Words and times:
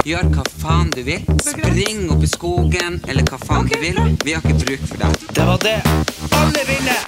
Gjør 0.00 0.30
hva 0.32 0.42
faen 0.62 0.88
du 0.94 1.02
vil. 1.04 1.20
Spring 1.44 2.06
opp 2.08 2.22
i 2.24 2.28
skogen, 2.30 2.94
eller 3.04 3.26
hva 3.28 3.36
faen 3.42 3.66
du 3.68 3.76
vil. 3.82 3.98
Vi 4.24 4.32
har 4.32 4.40
ikke 4.40 4.56
bruk 4.62 4.86
for 4.88 5.02
deg. 5.02 5.26
Det 5.36 5.44
var 5.44 5.60
det. 5.60 5.76
Alle 6.40 6.62
vinner! 6.70 7.02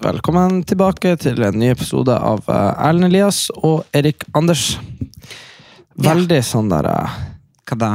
Velkommen 0.00 0.62
tilbake 0.64 1.16
til 1.20 1.42
en 1.44 1.60
ny 1.60 1.68
episode 1.74 2.14
av 2.14 2.48
eh, 2.48 2.88
Erlend 2.88 3.10
Elias 3.10 3.50
og 3.58 3.84
Erik 3.92 4.24
Anders. 4.32 4.78
Veldig 6.00 6.40
sånn 6.46 6.70
der 6.72 6.88
eh, 6.90 7.20
Hva 7.68 7.78
da? 7.80 7.90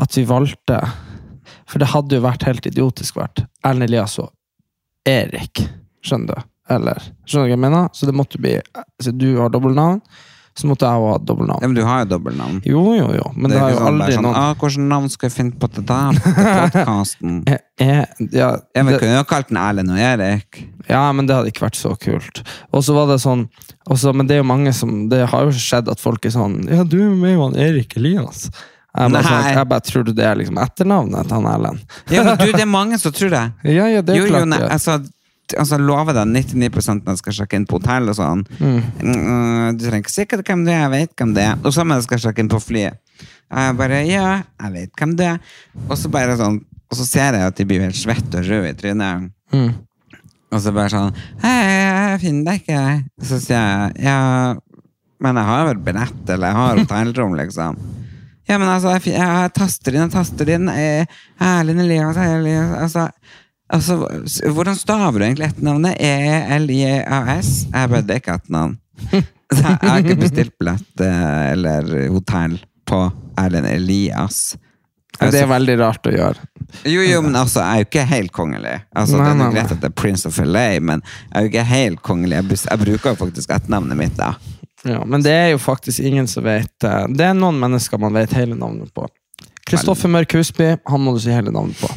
at 0.00 0.16
vi 0.16 0.24
valgte 0.24 0.78
For 1.68 1.78
det 1.82 1.90
hadde 1.92 2.18
jo 2.18 2.24
vært 2.24 2.46
helt 2.48 2.66
idiotisk 2.66 3.18
vært 3.20 3.44
Erlend 3.66 3.90
Elias 3.90 4.16
og 4.22 4.32
Erik. 5.08 5.62
Skjønner 6.04 6.36
du? 6.36 6.48
Eller, 6.70 7.00
skjønner 7.24 7.46
du 7.46 7.50
hva 7.50 7.56
jeg 7.56 7.62
mener? 7.64 7.88
Så 7.96 8.08
det 8.08 8.16
måtte 8.16 8.40
bli 8.40 8.56
Så 9.02 9.14
du 9.16 9.28
har 9.38 9.52
dobbeltnavn, 9.52 10.02
så 10.60 10.68
måtte 10.70 10.86
jeg 10.88 11.00
jo 11.00 11.06
ha 11.10 11.16
dobbeltnavn. 11.24 11.62
Ja, 11.64 11.68
men 11.72 11.76
du 11.78 11.82
har 11.88 12.02
jo 12.04 12.08
dobbeltnavn. 12.12 12.58
Jo, 12.68 12.82
jo, 12.98 13.06
jo. 13.16 13.26
Men 13.36 13.50
det, 13.50 13.56
er 13.56 13.62
har 13.64 13.70
ikke 13.72 13.78
jo 13.78 13.80
sånn, 13.86 14.00
aldri 14.00 14.16
sånn, 14.18 14.26
noen 14.28 14.38
ah, 14.40 14.50
Hvilket 14.60 14.84
navn 14.90 15.08
skal 15.12 15.28
jeg 15.30 15.34
finne 15.38 15.58
på 15.62 15.70
til 15.74 15.86
deg 15.88 16.20
på 16.20 16.32
podkasten? 16.36 17.36
jeg, 17.48 17.60
jeg, 17.80 18.28
ja, 18.36 18.48
Ja, 18.76 18.82
vi 18.84 18.92
det- 18.94 19.00
kunne 19.02 19.16
jo 19.18 19.26
kalt 19.30 19.48
den 19.50 19.60
Erlend 19.62 19.90
og 19.94 20.00
Erik. 20.04 20.60
Ja, 20.90 21.02
men 21.16 21.26
det 21.30 21.36
hadde 21.38 21.52
ikke 21.52 21.64
vært 21.68 21.78
så 21.80 21.94
kult. 22.00 22.42
Og 22.74 22.84
så 22.86 22.94
var 22.96 23.08
det 23.10 23.18
sånn 23.22 23.46
også, 23.90 24.12
Men 24.14 24.26
det 24.28 24.36
er 24.36 24.42
jo 24.44 24.48
mange 24.50 24.72
som 24.76 25.08
Det 25.10 25.22
har 25.32 25.46
jo 25.48 25.52
skjedd 25.56 25.88
at 25.90 25.98
folk 26.02 26.24
er 26.28 26.32
sånn 26.34 26.60
Ja, 26.68 26.84
du 26.84 26.98
er 27.00 27.14
med 27.16 27.32
jo 27.36 27.46
han 27.48 27.56
Erik 27.58 27.96
Elias. 27.98 28.48
Jeg 28.90 29.12
bare, 29.14 29.22
sånn, 29.22 29.44
jeg 29.54 29.68
bare 29.70 29.84
tror 29.86 30.04
du 30.04 30.12
det 30.18 30.24
er 30.26 30.34
liksom 30.40 30.56
etternavnet 30.58 31.28
til 31.30 31.36
han 31.38 31.46
Erlend? 31.46 31.82
Ja, 32.10 32.24
men 32.26 32.36
du, 32.40 32.48
det 32.50 32.64
er 32.64 32.70
mange 32.80 32.98
som 32.98 33.12
tror 33.14 33.30
det. 33.30 33.42
Ja, 33.70 33.86
ja, 33.86 34.00
det 34.02 34.16
er 34.16 34.18
Jo, 34.18 34.24
jo, 34.26 34.32
klart 34.34 34.48
nei, 34.50 34.58
det. 34.58 34.70
altså, 34.74 34.96
altså 35.58 35.78
lover 35.80 36.16
deg 36.16 36.30
99% 36.30 37.04
når 37.04 37.16
jeg 37.16 37.22
skal 37.22 37.36
sjekke 37.40 37.58
inn 37.58 37.66
på 37.68 37.78
hotell 37.80 38.12
og 38.12 38.16
sånn. 38.18 38.44
Mm, 38.60 39.76
du 39.76 39.84
trenger 39.86 40.02
ikke 40.04 40.14
si 40.14 40.26
hvem 40.30 40.64
du 40.66 40.72
er, 40.72 40.82
jeg 40.84 40.92
vet 40.94 41.14
hvem 41.18 41.36
det 41.36 41.46
er. 41.48 41.60
Og 41.64 41.74
så 41.74 41.84
når 41.84 42.00
jeg 42.00 42.08
skal 42.08 42.24
sjekke 42.26 42.44
inn 42.44 42.52
på 42.52 42.62
flyet. 42.62 43.00
Jeg 43.50 43.76
bare, 43.78 44.00
ja, 44.06 44.26
jeg 44.62 44.74
vet 44.76 45.00
hvem 45.00 45.14
det 45.18 45.28
er. 45.32 45.54
Og 45.88 45.96
så 45.98 46.10
bare 46.12 46.38
sånn, 46.38 46.60
og 46.90 46.98
så 46.98 47.06
ser 47.06 47.38
jeg 47.38 47.52
at 47.52 47.58
de 47.58 47.66
blir 47.66 47.82
helt 47.84 47.98
svette 47.98 48.42
og 48.42 48.46
røde 48.46 48.72
i 48.72 48.78
trynet. 48.78 49.30
Mm. 49.54 49.70
Og 50.50 50.62
så 50.62 50.72
bare 50.74 50.90
sånn, 50.90 51.18
hei, 51.44 51.56
jeg 51.62 52.20
finner 52.24 52.50
deg 52.50 52.62
ikke. 52.62 52.84
Så 53.26 53.38
sier 53.42 53.58
jeg, 53.58 53.96
ja, 54.06 54.20
men 55.22 55.38
jeg 55.38 55.50
har 55.50 55.66
vel 55.68 55.82
billett, 55.86 56.22
eller 56.26 56.50
jeg 56.50 56.58
har 56.58 56.80
hotellrom, 56.80 57.36
liksom. 57.38 57.78
Ja, 58.50 58.56
men 58.58 58.66
altså, 58.66 58.96
jeg, 58.96 59.14
jeg 59.14 59.52
taster 59.54 59.94
inn, 59.94 60.02
jeg 60.08 60.14
taster 60.14 60.48
inn, 60.50 60.66
Erlend 60.70 61.84
Elias, 61.84 62.18
Elias, 62.18 62.72
altså, 62.82 63.06
altså, 63.76 63.98
hvordan 64.54 64.78
staver 64.78 65.18
du 65.18 65.26
egentlig 65.26 65.50
etternavnet? 65.50 65.98
E-L-I-A-S? 65.98 67.52
Jeg 67.70 67.92
bare, 67.92 68.06
det 68.06 68.16
er 68.16 68.24
ikke 68.24 68.38
etternavn. 68.40 68.78
Så 69.50 69.62
jeg 69.64 69.78
har 69.82 70.02
ikke 70.04 70.20
bestilt 70.20 70.52
billett 70.60 71.02
eh, 71.02 71.52
eller 71.52 71.88
hotell 72.14 72.60
på 72.86 73.00
Erlend 73.40 73.66
Elias. 73.66 74.52
Det 75.20 75.40
er 75.42 75.48
veldig 75.50 75.74
rart 75.80 76.06
å 76.06 76.12
gjøre. 76.14 76.46
Jo, 76.86 77.02
jo, 77.02 77.18
men 77.24 77.34
altså, 77.36 77.60
jeg 77.60 77.70
er 77.70 77.82
jo 77.82 77.88
ikke 77.88 78.04
helt 78.08 78.32
kongelig. 78.32 78.76
Altså, 78.94 79.18
Nei, 79.18 79.32
det 79.34 79.46
er 79.48 79.56
greit 79.56 79.74
at 79.74 79.82
det 79.82 79.90
er 79.90 79.96
Prince 79.98 80.28
of 80.30 80.38
LA, 80.38 80.68
men 80.80 81.02
jeg 81.02 81.34
er 81.34 81.44
jo 81.44 81.50
ikke 81.50 81.66
helt 81.70 82.02
kongelig. 82.06 82.38
Jeg, 82.38 82.80
bruker 82.84 83.12
jo 83.12 83.18
faktisk 83.24 83.52
etternavnet 83.56 83.98
mitt, 83.98 84.14
da. 84.16 84.30
Ja, 84.86 85.02
men 85.04 85.24
det 85.26 85.34
er 85.34 85.50
jo 85.52 85.58
faktisk 85.60 86.00
ingen 86.08 86.24
som 86.30 86.46
vet 86.46 86.86
eh, 86.88 87.02
Det 87.12 87.26
er 87.26 87.34
noen 87.36 87.58
mennesker 87.60 88.00
man 88.00 88.14
vet 88.16 88.32
hele 88.32 88.56
navnet 88.56 88.88
på. 88.96 89.04
Kristoffer 89.68 90.08
Mørk 90.08 90.38
Husby, 90.38 90.70
han 90.88 91.02
må 91.04 91.12
du 91.12 91.20
si 91.20 91.34
hele 91.34 91.52
navnet 91.52 91.76
på. 91.82 91.90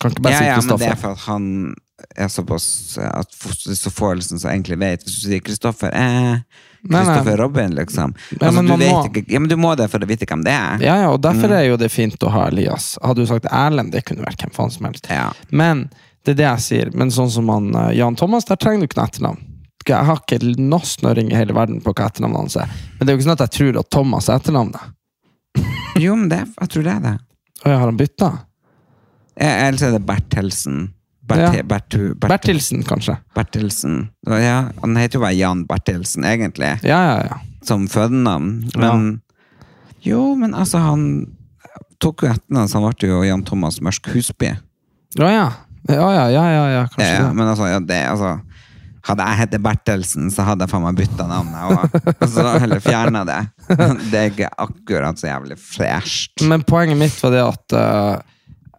Kan 0.00 0.10
ikke 0.14 0.22
bare 0.24 0.32
Ja, 0.32 0.42
ja, 0.54 0.60
si 0.60 0.68
men 0.68 0.78
det 0.80 0.88
er 0.88 0.96
for 0.96 1.12
at 1.12 1.24
han 1.28 1.74
er 2.16 2.28
såpass 2.32 2.66
At 3.04 3.30
så 3.76 3.90
få 3.92 4.14
liksom 4.16 4.38
som 4.40 4.50
egentlig 4.50 4.78
vet 4.80 5.02
Hvis 5.04 5.18
du 5.20 5.26
sier 5.28 5.40
Kristoffer 5.44 5.92
eh. 5.92 6.38
Kristoffer 6.88 7.36
Robin, 7.36 7.74
liksom. 7.76 8.14
Ja, 8.40 8.46
Altså, 8.48 8.62
men 8.62 8.78
du 8.80 8.86
må- 8.86 9.02
ikke, 9.04 9.24
ja, 9.28 9.38
men 9.38 9.50
du 9.50 9.56
må 9.60 9.74
det 9.76 9.90
for 9.92 10.00
å 10.00 10.06
vite 10.08 10.24
hvem 10.24 10.42
det 10.46 10.52
er. 10.54 10.78
Ja, 10.80 10.94
ja, 11.02 11.10
og 11.12 11.18
Mm. 11.20 11.26
derfor 11.26 11.52
er 11.52 11.66
jo 11.68 11.76
det 11.76 11.90
fint 11.92 12.16
å 12.24 12.30
ha 12.32 12.46
Elias. 12.48 12.96
Hadde 13.02 13.16
du 13.20 13.26
sagt 13.26 13.44
Erlend, 13.52 13.92
det 13.92 14.06
kunne 14.06 14.24
vært 14.24 14.38
hvem 14.40 14.54
faen 14.56 14.70
som 14.72 14.86
helst. 14.86 15.06
Ja. 15.10 15.26
Men 15.50 15.90
det 16.24 16.32
er 16.32 16.34
det 16.40 16.46
jeg 16.48 16.58
sier. 16.64 16.94
Men 16.94 17.10
sånn 17.10 17.28
som 17.30 17.48
han, 17.52 17.68
eh, 17.76 17.96
Jan 17.98 18.16
Thomas, 18.16 18.46
der 18.46 18.56
trenger 18.56 18.80
du 18.80 18.86
ikke 18.88 18.96
noe 18.96 19.08
etternavn. 19.10 19.38
Jeg 19.86 20.04
har 20.06 20.16
ikke 20.16 20.56
noe 20.56 20.80
snøring 20.80 21.30
i 21.32 21.36
hele 21.36 21.52
verden 21.52 21.82
på 21.82 21.92
hva 21.92 22.08
etternavnet 22.08 22.36
hans 22.36 22.56
er. 22.56 22.68
Men 22.98 23.06
det 23.06 23.08
er 23.08 23.16
jo 23.16 23.18
ikke 23.20 23.28
sånn 23.28 23.40
at 23.40 23.50
jeg 23.50 23.74
tror 23.74 23.78
at 23.80 23.90
Thomas 23.90 24.28
er 24.30 24.38
etternavnet. 24.38 24.80
Jo, 26.00 26.16
men 26.16 26.28
det, 26.30 26.38
jeg 26.58 26.68
tror 26.70 26.82
det 26.84 26.92
er 26.96 27.00
det. 27.00 27.18
Og 27.60 27.66
jeg 27.72 27.78
har 27.78 27.84
han 27.90 27.96
bytta? 27.98 28.38
Eh, 29.36 29.76
så 29.76 29.90
er 29.90 29.98
det 29.98 30.02
Bertelsen. 30.06 30.90
Bert, 31.30 31.54
Ja. 31.54 31.62
Bertu, 31.62 32.14
Bert, 32.14 32.28
Bertilsen, 32.32 32.82
kanskje. 32.82 33.16
Bertelsen. 33.34 34.08
Ja, 34.26 34.70
han 34.80 34.96
heter 34.96 35.18
jo 35.20 35.24
bare 35.24 35.36
Jan 35.38 35.64
Bertelsen, 35.66 36.24
egentlig. 36.26 36.72
Ja, 36.82 36.98
ja, 37.06 37.18
ja. 37.30 37.38
som 37.62 37.86
fødenavn. 37.88 38.70
Men 38.76 39.20
jo, 40.02 40.34
men 40.34 40.54
altså, 40.54 40.78
han 40.82 41.26
tok 42.00 42.24
jo 42.24 42.32
etternavn, 42.32 42.68
så 42.68 42.80
han 42.80 42.88
ble 42.90 43.08
jo 43.12 43.22
Jan 43.22 43.44
Thomas 43.46 43.80
Mørsk 43.84 44.10
Husby. 44.14 44.54
Ja. 45.18 45.50
Ja, 45.88 46.12
ja, 46.12 46.26
ja, 46.28 46.44
ja, 46.52 46.64
ja, 46.70 46.80
kanskje 46.92 47.22
det. 47.24 47.34
men 47.34 47.48
altså, 47.48 47.66
ja, 47.70 47.80
det, 47.80 48.02
altså 48.10 48.38
Hadde 49.08 49.24
jeg 49.24 49.38
hett 49.40 49.54
Bertelsen, 49.64 50.26
så 50.28 50.44
hadde 50.44 50.66
jeg 50.66 50.70
faen 50.74 50.82
meg 50.84 50.98
bytta 50.98 51.24
navnet 51.24 51.94
og 52.20 52.26
så 52.28 52.42
heller 52.60 52.82
fjerna 52.84 53.22
det. 53.24 53.38
Det 54.10 54.18
er 54.18 54.26
ikke 54.28 54.50
akkurat 54.60 55.16
så 55.16 55.30
jævlig 55.30 55.56
fresht. 55.56 56.44
Men 56.44 56.60
poenget 56.68 57.00
mitt 57.00 57.16
var 57.24 57.32
det 57.32 57.40
at 57.46 57.76
eh, 57.80 58.34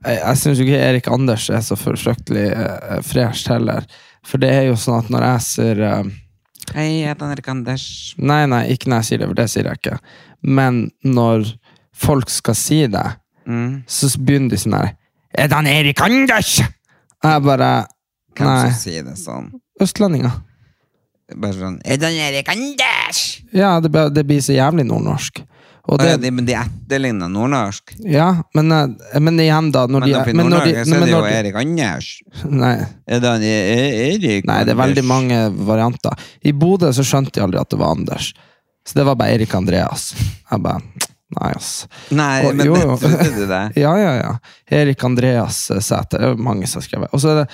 jeg, 0.06 0.18
jeg 0.18 0.38
syns 0.42 0.60
ikke 0.64 0.80
Erik 0.90 1.08
Anders 1.12 1.50
er 1.54 1.62
så 1.66 1.76
fryktelig 1.78 2.48
uh, 2.58 3.00
fresh 3.06 3.50
heller. 3.52 3.86
For 4.26 4.42
det 4.42 4.50
er 4.54 4.68
jo 4.70 4.76
sånn 4.78 5.00
at 5.04 5.10
når 5.14 5.26
jeg 5.28 5.46
ser 5.48 5.82
uh, 5.86 6.12
Hei, 6.76 7.02
jeg 7.02 7.10
heter 7.10 7.32
Erik 7.34 7.48
Anders. 7.52 7.84
Nei, 8.22 8.46
nei, 8.48 8.62
ikke 8.72 8.88
når 8.92 9.02
jeg 9.02 9.08
sier 9.10 9.20
det, 9.24 9.28
for 9.32 9.40
det 9.42 9.48
sier 9.52 9.68
jeg 9.68 9.80
ikke. 9.82 9.98
Men 10.46 10.78
når 11.04 11.50
folk 12.06 12.30
skal 12.34 12.56
si 12.58 12.84
det, 12.88 13.08
Mm. 13.42 13.80
så 13.90 14.06
begynner 14.22 14.52
de 14.54 14.58
sånn 14.62 14.76
her 14.78 14.92
Er 15.34 15.48
det 15.50 15.56
han 15.58 15.66
Erik 15.68 15.98
Anders?! 16.06 16.60
Og 16.62 17.26
jeg 17.26 17.42
bare 17.48 17.70
Hvem 18.38 18.46
Nei. 18.48 18.60
som 18.70 18.76
sier 18.78 19.04
det 19.08 19.16
sånn? 19.18 19.48
Østlendinger. 19.82 20.36
Bare 21.42 21.58
sånn 21.58 21.80
Er 21.82 21.98
det 21.98 22.12
han 22.12 22.20
Erik 22.28 22.52
Anders? 22.54 23.22
Ja, 23.52 23.72
det, 23.82 23.90
det 24.14 24.24
blir 24.30 24.44
så 24.46 24.54
jævlig 24.54 24.86
nordnorsk. 24.92 25.42
Å, 25.82 25.96
ja, 25.98 26.12
det, 26.12 26.18
de, 26.22 26.30
men 26.32 26.46
de 26.46 26.54
etterligner 26.54 27.30
nordnorsk. 27.32 27.96
ja, 28.06 28.28
men, 28.54 28.72
eh, 28.72 29.20
men 29.20 29.40
igjen, 29.42 29.72
da 29.74 29.88
Men 29.88 30.04
de, 30.06 30.12
i 30.12 30.34
men 30.38 30.46
når 30.52 30.68
de, 30.68 30.74
Nord-Norge 30.76 30.86
så 30.86 30.96
er 30.96 31.06
det 31.06 31.12
jo 31.12 31.22
Erik 31.26 31.56
Anders. 31.62 32.10
Nei, 32.46 32.76
Er 33.08 33.20
det 33.24 33.32
E- 33.42 33.64
E- 33.74 34.14
Erik 34.14 34.46
nei, 34.46 34.60
det 34.64 34.76
er 34.76 34.82
veldig 34.84 35.04
mange 35.10 35.40
varianter. 35.66 36.14
I 36.46 36.54
Bodø 36.54 36.92
så 36.94 37.02
skjønte 37.08 37.34
de 37.34 37.42
aldri 37.48 37.60
at 37.64 37.70
det 37.74 37.80
var 37.82 37.96
Anders. 37.98 38.34
Så 38.86 38.94
det 38.98 39.06
var 39.06 39.16
bare 39.18 39.34
Erik 39.40 39.54
Andreas. 39.58 40.12
Jeg 40.52 40.62
bare 40.62 40.82
Nei, 41.32 41.50
ass. 41.56 41.88
Nei, 42.12 42.44
Og- 42.46 42.56
men 42.60 42.68
jo, 42.68 42.76
jo. 42.76 42.96
trodde 43.00 43.30
du 43.38 43.46
det? 43.48 43.60
Ja, 43.80 43.94
ja, 43.98 44.10
ja. 44.20 44.32
Erik 44.70 45.02
Andreas 45.08 45.72
eh, 45.72 45.80
Sæter. 45.80 46.20
Det 46.20 46.28
er 46.34 46.36
mange 46.36 46.68
som 46.68 46.82
har 46.82 46.88
skrevet. 46.90 47.08
Og 47.16 47.22
så 47.24 47.30
er 47.32 47.38
det, 47.40 47.46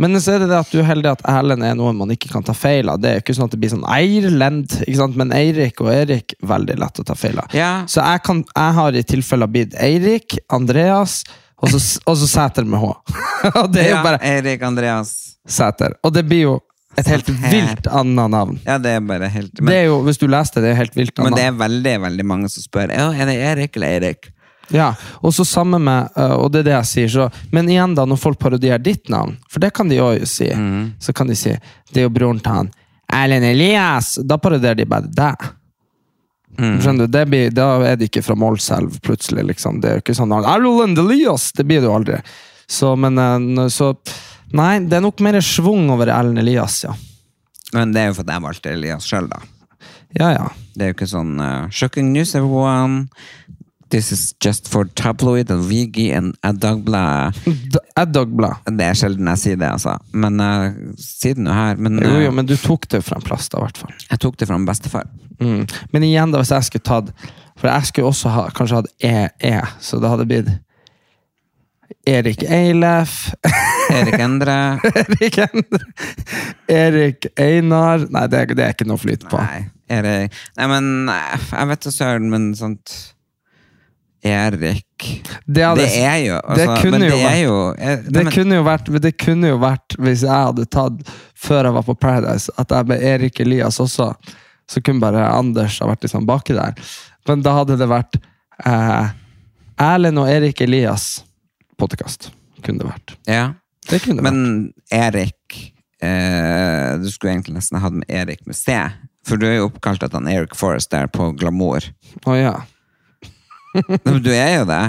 men 0.00 0.20
så 0.20 0.36
er 0.36 0.42
det 0.42 0.48
det 0.50 0.58
at 0.60 0.72
du 0.72 0.78
er 0.80 0.88
heldig 0.88 1.10
at 1.12 1.22
Erlend 1.28 1.64
er 1.66 1.76
noe 1.78 1.92
man 1.96 2.12
ikke 2.14 2.30
kan 2.32 2.44
ta 2.46 2.54
feil 2.56 2.90
av. 2.92 3.00
Det 3.02 3.10
er 3.10 3.22
ikke 3.22 3.36
sånn 3.36 3.48
at 3.50 3.54
det 3.54 3.60
blir 3.62 3.72
sånn 3.74 3.86
Eirlend, 3.90 4.78
ikke 4.86 4.98
sant? 4.98 5.18
men 5.20 5.34
Eirik 5.36 5.80
og 5.84 5.92
Erik, 5.92 6.36
veldig 6.48 6.78
lett 6.80 7.02
å 7.02 7.06
ta 7.06 7.16
feil 7.18 7.40
av. 7.42 7.54
Ja. 7.56 7.72
Så 7.90 8.00
jeg, 8.00 8.24
kan, 8.26 8.42
jeg 8.54 8.76
har 8.78 8.98
i 8.98 9.04
tilfeller 9.14 9.50
blitt 9.52 9.76
Eirik, 9.80 10.38
Andreas, 10.52 11.22
og 11.62 11.70
så, 11.70 11.80
og 12.10 12.18
så 12.18 12.28
Sæter 12.30 12.66
med 12.66 12.82
H. 12.82 12.90
og 13.60 13.72
det 13.72 13.86
er 13.86 13.90
jo 13.92 13.96
ja, 13.96 14.04
bare 14.04 14.20
Erik 14.26 14.66
Andreas. 14.66 15.16
Sæter. 15.48 15.96
Og 16.02 16.14
det 16.14 16.24
blir 16.26 16.46
jo 16.46 16.58
et 17.00 17.08
helt 17.08 17.28
vilt 17.48 17.86
annet 17.88 18.30
navn. 18.34 18.58
Ja, 18.66 18.76
det 18.82 18.96
er 18.98 19.04
bare 19.06 19.30
helt 19.32 19.54
Det 19.56 19.74
er 19.74 19.86
jo, 19.88 20.02
hvis 20.04 20.20
du 20.20 20.26
leste 20.28 20.60
det, 20.60 20.68
det 20.68 20.74
er 20.74 20.80
helt 20.82 20.96
vilt 20.98 21.14
annet. 21.16 21.30
men 21.30 21.38
det 21.38 21.46
er 21.48 21.56
veldig, 21.56 21.94
veldig 22.04 22.26
mange 22.28 22.50
som 22.52 22.64
spør 22.64 22.92
Ja, 22.92 23.08
er 23.14 23.30
det 23.30 23.36
Erik 23.40 23.78
eller 23.78 23.96
Erik. 24.00 24.28
Ja, 24.72 24.92
og 25.20 25.34
så 25.36 25.44
samme 25.44 25.78
med, 25.82 26.12
øh, 26.16 26.36
og 26.40 26.52
det 26.52 26.62
er 26.62 26.68
det 26.70 26.76
jeg 26.78 26.90
sier, 26.90 27.10
så, 27.12 27.26
men 27.52 27.68
igjen 27.68 27.96
da, 27.98 28.06
når 28.08 28.20
folk 28.20 28.38
parodierer 28.40 28.80
ditt 28.80 29.10
navn, 29.12 29.34
for 29.50 29.60
det 29.60 29.72
kan 29.76 29.90
de 29.90 30.00
også 30.00 30.28
si, 30.30 30.48
så 30.98 31.12
kan 31.16 31.28
de 31.28 31.36
si, 31.36 31.52
det 31.92 32.00
er 32.00 32.08
jo 32.08 32.14
broren 32.14 32.40
til 32.40 32.56
han, 32.56 32.70
Erlend 33.12 33.44
Elias, 33.44 34.14
da 34.24 34.38
parodierer 34.40 34.78
de 34.78 34.88
bare 34.88 35.10
deg. 35.12 35.50
Skjønner 36.56 37.06
du? 37.06 37.12
Det 37.12 37.26
blir, 37.28 37.52
da 37.52 37.66
er 37.84 37.96
det 37.96 38.08
ikke 38.10 38.22
fra 38.24 38.36
Målselv, 38.36 38.98
plutselig. 39.04 39.44
liksom. 39.52 39.80
Det 39.80 39.88
er 39.88 39.98
jo 39.98 40.04
ikke 40.04 40.16
sånn 40.16 40.32
Erlend 40.36 41.00
Elias! 41.00 41.50
Det 41.56 41.64
blir 41.64 41.80
det 41.80 41.88
jo 41.88 41.94
aldri. 41.96 42.18
Så, 42.68 42.94
men 42.96 43.18
eh, 43.18 43.68
så 43.72 43.94
Nei, 44.52 44.82
det 44.84 44.98
er 44.98 45.00
nok 45.00 45.20
mer 45.24 45.38
schwung 45.40 45.88
over 45.94 46.10
Erlend 46.12 46.42
Elias, 46.42 46.82
ja. 46.84 46.92
Men 47.72 47.94
det 47.94 48.02
er 48.02 48.10
jo 48.10 48.18
fordi 48.18 48.34
jeg 48.34 48.44
valgte 48.44 48.72
Elias 48.74 49.06
sjøl, 49.08 49.30
da. 49.30 49.38
Ja, 50.12 50.28
ja. 50.34 50.50
Det 50.76 50.84
er 50.84 50.90
jo 50.90 50.96
ikke 50.98 51.08
sånn 51.08 51.38
uh, 51.40 51.70
Shocking 51.72 52.10
news, 52.12 52.34
everyone. 52.36 53.06
This 53.92 54.08
is 54.14 54.22
just 54.40 54.70
for 54.72 54.86
tabloid 54.96 55.50
and 55.52 55.66
VG 55.68 56.06
and 56.16 56.32
a 56.42 56.52
Dagbladet. 56.56 57.36
D- 57.74 57.82
Eddagblad. 58.00 58.64
Det 58.78 58.86
er 58.88 58.96
sjelden 58.96 59.28
jeg 59.34 59.40
sier 59.42 59.58
det, 59.60 59.68
altså. 59.68 59.98
Men 60.16 60.40
uh, 60.40 60.72
siden 60.96 61.44
nå 61.44 61.52
her. 61.52 61.76
Men, 61.76 61.98
Jo, 62.00 62.14
jo, 62.22 62.30
eh, 62.30 62.32
men 62.38 62.48
du 62.48 62.54
tok 62.56 62.88
det 62.94 63.02
fra 63.04 63.18
en 63.20 63.26
plass, 63.26 63.50
da, 63.52 63.60
i 63.60 63.66
hvert 63.66 63.82
fall. 63.84 63.92
jeg 64.08 64.22
tok 64.24 64.38
det 64.40 64.48
fra 64.48 64.56
en 64.56 64.64
bestefar. 64.68 65.10
Mm. 65.42 65.66
Men 65.92 66.08
igjen, 66.08 66.32
da, 66.32 66.40
hvis 66.40 66.54
jeg 66.54 66.68
skulle 66.70 66.86
tatt 66.86 67.12
For 67.60 67.68
jeg 67.68 67.88
skulle 67.90 68.08
også 68.14 68.30
ha, 68.32 68.46
kanskje 68.56 68.78
hatt 68.80 68.90
EE, 69.04 69.60
så 69.84 70.00
det 70.00 70.10
hadde 70.14 70.26
blitt 70.30 70.48
Erik 72.08 72.42
Eilef. 72.48 73.34
Erik 73.92 74.16
Endre. 74.24 74.56
Erik 74.88 75.36
Endre. 75.44 75.84
Erik 76.72 77.26
Einar 77.38 78.06
Nei, 78.08 78.24
det, 78.32 78.46
det 78.56 78.64
er 78.64 78.72
ikke 78.74 78.88
noe 78.88 78.98
flyt 79.02 79.26
på. 79.28 79.36
Nei, 79.38 79.66
Erik 79.92 80.32
Nei, 80.56 80.68
men 80.72 80.88
eh, 81.12 81.48
jeg 81.52 81.68
vet 81.74 81.84
da 81.86 81.92
søren, 81.94 82.30
men 82.32 82.48
sånt 82.58 82.94
Erik 84.22 84.84
Det, 85.46 85.62
hadde, 85.66 85.82
Det 85.82 86.02
er 86.06 86.18
jo 86.22 86.36
altså, 86.38 86.58
det 86.60 86.82
kunne 86.82 87.00
jo 87.08 87.10
det 87.10 87.22
vært- 87.24 87.32
er 87.32 87.40
jo 87.42 87.56
eh, 87.74 87.96
det, 88.06 88.24
men, 88.24 88.32
kunne 88.32 88.54
jo 88.60 88.62
vært, 88.66 88.90
det 89.02 89.12
kunne 89.18 89.48
jo 89.50 89.56
vært, 89.62 89.96
hvis 89.98 90.22
jeg 90.22 90.30
hadde 90.46 90.66
tatt 90.70 91.00
før 91.42 91.64
jeg 91.68 91.74
var 91.78 91.86
på 91.88 91.96
Paradise, 91.98 92.52
at 92.58 92.70
jeg 92.70 92.86
ble 92.86 92.98
Erik 93.02 93.40
Elias 93.42 93.80
også. 93.82 94.12
Så 94.70 94.80
kunne 94.86 95.02
bare 95.02 95.24
Anders 95.34 95.80
ha 95.82 95.88
vært 95.90 96.06
liksom 96.06 96.24
baki 96.28 96.54
der. 96.54 96.74
Men 97.28 97.42
da 97.42 97.56
hadde 97.58 97.76
det 97.80 97.88
vært 97.90 98.20
eh, 98.64 99.10
Erlend 99.82 100.22
og 100.22 100.30
Erik 100.30 100.60
Elias 100.62 101.24
podkast. 101.80 102.30
Kunne 102.62 102.78
det 102.84 102.86
vært. 102.92 103.16
ja. 103.26 103.48
Det 103.90 103.98
kunne 104.04 104.22
det 104.22 104.28
vært. 104.28 104.36
men 104.38 104.72
Erik 104.94 105.56
eh, 105.98 106.92
Du 107.02 107.08
skulle 107.10 107.32
egentlig 107.34 107.56
nesten 107.56 107.80
hatt 107.82 107.96
med 107.96 108.06
Erik 108.08 108.46
med 108.46 108.54
C. 108.54 108.76
For 109.26 109.36
du 109.38 109.46
er 109.48 109.56
jo 109.56 109.66
oppkalt 109.72 110.02
etter 110.06 110.22
Eric 110.30 110.54
Forrest 110.58 110.90
der 110.94 111.08
på 111.10 111.32
Glamour. 111.38 111.82
Oh, 112.26 112.34
ja. 112.38 112.60
Men 114.04 114.22
du 114.22 114.30
er 114.34 114.58
jo 114.60 114.64
det. 114.68 114.82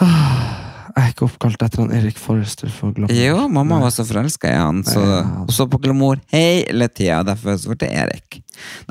Jeg 0.94 1.02
er 1.02 1.10
ikke 1.10 1.24
oppkalt 1.26 1.62
etter 1.66 1.80
han 1.82 1.90
Erik 1.96 2.18
Forrester 2.22 2.70
for 2.70 2.94
Glamour. 2.94 3.16
Jo, 3.18 3.48
mamma 3.50 3.80
var 3.82 3.90
så 3.90 4.04
forelska 4.06 4.46
i 4.46 4.54
han, 4.54 4.84
så, 4.86 5.00
Ja. 5.02 5.22
så 5.50 5.66
på 5.66 5.80
Glamour 5.82 6.20
hele 6.30 6.86
tida. 6.86 7.24
Derfor 7.26 7.56
så 7.58 7.72
ble 7.72 7.80
det 7.82 7.88
Erik. 7.98 8.38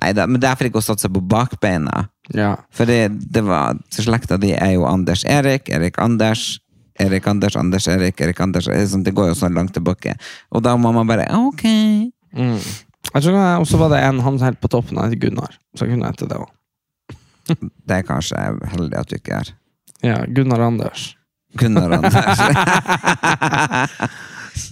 Nei, 0.02 0.10
da, 0.12 0.26
men 0.28 0.42
derfor 0.44 0.68
ikke 0.68 0.82
å 0.82 0.84
satse 0.84 1.08
på 1.08 1.22
bakbeina. 1.32 2.10
Ja. 2.36 2.58
For 2.76 2.90
det, 2.92 3.08
det 3.32 3.46
var, 3.48 3.80
slekta 3.96 4.36
di 4.42 4.52
er 4.52 4.74
jo 4.76 4.84
Anders 4.90 5.24
Erik, 5.24 5.72
Erik 5.72 6.00
Anders, 6.04 6.58
Erik 7.00 7.28
Anders, 7.32 7.56
Anders 7.56 7.88
Erik, 7.88 8.20
Erik 8.20 8.42
Anders. 8.44 8.68
Det 8.68 8.84
sånn, 8.92 9.06
Det 9.08 9.16
går 9.16 9.32
jo 9.32 9.38
sånn 9.40 9.56
langt 9.56 9.72
tilbake. 9.78 10.18
Og 10.52 10.64
da 10.66 10.76
må 10.76 10.92
man 10.92 11.08
bare 11.08 11.30
Ok. 11.32 11.64
Mm. 12.36 12.60
Jeg 13.14 13.22
tror 13.22 13.36
også 13.38 13.62
Og 13.62 13.68
så 13.70 13.78
var 13.80 13.90
det 13.96 14.04
en 14.04 14.20
han 14.20 14.40
helt 14.44 14.60
på 14.60 14.68
toppen, 14.68 15.00
av 15.00 15.16
Gunnar. 15.16 15.56
Så 15.72 15.86
jeg 15.88 15.96
kunne 15.96 16.12
hete 16.12 16.28
det 16.28 16.36
òg. 16.36 16.52
Det 17.88 18.00
er 18.00 18.08
kanskje 18.08 18.40
heldig 18.74 19.00
at 19.00 19.10
du 19.12 19.18
ikke 19.20 19.42
er 19.42 19.52
Ja, 20.04 20.18
Gunnar 20.28 20.60
Anders. 20.64 21.14
Gunnar 21.60 21.92
Anders. 21.98 22.40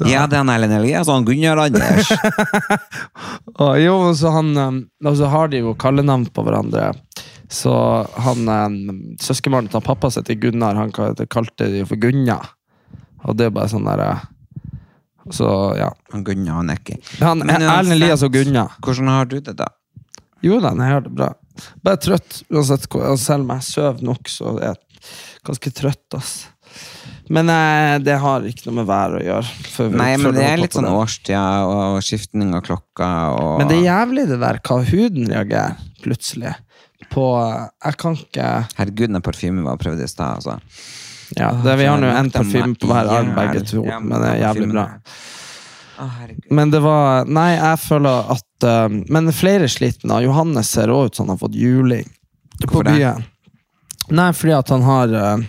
ja, 0.06 0.25
det 0.27 0.35
er 0.35 0.41
han 0.41 0.50
Ellen 0.53 0.73
Elias 0.79 1.09
og 1.12 1.25
Gunnar 1.29 1.62
Anders. 1.65 2.12
Og 3.62 3.77
jo, 3.81 3.95
så 4.18 4.31
han 4.33 4.51
um, 4.57 4.79
Og 5.06 5.18
så 5.19 5.29
har 5.31 5.51
de 5.51 5.62
jo 5.62 5.75
kallenavn 5.79 6.25
på 6.33 6.44
hverandre. 6.45 6.91
Så 7.51 7.73
han 8.25 8.50
um, 8.50 8.77
søskenbarnet 9.21 9.73
til 9.73 9.83
pappa 9.85 10.12
sitt, 10.13 10.31
Gunnar, 10.41 10.79
han 10.79 10.91
kalte 10.91 11.69
de 11.71 11.83
for 11.88 12.00
Gunna. 12.01 12.39
Og 13.27 13.38
det 13.38 13.50
er 13.50 13.53
bare 13.53 13.69
sånn 13.69 13.85
derre 13.85 14.15
Så, 15.29 15.47
ja. 15.77 15.91
Han 16.15 16.23
Gunnar 16.25 16.62
han 16.62 16.71
er 16.73 16.79
ikke 16.81 16.97
Erlend 17.21 17.94
Elias 18.00 18.25
og 18.25 18.33
Gunna. 18.33 18.65
Hvordan 18.81 19.12
har 19.13 19.29
du 19.29 19.38
det, 19.39 19.53
da? 19.59 19.69
Jo 20.41 20.57
da, 20.63 20.73
jeg 20.73 20.95
har 20.95 21.06
det 21.06 21.13
bra. 21.13 21.29
Bare 21.84 22.00
trøtt. 22.02 22.42
Uansett, 22.52 22.88
selv 23.22 23.46
om 23.46 23.54
jeg 23.56 23.68
sover 23.68 24.08
nok, 24.12 24.31
så 24.31 24.56
er 24.60 24.72
jeg 24.72 24.80
ganske 25.48 25.74
trøtt. 25.81 26.18
ass. 26.18 26.34
Men 27.31 27.50
eh, 27.50 27.98
det 28.04 28.18
har 28.19 28.44
ikke 28.48 28.68
noe 28.68 28.81
med 28.81 28.90
været 28.90 29.19
å 29.19 29.24
gjøre. 29.24 29.54
for 29.72 29.94
Nei, 30.02 30.10
men 30.19 30.36
det 30.36 30.48
er 30.48 30.60
litt 30.60 30.75
sånn 30.75 30.90
årstida 30.90 31.44
og 31.68 32.02
skiftning 32.04 32.52
av 32.58 32.66
klokka 32.66 33.12
og 33.38 33.62
Men 33.62 33.72
det 33.72 33.78
er 33.80 33.88
jævlig 33.88 34.28
det 34.31 34.40
der 34.42 34.60
hva 34.68 34.80
huden 34.90 35.31
reagerer 35.31 35.80
plutselig. 36.04 36.56
På 37.12 37.25
Jeg 37.42 37.98
kan 38.00 38.16
ikke 38.16 38.50
Herregud, 38.78 39.10
den 39.12 39.24
parfymen 39.25 39.66
var 39.68 39.80
prøvd 39.81 40.04
i 40.06 40.10
stad, 40.12 40.42
altså. 40.42 40.60
Ja, 41.40 41.54
det, 41.64 41.78
Vi 41.80 41.88
har 41.88 42.00
nå 42.00 42.10
én 42.12 42.31
parfyme 42.34 42.75
på 42.75 42.90
hver 42.92 43.07
arm, 43.07 43.31
begge 43.38 43.64
to. 43.68 43.86
Men 43.88 44.18
det 44.19 44.34
er 44.34 44.42
jævlig 44.46 44.68
bra. 44.74 44.86
Herregud. 45.98 46.52
Men 46.52 46.72
det 46.74 46.82
var 46.84 47.26
Nei, 47.30 47.50
jeg 47.58 47.80
føler 47.84 48.32
at 48.36 48.68
uh, 48.68 49.00
Men 49.12 49.32
flere 49.36 49.70
sliten. 49.72 50.10
da. 50.10 50.22
Johannes 50.24 50.70
ser 50.72 50.92
også 50.94 51.12
ut 51.12 51.20
som 51.20 51.28
han 51.28 51.36
har 51.36 51.42
fått 51.42 51.58
juling 51.60 52.08
på 52.62 52.68
Hvorfor 52.68 52.88
det? 52.90 52.96
byen. 53.00 53.26
Nei, 54.12 54.30
fordi 54.38 54.56
at 54.58 54.72
han 54.74 54.86
har 54.86 55.16
uh, 55.18 55.44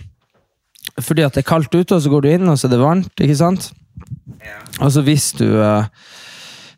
Fordi 1.01 1.25
at 1.25 1.37
det 1.37 1.43
er 1.43 1.49
kaldt 1.49 1.73
ute, 1.73 1.95
og 1.95 2.01
så 2.03 2.11
går 2.11 2.25
du 2.25 2.29
inn, 2.33 2.49
og 2.49 2.59
så 2.59 2.67
er 2.67 2.75
det 2.75 2.83
varmt, 2.83 3.13
ikke 3.21 3.39
sant? 3.39 3.71
Og 4.81 4.91
så 4.93 5.01
hvis 5.05 5.31
du 5.39 5.47
uh, 5.57 5.85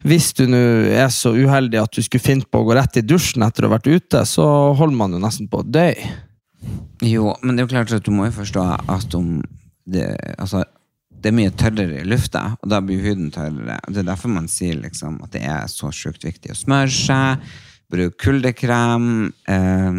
hvis 0.06 0.36
du 0.38 0.44
nå 0.46 0.60
er 0.94 1.10
så 1.10 1.32
uheldig 1.34 1.80
at 1.82 1.98
du 1.98 2.04
skulle 2.06 2.22
finne 2.22 2.46
på 2.46 2.62
å 2.62 2.66
gå 2.68 2.76
rett 2.78 3.00
i 3.00 3.02
dusjen 3.02 3.42
etter 3.42 3.66
å 3.66 3.72
ha 3.72 3.78
vært 3.80 3.90
ute, 3.90 4.22
så 4.30 4.46
holder 4.78 4.98
man 5.00 5.16
jo 5.16 5.22
nesten 5.24 5.48
på 5.50 5.64
å 5.64 5.66
dø. 5.66 5.88
Jo, 7.02 7.32
men 7.42 7.56
det 7.56 7.64
er 7.64 7.66
jo 7.66 7.72
klart 7.74 7.94
at 7.96 8.06
du 8.06 8.14
må 8.14 8.28
jo 8.28 8.36
forstå 8.38 8.66
at 8.94 9.18
om 9.18 9.40
det, 9.90 10.06
altså, 10.38 10.62
det 11.26 11.32
er 11.32 11.38
mye 11.40 11.54
tørrere 11.58 12.04
i 12.04 12.06
lufta, 12.06 12.52
og 12.62 12.70
da 12.70 12.78
blir 12.86 13.02
huden 13.02 13.32
tørrere. 13.34 13.80
Det 13.90 14.04
er 14.04 14.12
derfor 14.12 14.30
man 14.30 14.46
sier 14.52 14.78
liksom 14.78 15.18
at 15.26 15.32
det 15.34 15.42
er 15.50 15.64
så 15.72 15.90
sjukt 15.90 16.22
viktig 16.28 16.54
å 16.54 16.58
smøre 16.60 16.92
seg, 16.94 17.48
bruke 17.90 18.14
kuldekrem. 18.22 19.08
Eh, 19.50 19.98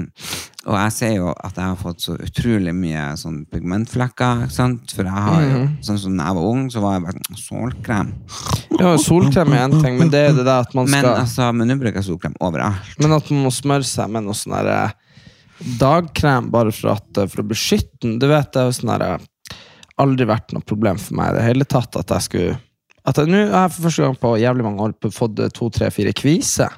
og 0.67 0.77
jeg 0.79 0.95
ser 0.95 1.13
jo 1.17 1.33
at 1.35 1.59
jeg 1.59 1.65
har 1.65 1.81
fått 1.81 2.05
så 2.05 2.15
utrolig 2.23 2.75
mye 2.79 3.09
sånn 3.19 3.41
pigmentflekker. 3.51 4.45
ikke 4.47 4.55
sant? 4.55 4.95
For 4.95 5.11
jeg 5.11 5.27
har 5.27 5.43
jo, 5.49 5.65
sånn 5.89 6.01
som 6.05 6.15
da 6.19 6.31
jeg 6.31 6.39
var 6.39 6.49
ung, 6.53 6.65
så 6.71 6.83
var 6.85 6.97
jeg 6.97 7.07
bare 7.09 7.27
sånn 7.27 7.43
solkrem. 7.43 8.15
Ja, 8.77 8.95
Solkrem 9.03 9.55
er 9.57 9.65
en 9.67 9.79
ting, 9.81 9.99
men 9.99 10.15
det 10.15 10.23
er 10.29 10.35
det 10.37 10.47
der 10.47 10.63
at 10.63 10.79
man 10.79 10.87
skal 10.87 11.11
Men 11.11 11.13
altså, 11.25 11.51
men 11.51 11.73
nå 11.73 11.79
bruker 11.83 12.03
jeg 12.05 12.11
solkrem 12.13 12.39
overalt. 12.39 12.95
Men 13.03 13.19
at 13.19 13.35
man 13.35 13.49
må 13.49 13.55
smøre 13.55 13.87
seg 13.87 14.15
med 14.15 14.29
noe 14.29 14.39
sånn 14.39 14.59
eh, 14.63 14.95
dagkrem 15.81 16.53
bare 16.55 16.75
for, 16.75 16.95
at, 16.95 17.09
eh, 17.19 17.31
for 17.31 17.43
å 17.43 17.51
beskytte 17.51 18.05
den. 18.07 18.21
Du 18.23 18.31
vet, 18.31 18.53
det 18.55 18.63
er 18.63 18.71
jo 18.71 18.79
sånn 18.79 18.95
der, 18.95 19.07
eh, 19.17 19.33
Aldri 20.03 20.27
vært 20.29 20.53
noe 20.53 20.65
problem 20.67 20.99
for 21.01 21.17
meg 21.17 21.33
i 21.33 21.39
det 21.39 21.45
hele 21.47 21.67
tatt 21.69 21.97
at 21.97 22.11
jeg 22.17 22.29
skulle 22.29 22.57
at 23.07 23.21
jeg, 23.21 23.31
Nå 23.31 23.45
har 23.53 23.69
jeg 23.69 23.75
for 23.77 23.87
første 23.87 24.03
gang 24.03 24.17
på 24.19 24.33
jævlig 24.43 24.65
mange 24.67 24.83
år 24.83 25.13
fått 25.15 25.39
eh, 25.39 25.53
to, 25.55 25.69
tre, 25.71 25.93
fire 25.95 26.11
kviser. 26.17 26.73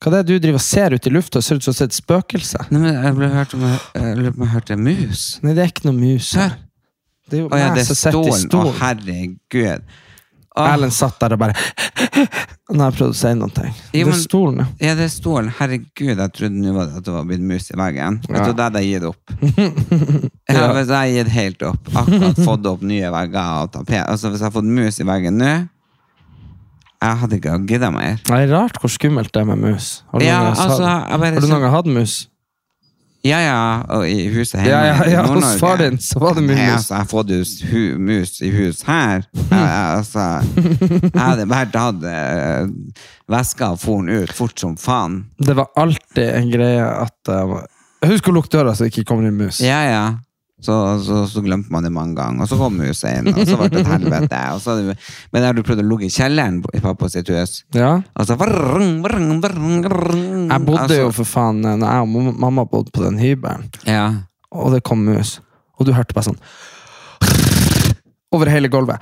Hva 0.00 0.12
det 0.12 0.20
er 0.20 0.26
det 0.28 0.36
du 0.38 0.44
driver 0.46 0.60
og 0.60 0.64
ser 0.64 0.94
ut 0.96 1.06
i 1.08 1.12
lufta? 1.12 1.42
Ser 1.44 1.60
ut 1.60 1.66
som 1.66 1.76
et 1.84 1.96
spøkelse. 1.96 2.66
Nei, 2.72 2.80
men 2.80 2.96
jeg 2.96 3.16
ble 3.18 3.28
hørt 3.32 3.52
om 3.56 3.66
jeg 3.68 3.76
jeg 3.94 4.32
om 4.32 4.44
jeg 4.44 4.52
hørte 4.54 4.78
mus. 4.80 5.24
Nei, 5.44 5.52
det 5.56 5.64
er 5.64 5.70
ikke 5.72 5.86
noe 5.88 5.98
mus 5.98 6.32
her. 6.40 6.56
Det 7.28 7.38
er 7.38 7.44
jo 7.44 7.48
ja, 7.48 7.68
meg 7.68 7.78
det 7.78 7.84
er 7.84 7.88
som 7.88 7.98
sitter 8.00 8.28
i 8.28 8.40
stolen. 8.42 8.72
Å, 8.72 8.78
herregud. 8.82 9.94
Åh. 10.56 10.68
Erlend 10.70 10.92
satt 10.94 11.16
der 11.18 11.32
og 11.34 11.40
bare 11.40 11.54
Nå 12.70 12.78
har 12.80 12.92
jeg 12.92 12.96
prøvd 12.98 13.10
å 13.10 13.16
si 13.18 13.30
noe. 13.34 13.50
Det 13.50 13.64
Jo, 13.98 14.04
er 14.06 14.10
men- 14.12 14.20
stolen, 14.22 14.58
ja. 14.62 14.66
Ja, 14.88 14.92
det 14.94 15.04
er 15.04 15.10
stolen. 15.12 15.48
Herregud, 15.58 16.16
jeg 16.16 16.32
trodde 16.36 16.60
nå 16.62 16.72
var 16.76 16.86
det 16.86 16.96
at 17.00 17.04
det 17.08 17.12
var 17.12 17.24
blitt 17.28 17.42
mus 17.44 17.66
i 17.70 17.76
veggen. 17.76 18.20
Vet 18.28 18.38
Ja. 18.38 18.44
du, 18.46 18.52
det 18.54 18.64
hadde 18.68 18.82
jeg 18.82 18.92
gitt 18.94 19.08
opp. 19.10 19.22
Ja, 20.54 20.68
hvis 20.76 20.88
jeg 20.88 20.94
hadde 20.94 21.14
gitt 21.18 21.32
helt 21.34 21.62
opp. 21.66 21.90
Akkurat 21.96 22.38
fått 22.46 22.66
opp 22.70 22.82
nye 22.86 23.10
vegger 23.10 23.62
og 23.64 23.72
tapet. 23.74 24.00
Altså, 24.06 24.30
hvis 24.30 24.40
jeg 24.40 24.46
hadde 24.48 24.58
fått 24.60 24.70
mus 24.78 25.00
i 25.00 25.04
veggen 25.08 25.38
nå 25.40 25.52
Jeg 27.04 27.16
hadde 27.20 27.36
ikke 27.40 27.56
gidda 27.68 27.90
mer. 27.92 28.16
Det 28.24 28.32
er 28.38 28.48
rart 28.54 28.78
hvor 28.80 28.88
skummelt 28.92 29.32
det 29.34 29.42
er 29.42 29.48
med 29.50 29.58
mus. 29.60 30.02
Har 30.12 30.20
du 30.20 30.24
Ja, 30.24 30.38
noen 30.38 30.54
gang, 30.54 30.62
altså, 30.70 30.84
hatt- 30.86 31.10
jeg 31.10 31.20
bare 31.20 31.34
har 31.34 31.40
du 31.40 31.46
noen 31.50 31.60
gang 31.66 31.74
hatt 31.74 31.86
mus? 31.98 32.14
Ja, 33.24 33.38
ja, 33.40 34.04
i 34.04 34.26
huset 34.34 34.58
hjemme 34.58 34.68
Ja, 34.68 34.80
ja, 34.90 35.04
ja, 35.08 35.22
hos 35.32 35.54
far 35.60 35.78
din 35.80 35.96
så 36.02 36.20
var 36.20 36.36
det 36.36 36.42
mye 36.44 36.58
Nei, 36.58 36.66
mus. 36.68 36.74
altså, 36.74 36.92
jeg 36.92 37.00
har 37.00 37.08
fått 37.08 37.30
hus, 37.32 37.52
hu, 37.70 37.84
mus 37.96 38.34
i 38.44 38.50
hus 38.52 38.82
her. 38.84 39.24
Jeg, 39.32 39.70
altså, 39.70 40.26
jeg 41.14 41.22
hadde 41.22 41.46
vært 41.48 41.78
hatt 41.80 42.04
eh, 42.10 42.66
veska 43.32 43.70
og 43.72 43.80
foren 43.80 44.12
ut 44.12 44.34
fort 44.36 44.60
som 44.60 44.76
faen. 44.76 45.22
Det 45.40 45.56
var 45.56 45.72
alltid 45.80 46.28
en 46.34 46.52
greie 46.52 46.84
at 46.84 47.32
uh, 47.32 47.62
Husk 48.04 48.28
å 48.28 48.34
lukke 48.36 48.52
døra 48.52 48.74
så 48.76 48.84
det 48.84 48.92
ikke 48.92 49.06
kommer 49.08 49.30
inn 49.30 49.38
mus. 49.40 49.62
Ja, 49.64 49.80
ja. 49.88 50.04
Så, 50.64 50.74
så, 51.04 51.16
så 51.28 51.42
glemte 51.44 51.68
man 51.74 51.84
det 51.84 51.90
mange 51.92 52.14
ganger, 52.16 52.46
og 52.46 52.48
så 52.48 52.56
kom 52.56 52.78
huset 52.80 53.18
inn, 53.20 53.26
og 53.34 53.42
så 53.44 53.56
ble 53.60 53.68
det 53.74 53.82
et 53.82 53.90
helvete. 53.92 54.38
Så, 54.64 54.76
men 55.34 55.44
har 55.44 55.52
du 55.56 55.60
prøvd 55.66 55.82
å 55.82 55.86
ligge 55.90 56.08
i 56.08 56.12
kjelleren 56.14 56.62
i 56.72 56.80
pappa 56.80 57.10
sitt 57.12 57.28
hus? 57.34 57.58
Ja. 57.76 57.90
Og 58.16 58.28
så 58.30 58.36
vrrrung, 58.40 58.94
vrrung, 59.04 59.42
vrrung. 59.44 60.46
Jeg 60.48 60.64
bodde 60.64 60.80
Altså, 60.86 61.00
jo 61.02 61.10
for 61.18 61.28
faen 61.28 61.60
Når 61.64 61.84
jeg 61.84 62.06
og 62.06 62.38
mamma 62.46 62.64
bodde 62.70 62.94
på 62.96 63.04
den 63.04 63.20
hybelen, 63.20 63.68
Ja. 63.88 64.06
og 64.54 64.72
det 64.72 64.80
kom 64.88 65.04
mus, 65.04 65.36
og 65.78 65.84
du 65.88 65.92
hørte 65.92 66.16
bare 66.16 66.30
sånn 66.32 66.40
Over 68.34 68.50
hele 68.50 68.68
gulvet. 68.72 68.98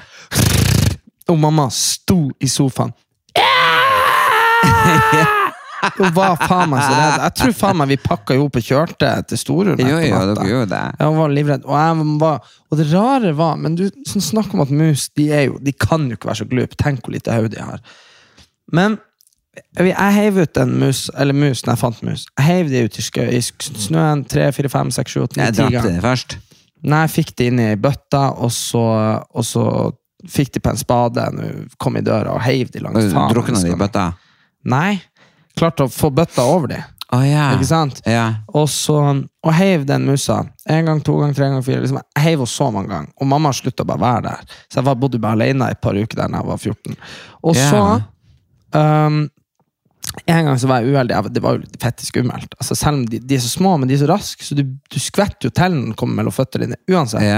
Og 1.31 1.39
mamma 1.41 1.69
sto 1.73 2.27
i 2.43 2.51
sofaen. 2.51 2.93
Hun 5.83 6.13
hva 6.15 6.29
faen 6.39 6.71
meg 6.71 6.83
så 6.85 6.95
redd. 6.95 7.15
Jeg 7.25 7.35
tror 7.41 7.55
faen 7.59 7.79
meg 7.81 7.91
vi 7.91 7.99
pakka 8.03 8.37
jo 8.39 8.47
opp 8.47 8.59
og 8.61 8.67
kjørte 8.67 9.13
til 9.31 9.41
Storulv. 9.41 9.81
Jo, 9.83 9.99
jo, 9.99 10.21
dere 10.31 10.47
gjorde 10.47 10.71
det. 10.71 10.83
Jeg 11.01 11.17
var 11.17 11.33
livredd. 11.37 11.65
Og, 11.67 11.75
jeg 11.79 12.19
var, 12.23 12.53
og 12.71 12.79
det 12.79 12.87
rare 12.93 13.33
var 13.39 13.57
Men 13.59 13.79
du 13.79 13.89
sånn 14.09 14.25
snakk 14.25 14.55
om 14.55 14.63
at 14.63 14.71
mus 14.71 15.09
de, 15.19 15.27
er 15.35 15.49
jo, 15.49 15.57
de 15.63 15.75
kan 15.75 16.07
jo 16.07 16.19
ikke 16.19 16.31
være 16.31 16.43
så 16.45 16.49
glupe. 16.53 16.79
Tenk 16.79 17.03
hvor 17.03 17.17
lite 17.17 17.35
hode 17.35 17.55
de 17.57 17.65
har. 17.67 17.83
Men 18.73 19.01
jeg, 19.77 19.93
heiv 19.93 20.39
ut 20.41 20.63
en 20.63 20.71
mus, 20.81 21.03
eller 21.19 21.37
mus 21.37 21.65
når 21.67 21.75
jeg 21.75 21.81
fant 21.83 22.03
mus. 22.07 22.25
Jeg 22.39 22.47
heiv 22.47 22.71
de 22.73 22.85
ut 22.87 22.99
i, 22.99 23.05
skø, 23.05 23.27
i 23.29 23.41
snøen 23.43 24.23
tre, 24.31 24.47
fire, 24.57 24.71
fem, 24.73 24.93
seks, 24.95 25.13
sju, 25.13 25.27
åtte, 25.27 25.37
ni, 25.37 25.49
Jeg 25.51 25.59
drepte 25.59 25.91
de 25.91 26.05
først. 26.05 26.39
Nei, 26.83 27.03
jeg 27.05 27.13
fikk 27.19 27.35
de 27.39 27.49
inn 27.51 27.61
i 27.63 27.69
bøtta, 27.79 28.23
og 28.43 28.51
så, 28.55 28.85
og 29.29 29.45
så 29.47 29.67
fikk 30.31 30.55
de 30.57 30.63
på 30.63 30.73
en 30.73 30.81
spade 30.81 31.27
kom 31.83 31.99
i 31.99 32.05
døra, 32.07 32.33
og 32.37 32.43
heiv 32.47 32.73
de 32.73 32.83
langs 32.85 33.13
faen. 33.13 33.35
Drukna 33.35 33.61
de 33.61 33.75
i 33.75 33.79
bøtta? 33.79 34.07
Nei. 34.73 34.97
Klarte 35.59 35.87
å 35.87 35.93
få 35.93 36.11
bøtta 36.15 36.47
over 36.49 36.73
dem. 36.73 36.89
Å 37.13 37.21
ja. 37.27 37.51
Ikke 37.57 37.69
sant? 37.69 38.01
Ja. 38.09 38.25
Og 38.57 38.71
så 38.73 38.97
og 39.43 39.53
heiv 39.59 39.85
den 39.89 40.07
musa. 40.09 40.39
En 40.71 40.87
gang, 40.87 41.03
to 41.05 41.19
gang, 41.19 41.35
tre 41.37 41.51
gang, 41.51 41.61
fire. 41.67 41.83
Liksom, 41.83 41.99
jeg 41.99 42.25
heiv 42.25 42.41
henne 42.41 42.53
så 42.55 42.71
mange 42.73 42.93
ganger. 42.93 43.13
Og 43.21 43.29
mamma 43.29 43.53
slutta 43.57 43.85
bare 43.85 44.01
å 44.01 44.05
være 44.07 44.25
der. 44.29 44.57
Så 44.71 44.79
jeg 44.79 44.87
var, 44.87 44.99
bodde 45.03 45.21
bare 45.21 45.37
alene 45.37 45.69
et 45.75 45.83
par 45.83 45.99
uker 45.99 46.17
der 46.23 46.31
da 46.31 46.41
jeg 46.41 46.49
var 46.49 46.63
14. 46.63 46.99
Og 47.43 47.59
yeah. 47.59 47.71
så 47.73 48.79
um, 48.79 49.23
En 50.29 50.49
gang 50.49 50.61
så 50.61 50.71
var 50.71 50.81
jeg 50.81 50.95
uheldig. 50.95 51.35
Det 51.35 51.43
var 51.45 51.59
jo 51.59 51.65
litt 51.65 51.79
fette 51.83 52.07
skummelt. 52.07 52.55
Altså, 52.57 52.79
selv 52.79 53.01
om 53.01 53.05
de, 53.11 53.21
de 53.21 53.37
er 53.37 53.45
så 53.45 53.51
små, 53.51 53.75
men 53.81 53.91
de 53.91 53.99
er 53.99 54.05
så 54.05 54.09
raske, 54.13 54.47
så 54.47 54.57
du, 54.57 54.65
du 54.65 54.99
skvetter 55.03 55.51
jo 55.51 55.53
til 55.57 55.77
den 55.77 55.97
kommer 55.99 56.23
mellom 56.23 56.37
føttene 56.37 56.71
dine. 56.71 56.81
Uansett. 56.93 57.29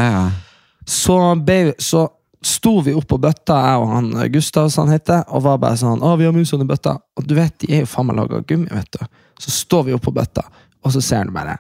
Så, 0.87 1.18
ble, 1.40 1.75
så 1.83 2.06
sto 2.44 2.78
vi 2.84 2.94
opp 2.96 3.06
på 3.10 3.18
bøtta, 3.20 3.56
jeg 3.68 3.82
og 3.82 3.92
han 3.92 4.10
eh, 4.20 4.30
Gustav, 4.34 4.70
som 4.72 4.86
han 4.86 4.98
heter, 4.98 5.24
og 5.28 5.44
var 5.46 5.60
bare 5.62 5.80
sånn 5.80 6.02
'Å, 6.04 6.16
vi 6.20 6.28
har 6.28 6.36
musene 6.36 6.66
i 6.66 6.70
bøtta.' 6.70 6.98
Og 7.16 7.26
du 7.26 7.34
vet, 7.34 7.56
de 7.64 7.72
er 7.72 7.84
jo 7.84 7.90
faen 7.90 8.06
meg 8.08 8.18
laga 8.20 8.40
av 8.40 8.46
gummi, 8.46 8.68
vet 8.70 8.98
du. 8.98 9.06
Så 9.40 9.50
står 9.50 9.88
vi 9.88 9.96
opp 9.96 10.04
på 10.04 10.14
bøtta, 10.14 10.44
og 10.84 10.92
så 10.92 11.02
ser 11.02 11.24
du 11.24 11.34
bare 11.34 11.58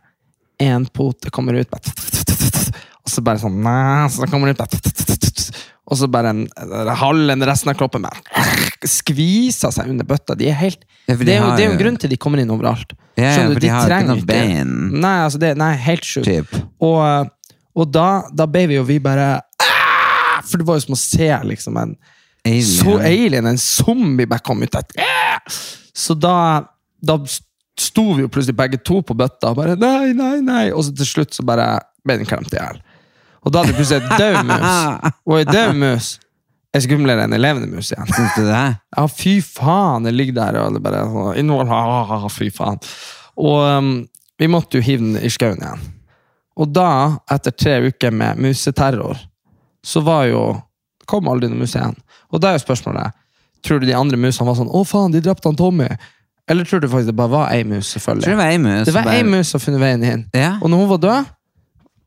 én 0.62 0.86
pote 0.92 1.30
kommer 1.34 1.56
ut, 1.58 1.68
og 3.04 3.10
så 3.10 3.22
bare 3.24 3.40
sånn 3.42 3.58
Så 4.10 4.28
kommer 4.30 4.52
det 4.52 4.60
ut 4.60 5.50
Og 5.90 5.98
så 5.98 6.08
bare 6.08 6.30
en, 6.32 6.46
halve 6.96 7.36
resten 7.44 7.70
av 7.70 7.76
kroppen 7.76 8.06
bare 8.06 8.20
skviser 8.88 9.72
seg 9.72 9.88
under 9.88 10.04
bøtta. 10.04 10.36
De 10.36 10.48
er 10.48 10.56
helt 10.56 10.84
det, 11.06 11.14
er 11.14 11.16
jo, 11.16 11.24
det 11.24 11.34
er 11.34 11.40
jo 11.40 11.64
jo- 11.66 11.72
en 11.72 11.80
grunn 11.80 11.96
til 12.00 12.10
de 12.10 12.16
kommer 12.16 12.40
inn 12.40 12.50
overalt. 12.50 12.94
Ja, 13.16 13.46
du, 13.46 13.54
for 13.54 13.60
de 13.60 13.68
har 13.68 13.92
ikke 13.92 14.08
noe 14.08 14.26
bein. 14.26 14.72
Nei, 15.00 15.16
altså 15.24 15.38
det, 15.38 15.52
nei, 15.60 15.74
helt 15.76 16.04
sjukt. 16.08 16.56
Og, 16.82 17.28
og 17.76 17.90
da, 17.92 18.24
da 18.32 18.46
ble 18.50 18.66
vi 18.72 18.78
jo 18.78 18.86
vi 18.88 18.98
bare! 19.02 19.42
For 20.44 20.60
det 20.60 20.68
var 20.68 20.78
jo 20.78 20.86
som 20.86 20.96
å 20.96 21.00
se 21.00 21.30
liksom 21.50 21.80
en 21.80 21.96
Alien. 22.44 22.62
så 22.68 22.98
alien, 23.00 23.46
en 23.48 23.58
zombie 23.58 24.28
bare 24.28 24.44
kom 24.44 24.62
ut 24.62 24.74
Et, 24.76 24.96
«Ah!» 25.00 25.40
Så 25.94 26.14
da, 26.18 26.64
da 27.00 27.16
sto 27.80 28.04
vi 28.12 28.24
jo 28.24 28.28
plutselig 28.28 28.56
begge 28.58 28.80
to 28.84 29.00
på 29.06 29.16
bøtta 29.16 29.52
og 29.52 29.60
bare 29.60 29.76
nei, 29.80 30.12
nei, 30.16 30.40
nei. 30.44 30.64
Og 30.74 30.84
så 30.84 30.94
til 30.96 31.08
slutt 31.08 31.36
så 31.36 31.44
bare 31.46 31.78
ble 32.04 32.18
den 32.20 32.28
klemt 32.28 32.52
i 32.52 32.58
hjel. 32.58 32.82
Og 33.44 33.52
da 33.52 33.62
hadde 33.62 33.72
vi 33.72 33.80
plutselig 33.80 34.02
et 34.02 34.20
død 34.20 34.38
mus. 34.48 34.68
Og 35.28 35.40
en 35.40 35.52
død 35.52 35.74
mus 35.80 36.10
er 36.74 36.82
skumlere 36.82 37.26
enn 37.26 37.36
en 37.36 37.42
levende 37.42 37.70
mus 37.70 37.92
igjen. 37.92 38.08
Syns 38.10 38.36
du 38.36 38.48
det? 38.48 38.62
Ja, 38.96 39.04
fy 39.08 39.36
faen, 39.44 40.08
det 40.08 40.14
ligger 40.16 40.38
der 40.40 40.60
og 40.64 40.76
det 40.76 40.82
bare 40.84 41.04
innhold, 41.38 41.70
fy 42.34 42.50
faen. 42.54 42.80
Og 43.38 43.60
um, 43.62 43.92
vi 44.40 44.48
måtte 44.50 44.80
jo 44.80 44.86
hive 44.86 45.04
den 45.04 45.20
i 45.22 45.30
skauen 45.32 45.62
igjen. 45.62 45.84
Og 46.58 46.70
da, 46.74 46.90
etter 47.34 47.54
tre 47.54 47.78
uker 47.90 48.14
med 48.14 48.42
museterror, 48.42 49.18
så 49.84 50.00
var 50.04 50.26
jo 50.30 50.40
kom 51.10 51.28
aldri 51.28 51.50
noen 51.50 51.60
mus 51.60 51.74
igjen. 51.76 51.96
Og 52.32 52.40
da 52.40 52.50
er 52.54 52.58
jo 52.58 52.64
spørsmålet, 52.64 53.12
tror 53.64 53.80
du 53.82 53.86
de 53.88 53.96
andre 53.96 54.16
musene 54.20 54.46
var 54.48 54.56
sånn, 54.58 54.72
å 54.72 54.82
faen, 54.88 55.12
de 55.12 55.20
drepte 55.24 55.50
han 55.50 55.56
Tommy? 55.60 55.88
Eller 56.48 56.64
tror 56.68 56.80
du 56.82 56.88
faktisk 56.88 57.08
det 57.12 57.16
bare 57.16 57.32
var 57.32 57.52
ei 57.54 57.62
mus, 57.68 57.90
selvfølgelig? 57.94 58.24
tror 58.26 58.34
det 58.36 58.40
var 58.42 58.52
ei 58.52 58.58
mus. 58.60 58.84
Det 58.88 58.94
var 58.96 59.06
bare- 59.06 59.16
ei 59.20 59.22
mus 59.28 59.48
som 59.54 59.60
funnet 59.60 59.80
veien 59.80 60.04
inn. 60.04 60.24
Ja. 60.36 60.54
Og 60.60 60.68
når 60.72 60.82
hun 60.82 60.88
var 60.94 60.98
død, 61.04 61.30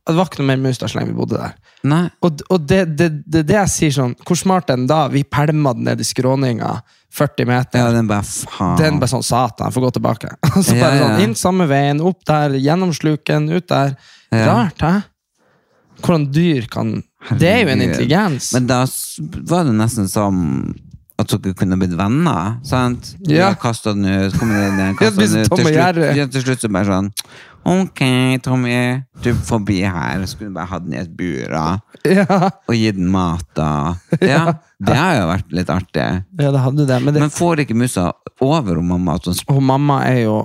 det 0.08 0.16
var 0.16 0.26
ikke 0.30 0.40
noe 0.40 0.48
mer 0.48 0.62
mus 0.64 0.78
der 0.80 0.88
så 0.88 1.00
lenge 1.00 1.10
vi 1.12 1.18
bodde 1.18 1.38
der. 1.42 1.56
Nei. 1.84 2.04
Og, 2.24 2.42
og 2.50 2.68
det, 2.68 2.84
det, 2.98 3.08
det, 3.28 3.42
det 3.50 3.56
jeg 3.58 3.72
sier 3.74 3.92
sånn, 3.98 4.14
hvor 4.26 4.38
smart 4.40 4.70
er 4.70 4.78
den 4.80 4.88
da? 4.88 5.08
Vi 5.12 5.24
pælma 5.24 5.74
den 5.76 5.84
ned 5.90 6.00
i 6.00 6.06
skråninga, 6.08 6.70
40 7.18 7.46
meter. 7.50 7.82
Ja, 7.82 7.92
den 7.96 8.08
bare 8.10 8.24
faen. 8.24 8.78
Den 8.80 9.02
bare 9.02 9.12
sånn, 9.12 9.26
satan, 9.26 9.74
får 9.76 9.86
gå 9.88 9.92
tilbake. 9.98 10.32
så 10.66 10.78
bare 10.78 10.80
Ja, 10.80 10.94
ja. 10.94 11.02
sånn, 11.04 11.22
inn 11.26 11.36
samme 11.36 11.68
veien, 11.70 12.02
opp 12.02 12.24
der, 12.30 12.56
gjennom 12.62 12.94
sluken, 12.96 13.50
ut 13.52 13.68
der. 13.74 13.98
Ja. 14.32 14.46
Rart, 14.48 14.82
hæ? 14.86 14.94
Hvordan 16.02 16.28
dyr 16.34 16.68
kan 16.72 16.92
Det 17.40 17.48
er 17.50 17.64
jo 17.64 17.72
en 17.74 17.82
intelligens. 17.82 18.52
Men 18.54 18.68
da 18.70 18.84
var 19.50 19.66
det 19.68 19.74
nesten 19.78 20.08
som 20.12 20.44
at 21.18 21.32
dere 21.42 21.56
kunne 21.58 21.80
blitt 21.82 21.96
venner, 21.98 22.60
sant? 22.68 23.16
Ja. 23.26 23.50
Kasta 23.58 23.96
den 23.98 24.06
ut, 24.06 24.36
kom 24.38 24.52
den 24.54 24.78
igjen, 24.78 24.98
kasta 25.00 25.26
den 25.26 25.40
ut. 25.42 25.50
Til 25.50 25.66
slutt, 25.66 26.02
ja, 26.20 26.28
til 26.30 26.44
slutt 26.46 26.62
så 26.62 26.70
bare 26.70 26.86
sånn, 26.92 27.08
ok, 27.68 28.02
Tommy, 28.46 28.76
du 29.26 29.32
får 29.34 29.64
bli 29.66 29.80
her. 29.82 30.22
du 30.22 30.46
bare 30.54 30.70
hatt 30.70 30.86
den 30.86 30.94
i 30.94 31.02
et 31.02 31.10
bur. 31.18 31.58
Ja, 32.06 32.52
Og 32.70 32.76
gitt 32.78 33.00
den 33.00 33.10
mat, 33.12 33.48
da. 33.58 33.96
Ja, 34.22 34.60
det 34.78 34.94
har 34.96 35.18
jo 35.18 35.26
vært 35.34 35.58
litt 35.58 35.74
artig. 35.74 36.06
ja, 36.38 36.52
det 36.54 36.62
hadde 36.68 36.86
det. 36.86 37.00
Men, 37.02 37.14
det, 37.18 37.26
Men 37.26 37.34
får 37.34 37.66
ikke 37.66 37.76
musa 37.82 38.12
over 38.40 38.78
om 38.78 38.94
mamma 38.94 39.18
at 39.18 39.26
hun 39.26 39.42
og 39.58 39.64
mamma 39.66 40.04
er 40.06 40.22
jo 40.28 40.38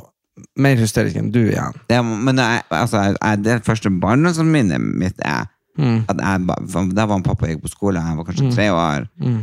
mer 0.56 0.76
hysterisk 0.76 1.16
enn 1.16 1.30
du 1.32 1.40
igjen. 1.48 1.74
Ja, 1.90 2.02
Men 2.02 2.36
jeg, 2.38 2.62
altså, 2.70 3.02
jeg, 3.22 3.42
det 3.44 3.62
første 3.64 3.90
barndomsminnet 3.90 4.80
mitt 4.80 5.18
er 5.24 5.48
Mm. 5.78 6.02
at 6.06 6.18
jeg, 6.20 6.92
Da 6.94 7.06
var 7.06 7.22
pappa 7.24 7.46
gikk 7.48 7.62
på 7.62 7.68
skole, 7.72 7.96
jeg 7.96 8.16
var 8.18 8.24
kanskje 8.28 8.50
tre 8.54 8.66
år. 8.76 9.06
Mm. 9.18 9.38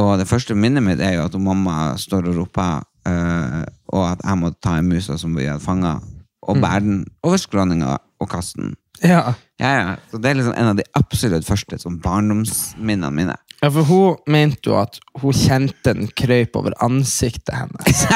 Og 0.00 0.18
det 0.18 0.26
første 0.26 0.54
minnet 0.56 0.82
mitt 0.82 1.00
er 1.04 1.18
jo 1.18 1.24
at 1.26 1.34
mamma 1.38 1.96
står 2.00 2.30
og 2.30 2.36
roper, 2.38 2.82
eh, 3.06 3.64
og 3.92 4.04
at 4.12 4.20
jeg 4.24 4.38
må 4.38 4.50
ta 4.62 4.78
en 4.78 4.88
musa 4.88 5.18
som 5.18 5.34
vi 5.36 5.44
hadde 5.44 5.60
fanga, 5.60 5.98
og 6.42 6.56
Mm. 6.56 6.62
bære 6.62 6.80
den 6.80 7.06
over 7.22 7.36
skråninga 7.36 7.98
og 8.20 8.28
kaste 8.28 8.56
den. 8.56 8.74
Ja. 9.02 9.34
Ja, 9.60 9.72
ja. 9.78 9.96
Så 10.10 10.16
det 10.22 10.30
er 10.30 10.34
liksom 10.40 10.54
en 10.56 10.64
av 10.72 10.76
de 10.76 10.84
absolutt 10.96 11.44
første 11.44 11.76
sånn 11.78 12.00
barndomsminnene 12.00 13.12
mine. 13.12 13.36
Ja, 13.62 13.68
for 13.74 13.82
hun 13.88 14.16
mente 14.30 14.70
jo 14.70 14.76
at 14.78 14.98
hun 15.18 15.34
kjente 15.34 15.90
den 15.96 16.06
krøyp 16.16 16.54
over 16.60 16.72
ansiktet 16.84 17.54
hennes. 17.58 18.04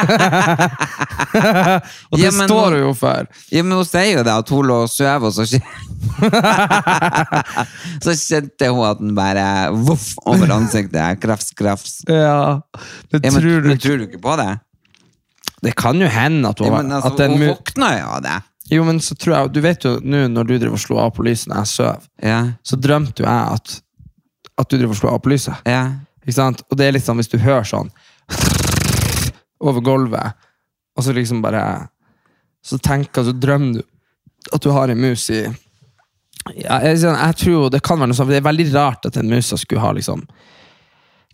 og 2.13 2.19
det 2.19 2.23
Ja, 2.23 2.31
men 2.37 2.47
står 2.49 2.71
hun- 2.77 2.81
jo 2.85 2.93
for. 2.95 3.27
Ja, 3.51 3.63
men 3.67 3.73
hun 3.81 3.85
sier 3.89 4.19
jo 4.19 4.23
det, 4.27 4.35
at 4.45 4.49
hun 4.55 4.67
lå 4.71 4.77
og 4.85 4.91
sov, 4.93 5.25
og 5.27 5.33
så 5.35 5.43
Så 8.03 8.15
kjente 8.19 8.69
hun 8.71 8.85
at 8.89 8.99
den 9.03 9.15
bare 9.19 9.47
voff 9.87 10.13
over 10.27 10.51
ansiktet. 10.55 11.21
Krafs, 11.23 11.51
krafs. 11.59 11.99
Ja, 12.09 12.61
det 13.11 13.23
Ja, 13.25 13.31
men, 13.33 13.41
tror 13.43 13.61
du 13.63 13.69
men 13.73 13.79
tror 13.83 13.97
du 13.99 14.05
ikke 14.09 14.23
på 14.23 14.37
det? 14.41 14.53
Det 15.63 15.75
kan 15.79 16.01
jo 16.03 16.09
hende 16.11 16.49
at 16.51 16.59
hun, 16.59 16.67
Ja, 16.71 16.75
men 16.83 16.93
altså, 16.97 17.29
hun 17.31 17.45
våkna 17.49 17.93
jo 18.01 18.07
av 18.17 18.23
det. 18.25 18.39
Jo, 18.73 18.85
men 18.87 19.01
så 19.03 19.15
tror 19.19 19.35
jeg 19.37 19.53
Du 19.53 19.61
vet 19.61 19.85
jo 19.85 19.97
nå 20.03 20.27
når 20.31 20.45
du 20.49 20.53
driver 20.59 20.77
og 20.79 20.83
slo 20.83 20.97
av 21.03 21.11
på 21.17 21.25
lyset 21.27 21.49
når 21.51 21.57
jeg 21.65 21.71
sov, 21.75 22.01
Ja, 22.23 22.41
så 22.67 22.75
drømte 22.79 23.23
jo 23.23 23.27
jeg 23.29 23.43
at, 23.59 23.67
at 24.61 24.69
du 24.69 24.77
driver 24.77 24.95
og 24.95 25.01
slår 25.01 25.17
av 25.17 25.23
på 25.25 25.33
lyset. 25.35 25.69
ja. 25.69 25.85
Ikke 26.23 26.37
sant? 26.37 26.61
Og 26.71 26.79
det 26.79 26.87
er 26.87 26.93
litt 26.95 27.03
sånn 27.03 27.19
hvis 27.19 27.33
du 27.33 27.41
hører 27.43 27.67
sånn 27.67 27.89
over 29.63 29.83
gulvet, 29.83 30.37
og 30.95 31.03
så 31.03 31.15
liksom 31.17 31.41
bare 31.43 31.89
Så 32.63 32.79
tenker 32.79 33.25
så 33.27 33.33
drømmer 33.35 33.81
du 33.81 34.55
at 34.55 34.63
du 34.63 34.71
har 34.71 34.89
en 34.91 35.01
mus 35.01 35.25
i 35.31 35.41
ja, 36.55 36.79
jeg, 36.83 36.99
jeg 37.03 37.37
tror 37.39 37.71
det 37.71 37.81
kan 37.83 37.99
være 37.99 38.11
noe 38.11 38.19
sånt, 38.19 38.31
det 38.31 38.39
er 38.39 38.47
veldig 38.47 38.67
rart 38.75 39.07
at 39.07 39.17
en 39.19 39.31
musa 39.31 39.59
skulle 39.59 39.83
ha 39.83 39.91
liksom 39.95 40.23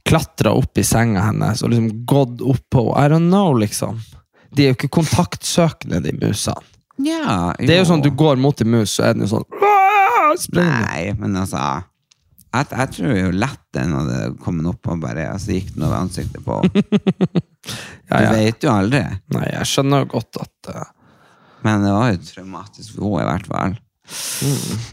klatra 0.08 0.52
opp 0.56 0.78
i 0.80 0.84
senga 0.84 1.26
hennes 1.26 1.62
og 1.64 1.72
liksom 1.72 2.04
gått 2.08 2.40
oppå 2.44 2.86
I 2.96 3.08
don't 3.12 3.28
know, 3.28 3.52
liksom. 3.56 4.00
De 4.56 4.64
er 4.64 4.72
jo 4.72 4.78
ikke 4.78 4.92
kontaktsøkende, 5.00 6.00
de 6.04 6.12
musene. 6.20 6.60
ja 7.04 7.52
Det 7.60 7.74
er 7.74 7.82
jo 7.82 7.88
sånn 7.92 8.04
du 8.04 8.10
går 8.10 8.40
mot 8.40 8.60
en 8.60 8.72
mus, 8.72 8.96
så 8.96 9.08
er 9.08 9.16
den 9.16 9.26
jo 9.26 9.34
sånn 9.36 9.48
Nei, 10.56 11.12
men 11.16 11.36
altså 11.40 11.60
jeg, 12.54 12.66
jeg 12.72 12.92
tror 12.96 13.16
jo 13.18 13.30
lett 13.36 13.64
den 13.76 13.92
hadde 13.92 14.20
kommet 14.42 14.68
opp 14.70 14.88
og 14.88 15.02
bare 15.02 15.26
altså, 15.32 15.52
gikk 15.58 15.74
den 15.74 15.84
over 15.88 15.98
ansiktet 16.00 16.44
på 16.46 16.60
ja, 18.08 18.22
Ja, 18.22 18.30
Du 18.30 18.38
vet 18.38 18.64
jo 18.64 18.70
aldri. 18.72 19.02
Nei, 19.36 19.44
jeg 19.52 19.68
skjønner 19.72 20.04
jo 20.04 20.10
godt 20.16 20.40
at 20.40 20.70
uh... 20.72 20.86
Men 21.66 21.82
det 21.84 21.92
var 21.92 22.12
jo 22.14 22.18
traumatisk 22.24 22.94
for 22.96 23.18
henne, 23.18 23.24
i 23.24 23.28
hvert 23.28 23.48
fall. 23.50 23.76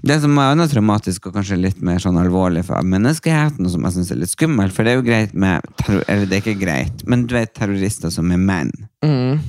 Det 0.03 0.15
som 0.19 0.33
er 0.41 0.50
annet 0.51 0.74
traumatisk 0.74 1.29
og 1.29 1.38
kanskje 1.38 1.55
litt 1.62 1.77
mer 1.85 2.01
sånn 2.03 2.17
alvorlig 2.19 2.65
for 2.67 2.83
menneskeheten, 2.83 3.69
som 3.71 3.85
jeg 3.88 3.95
synes 3.95 4.09
er 4.12 4.19
litt 4.19 4.33
skummelt, 4.33 4.74
for 4.75 4.83
det 4.83 4.91
er 4.91 4.97
jo 5.00 5.05
greit 5.07 5.35
med 5.39 5.63
Eller 5.88 6.25
det 6.27 6.35
er 6.35 6.41
ikke 6.41 6.57
greit, 6.59 7.05
men 7.07 7.24
du 7.29 7.38
vet 7.38 7.53
terrorister 7.55 8.12
som 8.12 8.33
er 8.35 8.41
menn. 8.41 8.74
mm, 9.05 9.39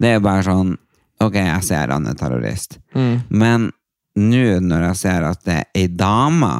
Det 0.00 0.08
er 0.08 0.16
jo 0.16 0.24
bare 0.24 0.46
sånn 0.46 0.72
Ok, 1.22 1.36
jeg 1.38 1.62
ser 1.66 1.92
han 1.92 2.08
er 2.10 2.16
terrorist. 2.18 2.78
mm. 2.96 3.28
Men 3.30 3.68
nå 4.16 4.60
når 4.62 4.88
jeg 4.88 4.96
ser 5.02 5.24
at 5.28 5.44
det 5.44 5.54
er 5.60 5.68
ei 5.82 5.86
dame 5.90 6.54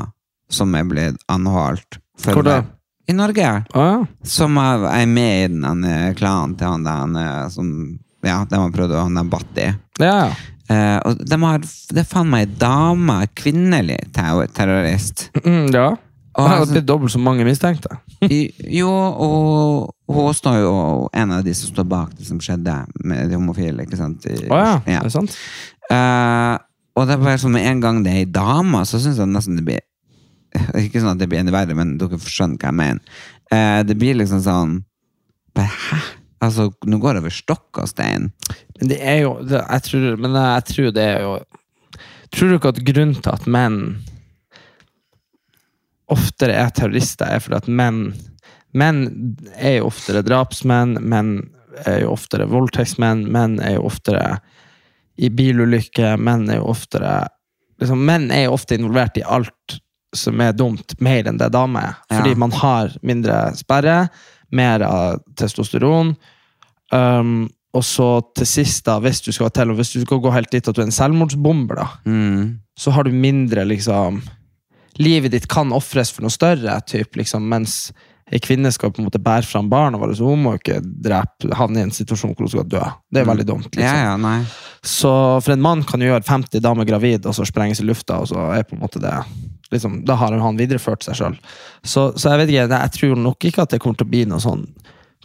som 0.53 0.75
er 0.77 0.87
blitt 0.89 1.21
anholdt 1.33 2.01
for 2.21 2.39
Hvor 2.39 2.47
da? 2.47 2.63
I 3.11 3.13
Norge. 3.13 3.51
Ah. 3.75 3.85
ja. 3.85 4.07
Som 4.25 4.57
er 4.61 4.87
er 4.89 5.07
med 5.07 5.45
i 5.45 5.53
den 5.53 5.85
klanen 6.17 6.57
til 6.57 6.71
han 6.71 6.87
der 6.87 7.21
eh, 7.21 7.49
som 7.53 7.69
Ja, 8.25 8.41
de 8.49 8.57
har 8.57 8.73
prøvd 8.73 8.95
å 8.97 9.03
ha 9.05 9.21
er 9.21 9.29
Batti. 9.29 9.67
Ja, 10.01 10.15
ja. 10.25 10.29
Eh, 10.73 10.97
og 11.05 11.21
de 11.29 11.37
har, 11.43 11.61
det 11.93 12.01
er 12.01 12.09
faen 12.09 12.31
meg 12.33 12.47
ei 12.47 12.55
dame, 12.57 13.19
kvinnelig 13.37 13.99
ter- 14.17 14.49
terrorist. 14.57 15.27
Mm, 15.45 15.69
ja. 15.75 15.91
Og 16.35 16.49
det 16.51 16.71
blitt 16.73 16.87
dobbelt 16.89 17.13
så 17.15 17.21
mange 17.23 17.45
mistenkte. 17.47 17.99
Jo, 18.81 18.89
og 18.91 20.15
hun 20.15 20.35
står 20.35 20.57
jo 20.63 20.73
en 21.15 21.35
av 21.37 21.45
de 21.47 21.53
som 21.55 21.71
står 21.71 21.87
bak 21.87 22.15
det 22.19 22.27
som 22.27 22.41
skjedde 22.43 22.75
med 23.05 23.29
de 23.31 23.37
homofile, 23.39 23.85
ikke 23.85 24.01
sant? 24.01 24.25
I, 24.27 24.49
oh, 24.49 24.57
ja, 24.59 24.79
ja. 24.97 25.03
det 25.05 25.13
sant? 25.15 25.37
Eh, 25.93 26.55
og 26.95 27.07
det 27.07 27.15
er 27.15 27.23
bare 27.23 27.41
sånn 27.43 27.55
med 27.55 27.69
en 27.69 27.83
gang 27.83 28.01
det 28.03 28.15
er 28.15 28.23
ei 28.25 28.31
dame, 28.31 28.83
så 28.89 28.99
syns 29.03 29.21
jeg 29.21 29.31
nesten 29.31 29.61
det 29.61 29.67
blir 29.69 29.85
Ikke 30.85 31.03
sånn 31.03 31.15
at 31.15 31.23
det 31.23 31.29
blir 31.31 31.43
enda 31.43 31.55
verre, 31.55 31.77
men 31.77 31.97
dere 32.01 32.19
skjønner 32.21 32.61
hva 32.61 32.71
jeg 32.71 32.81
mener. 32.81 33.17
Eh, 33.53 33.81
det 33.87 33.97
blir 34.01 34.19
liksom 34.19 34.43
sånn 34.45 34.79
bare, 35.55 35.71
Hæ? 35.71 36.03
Altså, 36.45 36.69
nå 36.85 36.99
går 37.01 37.17
det 37.17 37.23
over 37.23 37.33
stokk 37.33 37.79
og 37.81 37.89
stein. 37.89 38.29
Men 38.79 38.91
det 38.91 38.99
er 39.01 39.23
jo 39.23 39.37
det, 39.47 39.63
jeg, 39.63 39.85
tror, 39.87 40.09
men 40.21 40.35
jeg 40.37 40.67
tror 40.71 40.91
det 40.97 41.07
er 41.15 41.23
jo 41.25 41.37
Tror 42.35 42.51
du 42.51 42.55
ikke 42.57 42.73
at 42.75 42.81
grunnen 42.83 43.21
til 43.23 43.31
at 43.31 43.45
menn 43.47 43.77
oftere 46.11 46.57
er 46.59 46.73
terrorister, 46.75 47.29
er 47.31 47.43
fordi 47.43 47.61
at 47.63 47.69
menn 47.71 48.01
Menn 48.75 49.05
er 49.55 49.77
jo 49.77 49.87
oftere 49.87 50.25
drapsmenn, 50.27 50.97
menn 50.99 51.37
er 51.87 52.01
jo 52.03 52.11
oftere 52.17 52.49
voldtektsmenn, 52.51 53.23
menn 53.31 53.61
er 53.63 53.77
jo 53.77 53.85
oftere 53.87 54.41
i 55.15 55.31
bilulykker, 55.31 56.19
menn 56.19 56.49
er 56.51 56.59
jo 56.59 56.67
oftere 56.73 57.13
liksom, 57.79 58.03
Menn 58.03 58.33
er 58.35 58.49
jo 58.49 58.57
ofte 58.57 58.75
involvert 58.75 59.21
i 59.21 59.23
alt 59.23 59.79
som 60.17 60.41
er 60.45 60.53
dumt, 60.57 60.95
mer 61.03 61.27
enn 61.31 61.39
det 61.41 61.51
damer 61.55 61.91
er. 61.91 61.99
Ja. 62.11 62.21
Fordi 62.21 62.35
man 62.41 62.55
har 62.61 62.95
mindre 63.03 63.41
sperre, 63.59 63.99
mer 64.55 64.85
av 64.87 65.21
testosteron. 65.41 66.15
Um, 66.93 67.49
og 67.75 67.83
så 67.83 68.07
til 68.39 68.47
sist, 68.47 68.85
da, 68.87 69.01
hvis 69.03 69.21
du 69.25 69.33
skal 69.35 69.51
til, 69.51 69.73
og 69.73 69.81
hvis 69.81 69.95
du 69.97 70.01
skal 70.05 70.21
gå 70.23 70.31
helt 70.35 70.53
dit 70.55 70.69
at 70.71 70.77
du 70.77 70.83
er 70.83 70.87
en 70.87 70.95
selvmordsbomber, 70.95 71.81
da, 71.81 71.89
Mm. 72.07 72.59
så 72.79 72.93
har 72.95 73.05
du 73.05 73.11
mindre 73.11 73.65
liksom 73.67 74.23
Livet 74.97 75.33
ditt 75.33 75.49
kan 75.51 75.73
ofres 75.75 76.13
for 76.15 76.23
noe 76.23 76.31
større, 76.31 76.77
typ, 76.87 77.17
liksom, 77.19 77.49
mens 77.51 77.89
ei 78.31 78.39
kvinne 78.39 78.71
skal 78.73 78.93
på 78.95 79.03
en 79.03 79.09
måte 79.09 79.19
bære 79.19 79.43
fram 79.43 79.67
barna 79.69 79.99
våre, 79.99 80.15
så 80.15 80.23
hun 80.29 80.45
må 80.45 80.53
ikke 80.55 80.77
drepe 80.81 81.51
havne 81.59 81.81
i 81.81 81.83
en 81.89 81.91
situasjon 81.91 82.31
hvor 82.31 82.47
hun 82.47 82.53
skal 82.53 82.69
dø. 82.71 82.83
Det 83.11 83.21
er 83.21 83.27
veldig 83.27 83.47
dumt. 83.49 83.75
Ja, 83.75 83.81
liksom. 83.91 84.05
ja, 84.07 84.15
nei. 84.23 84.45
Så 84.87 85.11
for 85.43 85.51
en 85.57 85.65
mann 85.67 85.83
kan 85.83 86.01
jo 86.01 86.13
gjøre 86.13 86.23
50 86.29 86.63
damer 86.63 86.87
gravid, 86.87 87.27
og 87.27 87.35
så 87.35 87.43
sprenges 87.45 87.83
i 87.83 87.89
lufta, 87.89 88.21
og 88.23 88.31
så 88.31 88.47
er 88.55 88.63
på 88.63 88.79
en 88.79 88.85
måte 88.87 89.03
det 89.03 89.17
liksom, 89.75 90.01
Da 90.07 90.17
har 90.21 90.35
han 90.41 90.59
videreført 90.61 91.05
seg 91.07 91.19
sjøl. 91.19 91.37
Så, 91.83 92.13
så 92.17 92.33
jeg 92.33 92.45
vet 92.45 92.55
ikke, 92.55 92.67
jeg 92.79 92.97
tror 92.99 93.21
nok 93.27 93.49
ikke 93.51 93.67
at 93.67 93.75
det 93.75 93.83
kommer 93.83 94.01
til 94.01 94.09
å 94.09 94.15
bli 94.15 94.25
noe 94.31 94.43
sånn 94.43 94.65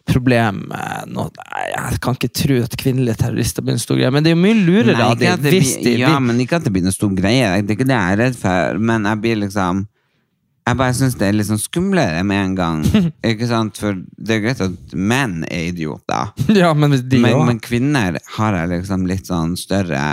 problem 0.10 0.64
noe, 1.12 1.30
Jeg 1.70 2.00
kan 2.04 2.18
ikke 2.18 2.32
tro 2.34 2.58
at 2.64 2.76
kvinnelige 2.80 3.20
terrorister 3.22 3.66
blir 3.66 3.78
en 3.78 3.82
stor 3.84 4.00
greie, 4.00 4.12
men 4.14 4.26
det 4.26 4.32
er 4.34 4.38
jo 4.38 4.42
mye 4.42 4.58
lurere 4.58 4.98
Nei, 4.98 5.06
av 5.06 5.16
dem. 5.20 5.44
det 5.44 5.54
hvis 5.54 5.76
de 5.84 5.96
ja, 6.02 6.16
men 6.24 6.42
ikke 6.42 6.60
at 6.60 6.68
det 6.68 6.74
blir 6.76 6.86
noe 6.86 6.96
stor 6.96 7.14
greie. 7.16 7.62
Det 7.62 7.74
er 7.74 7.78
ikke 7.78 7.90
det 7.90 7.98
jeg 7.98 8.18
er 8.18 8.22
redd 8.24 8.38
for, 8.40 8.84
men 8.92 9.08
jeg 9.10 9.24
blir 9.26 9.42
liksom 9.46 9.86
Jeg 10.70 10.78
bare 10.78 10.94
syns 10.94 11.16
det 11.18 11.26
er 11.26 11.34
litt 11.34 11.48
sånn 11.50 11.62
skumlere 11.62 12.20
med 12.28 12.44
en 12.44 12.58
gang. 12.58 12.82
ikke 13.32 13.48
sant? 13.50 13.80
For 13.82 13.98
det 13.98 14.36
er 14.36 14.44
greit 14.44 14.60
at 14.62 14.94
menn 14.94 15.40
er 15.50 15.70
idioter, 15.72 16.34
Ja, 16.54 16.74
men 16.78 16.94
men, 16.94 17.32
men 17.48 17.64
kvinner 17.64 18.20
har 18.38 18.60
jeg 18.60 18.74
liksom 18.76 19.08
litt 19.10 19.30
sånn 19.30 19.58
større 19.58 20.04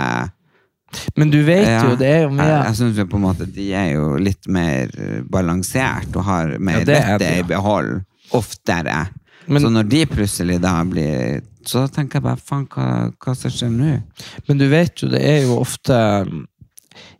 Men 1.17 1.29
du 1.33 1.39
vet 1.43 1.67
Ja. 1.67 1.83
jo, 1.89 1.95
det 1.95 2.07
er 2.07 2.21
jo 2.23 2.29
mye 2.29 2.45
Jeg, 2.47 2.65
jeg 2.65 2.75
synes 2.75 2.97
jo 2.97 3.05
på 3.05 3.15
en 3.19 3.25
måte 3.27 3.45
de 3.53 3.67
er 3.73 3.93
jo 3.93 4.17
litt 4.17 4.47
mer 4.47 4.89
eh, 4.97 5.21
balansert 5.29 6.15
og 6.15 6.23
har 6.27 6.57
mer 6.59 6.79
Ja, 6.79 6.85
vettet 7.17 7.39
i 7.39 7.43
behold 7.47 8.03
oftere. 8.33 9.07
Men- 9.47 9.61
så 9.63 9.69
når 9.71 9.87
de 9.89 10.05
plutselig 10.05 10.59
da 10.61 10.83
blir 10.83 11.41
Så 11.65 11.87
tenker 11.91 12.15
jeg 12.19 12.23
bare 12.23 12.37
faen, 12.39 12.65
hva, 12.67 13.11
hva 13.19 13.35
som 13.35 13.51
skjer 13.51 13.69
nå? 13.71 14.01
Men 14.47 14.57
du 14.57 14.69
vet 14.69 14.95
jo, 15.03 15.09
det 15.09 15.21
er 15.21 15.41
jo 15.43 15.57
ofte 15.59 15.97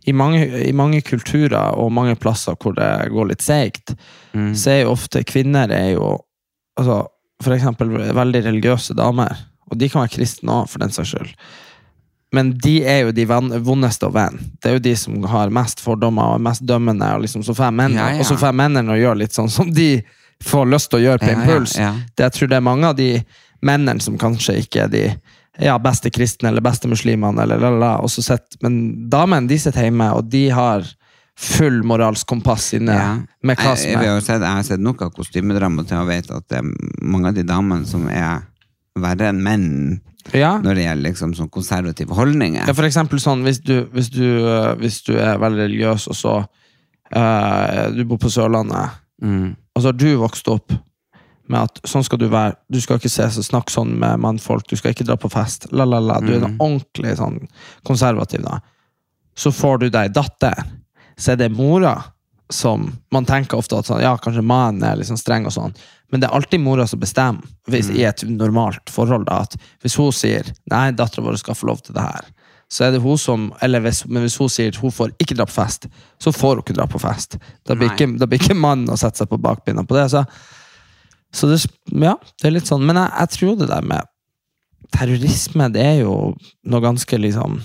i 0.07 0.13
mange, 0.15 0.39
I 0.67 0.71
mange 0.71 1.01
kulturer 1.03 1.75
og 1.77 1.91
mange 1.91 2.15
plasser 2.15 2.55
hvor 2.55 2.73
det 2.75 3.11
går 3.11 3.27
litt 3.33 3.41
seigt, 3.43 3.95
Mm. 4.33 4.51
så 4.55 4.67
er 4.71 4.81
jo 4.83 4.91
ofte 4.91 5.23
kvinner 5.25 5.71
er 5.71 5.93
jo 5.95 6.19
altså, 6.77 7.07
For 7.41 7.53
eksempel 7.53 7.89
veldig 8.13 8.43
religiøse 8.45 8.95
damer. 8.95 9.35
Og 9.69 9.77
de 9.77 9.89
kan 9.89 10.01
være 10.01 10.15
kristne 10.17 10.49
òg, 10.49 10.69
for 10.69 10.79
den 10.79 10.89
saks 10.89 11.11
skyld. 11.13 11.33
Men 12.35 12.51
de 12.59 12.81
er 12.83 13.05
jo 13.05 13.11
de 13.15 13.23
van- 13.25 13.53
vondeste 13.63 14.07
å 14.09 14.11
vende. 14.11 14.43
Det 14.61 14.69
er 14.69 14.73
jo 14.75 14.83
de 14.83 14.95
som 14.99 15.23
har 15.31 15.49
mest 15.49 15.79
fordommer 15.79 16.33
og 16.33 16.35
er 16.41 16.43
mest 16.49 16.65
dømmende. 16.67 17.07
Og 17.15 17.21
liksom, 17.23 17.43
så 17.47 17.55
får 17.55 17.71
mennene 17.71 18.01
Ja, 18.01 18.09
ja. 18.17 18.19
og 18.19 18.25
så 18.27 18.35
får 18.37 18.53
mennene 18.53 18.91
å 18.91 18.99
gjøre 18.99 19.21
litt 19.23 19.31
sånn 19.37 19.49
som 19.49 19.71
de 19.71 20.01
får 20.43 20.67
lyst 20.69 20.89
til 20.91 20.99
å 20.99 21.03
gjøre 21.05 21.19
på 21.23 21.31
Ja, 21.31 21.37
impuls. 21.39 21.73
Det, 22.15 22.25
jeg 22.27 22.31
tror 22.35 22.47
det 22.51 22.57
er 22.59 22.65
mange 22.67 22.85
av 22.91 22.95
de 22.99 23.23
mennene 23.63 24.01
som 24.03 24.17
kanskje 24.19 24.57
ikke 24.61 24.83
er 24.83 24.91
de 24.93 25.03
ja, 25.59 25.77
beste 25.81 26.11
kristne 26.13 26.49
eller 26.51 26.61
beste 26.61 26.85
muslimene, 26.91 27.41
eller 27.41 27.57
la, 27.63 27.69
la, 27.73 27.93
og 28.03 28.11
så 28.13 28.21
sitter- 28.21 28.59
men 28.61 29.09
damene 29.09 29.47
de 29.49 29.57
sitter 29.57 29.87
hjemme, 29.87 30.11
og 30.13 30.27
de 30.29 30.49
har 30.53 30.83
full 31.37 31.79
moralsk 31.85 32.27
kompass 32.29 32.73
inne 32.77 32.93
Ja. 32.93 33.15
med 33.41 33.57
hva 33.57 33.71
Jeg, 33.73 33.77
som 33.77 33.89
jeg, 33.89 34.03
er 34.05 34.13
har 34.13 34.21
sett, 34.21 34.41
jeg 34.41 34.53
har 34.59 34.63
sett 34.67 34.79
nok 34.79 35.01
av 35.01 35.11
kostymedrama 35.15 35.87
til 35.87 35.97
å 35.97 36.05
vite 36.05 36.35
at 36.35 36.47
det 36.49 36.59
er 36.59 36.69
mange 37.01 37.27
av 37.29 37.33
de 37.33 37.43
damene 37.43 37.85
som 37.87 38.07
er 38.09 38.41
verre 38.97 39.29
enn 39.29 39.41
menn 39.41 40.01
ja. 40.33 40.57
når 40.63 40.75
det 40.75 40.83
gjelder 40.87 41.09
liksom 41.09 41.33
sånn 41.37 41.49
konservative 41.49 42.13
holdninger. 42.17 42.65
Ja, 42.67 42.73
for 42.73 42.83
eksempel 42.87 43.19
sånn, 43.19 43.43
hvis 43.47 43.59
du, 43.63 43.85
hvis 43.93 44.09
du, 44.09 44.23
øh, 44.43 44.73
hvis 44.81 45.01
du 45.07 45.13
er 45.17 45.37
veldig 45.39 45.63
religiøs, 45.67 46.07
og 46.07 46.15
så 46.15 46.33
uh, 47.15 47.89
Du 47.95 48.03
bor 48.05 48.17
på 48.17 48.29
Sørlandet, 48.33 49.03
Mm. 49.21 49.55
og 49.75 49.81
så 49.81 49.87
har 49.87 49.93
du 49.97 50.11
vokst 50.21 50.47
opp 50.47 50.71
med 51.49 51.59
at 51.63 51.79
sånn 51.89 52.03
skal 52.05 52.19
du 52.19 52.27
være. 52.29 52.53
Du 52.69 52.77
skal 52.79 52.99
ikke 52.99 53.09
se 53.09 53.25
snakke 53.41 53.71
sånn 53.73 53.95
med 53.97 54.19
mannfolk, 54.21 54.67
du 54.69 54.75
skal 54.77 54.91
ikke 54.93 55.07
dra 55.07 55.15
på 55.17 55.31
fest. 55.31 55.65
La, 55.71 55.85
la, 55.89 55.97
la. 55.97 56.19
Du 56.21 56.33
er 56.35 56.43
Mm. 56.45 56.57
ordentlig 56.59 57.15
sånn 57.17 57.47
konservativ, 57.83 58.43
da. 58.43 58.59
Så 59.35 59.49
får 59.51 59.79
du 59.79 59.89
deg 59.89 60.13
datter, 60.13 60.53
så 61.17 61.31
er 61.31 61.35
det 61.37 61.51
mora 61.51 62.03
som 62.51 62.93
Man 63.11 63.25
tenker 63.25 63.57
ofte 63.57 63.77
at 63.79 63.85
sånn, 63.85 64.01
ja, 64.01 64.15
kanskje 64.17 64.43
mannen 64.43 64.83
er 64.83 64.95
liksom 64.97 65.17
streng, 65.17 65.45
og 65.47 65.51
sånn, 65.51 65.73
men 66.11 66.21
det 66.21 66.29
er 66.29 66.35
alltid 66.37 66.63
mora 66.63 66.87
som 66.87 67.01
bestemmer 67.01 67.43
hvis, 67.71 67.89
i 67.91 68.05
et 68.07 68.23
normalt 68.29 68.89
forhold. 68.91 69.27
da, 69.27 69.41
at 69.43 69.57
Hvis 69.83 69.97
hun 69.99 70.13
sier 70.15 70.47
nei, 70.71 70.91
dattera 70.95 71.25
vår 71.25 71.39
skal 71.41 71.57
få 71.57 71.67
lov 71.67 71.81
til 71.83 71.97
det 71.97 72.05
her, 72.05 72.29
så 72.71 72.87
er 72.87 72.95
det 72.95 73.01
hun 73.03 73.19
som 73.19 73.47
eller 73.63 73.83
hvis, 73.83 74.05
Men 74.05 74.23
hvis 74.25 74.37
hun 74.39 74.51
sier 74.51 74.75
hun 74.81 74.91
får 74.91 75.13
ikke 75.19 75.35
dra 75.35 75.47
på 75.47 75.55
fest, 75.55 75.87
så 76.19 76.31
får 76.35 76.57
hun 76.57 76.65
ikke 76.65 76.77
dra 76.79 76.87
på 76.87 77.01
fest. 77.03 77.37
Da 77.67 77.75
blir 77.75 77.91
ikke, 77.91 78.09
da 78.19 78.27
blir 78.27 78.41
ikke 78.43 78.57
mannen 78.57 78.91
å 78.91 78.99
sette 78.99 79.23
seg 79.23 79.31
på 79.31 79.39
bakbeina 79.39 79.83
på 79.87 79.95
det. 79.99 80.09
Så, 80.11 80.23
så 81.31 81.51
det, 81.51 81.61
ja, 81.91 82.15
det 82.39 82.49
er 82.49 82.55
litt 82.55 82.67
sånn. 82.71 82.85
Men 82.87 82.99
jeg, 83.03 83.13
jeg 83.19 83.35
tror 83.37 83.57
det 83.59 83.71
der 83.71 83.87
med 83.87 84.13
terrorisme, 84.95 85.67
det 85.75 85.83
er 85.83 85.97
jo 86.05 86.13
noe 86.67 86.83
ganske 86.83 87.19
liksom 87.19 87.59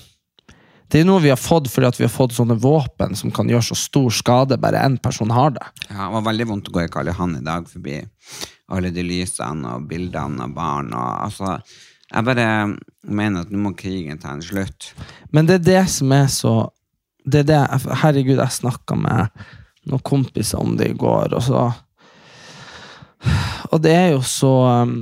Det 0.93 1.01
er 1.01 1.07
noe 1.09 1.23
vi 1.25 1.31
har 1.33 1.41
fått 1.41 1.71
fordi 1.73 1.89
at 1.89 1.97
vi 1.97 2.05
har 2.05 2.13
fått 2.13 2.35
sånne 2.37 2.59
våpen 2.61 3.17
som 3.17 3.33
kan 3.33 3.49
gjøre 3.49 3.65
så 3.71 3.77
stor 3.81 4.13
skade 4.13 4.59
bare 4.61 4.83
én 4.85 4.99
person 5.01 5.31
har 5.33 5.55
det. 5.55 5.65
Ja, 5.89 6.03
det 6.05 6.11
var 6.19 6.27
veldig 6.27 6.47
vondt 6.51 6.69
å 6.69 6.75
gå 6.75 6.83
i 6.85 6.91
Karl 6.93 7.09
Johan 7.09 7.39
i 7.39 7.47
dag 7.47 7.71
forbi 7.71 8.03
alle 8.73 8.91
de 8.93 9.05
lysene 9.05 9.73
og 9.73 9.87
bildene 9.89 10.45
av 10.45 10.53
barn. 10.53 10.93
Og, 10.93 11.15
altså, 11.31 11.57
jeg 12.11 12.29
bare 12.29 12.47
mener 13.09 13.47
at 13.47 13.53
nå 13.53 13.63
må 13.65 13.73
krigen 13.79 14.21
ta 14.21 14.35
en 14.37 14.45
slutt. 14.45 14.93
Men 15.33 15.49
det 15.49 15.63
er 15.63 15.67
det 15.71 15.83
som 15.95 16.13
er 16.13 16.29
så 16.33 16.55
det 17.25 17.45
er 17.45 17.49
det, 17.49 17.59
Herregud, 18.03 18.37
jeg 18.41 18.59
snakka 18.59 18.97
med 18.99 19.43
noen 19.89 20.05
kompiser 20.05 20.61
om 20.61 20.75
det 20.77 20.91
i 20.91 20.99
går, 20.99 21.33
og 21.39 21.43
så 21.47 21.71
Og 23.73 23.81
det 23.81 23.93
er 23.95 24.09
jo 24.13 24.23
så 24.27 24.51
um, 24.83 24.97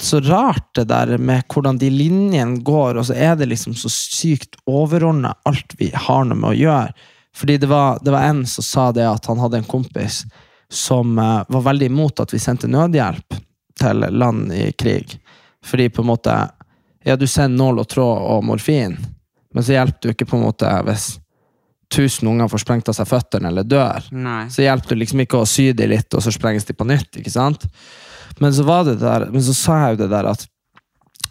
så 0.00 0.20
rart 0.20 0.74
det 0.74 0.84
der 0.90 1.18
med 1.18 1.46
hvordan 1.52 1.78
de 1.78 1.90
linjene 1.90 2.60
går, 2.64 2.98
og 2.98 3.06
så 3.08 3.14
er 3.14 3.36
det 3.36 3.48
liksom 3.50 3.74
så 3.78 3.90
sykt 3.92 4.58
overordna 4.66 5.34
alt 5.48 5.76
vi 5.78 5.90
har 5.94 6.26
noe 6.26 6.38
med 6.38 6.50
å 6.52 6.58
gjøre. 6.58 7.06
Fordi 7.36 7.56
det 7.60 7.68
var, 7.68 7.98
det 8.02 8.12
var 8.14 8.28
en 8.28 8.46
som 8.48 8.64
sa 8.64 8.90
det 8.96 9.04
at 9.08 9.26
han 9.28 9.40
hadde 9.40 9.60
en 9.60 9.68
kompis 9.68 10.24
som 10.72 11.18
uh, 11.18 11.44
var 11.48 11.66
veldig 11.68 11.86
imot 11.86 12.20
at 12.20 12.32
vi 12.34 12.40
sendte 12.40 12.70
nødhjelp 12.70 13.36
til 13.80 14.06
land 14.10 14.52
i 14.52 14.70
krig. 14.72 15.18
Fordi 15.64 15.88
på 15.88 16.02
en 16.02 16.12
måte 16.12 16.36
Ja, 17.06 17.14
du 17.16 17.26
sender 17.30 17.58
nål 17.60 17.84
og 17.84 17.88
tråd 17.88 18.22
og 18.32 18.40
morfin, 18.44 18.96
men 19.54 19.62
så 19.62 19.76
hjelper 19.76 20.02
du 20.02 20.10
ikke 20.10 20.26
på 20.26 20.40
en 20.40 20.42
måte 20.42 20.70
hvis 20.88 21.04
1000 21.94 22.26
unger 22.28 22.48
får 22.50 22.64
sprengt 22.64 22.88
av 22.90 22.96
seg 22.98 23.06
føttene 23.06 23.52
eller 23.52 23.62
dør. 23.62 24.08
Nei. 24.10 24.48
Så 24.50 24.64
hjelper 24.64 24.96
det 24.96 25.04
liksom 25.04 25.22
ikke 25.22 25.38
å 25.38 25.46
sy 25.46 25.68
de 25.76 25.86
litt, 25.86 26.08
og 26.18 26.24
så 26.24 26.32
sprenges 26.34 26.66
de 26.66 26.74
på 26.74 26.88
nytt. 26.88 27.20
ikke 27.20 27.30
sant? 27.30 27.68
Men 28.38 28.54
så 28.54 28.66
var 28.66 28.84
det 28.88 28.98
der, 29.00 29.28
men 29.32 29.42
så 29.42 29.54
sa 29.56 29.80
jeg 29.82 29.96
jo 29.96 30.02
det 30.04 30.12
der 30.12 30.30
at 30.32 30.46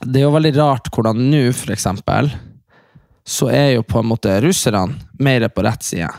det 0.05 0.19
er 0.19 0.27
jo 0.27 0.35
veldig 0.35 0.53
rart 0.57 0.89
hvordan 0.93 1.21
nå, 1.31 1.43
for 1.55 1.73
eksempel, 1.73 2.29
så 3.25 3.49
er 3.49 3.71
jo 3.75 3.85
på 3.87 4.01
en 4.01 4.09
måte 4.11 4.33
russerne 4.43 4.99
mer 5.23 5.47
på 5.49 5.63
rett 5.65 5.85
side 5.85 6.11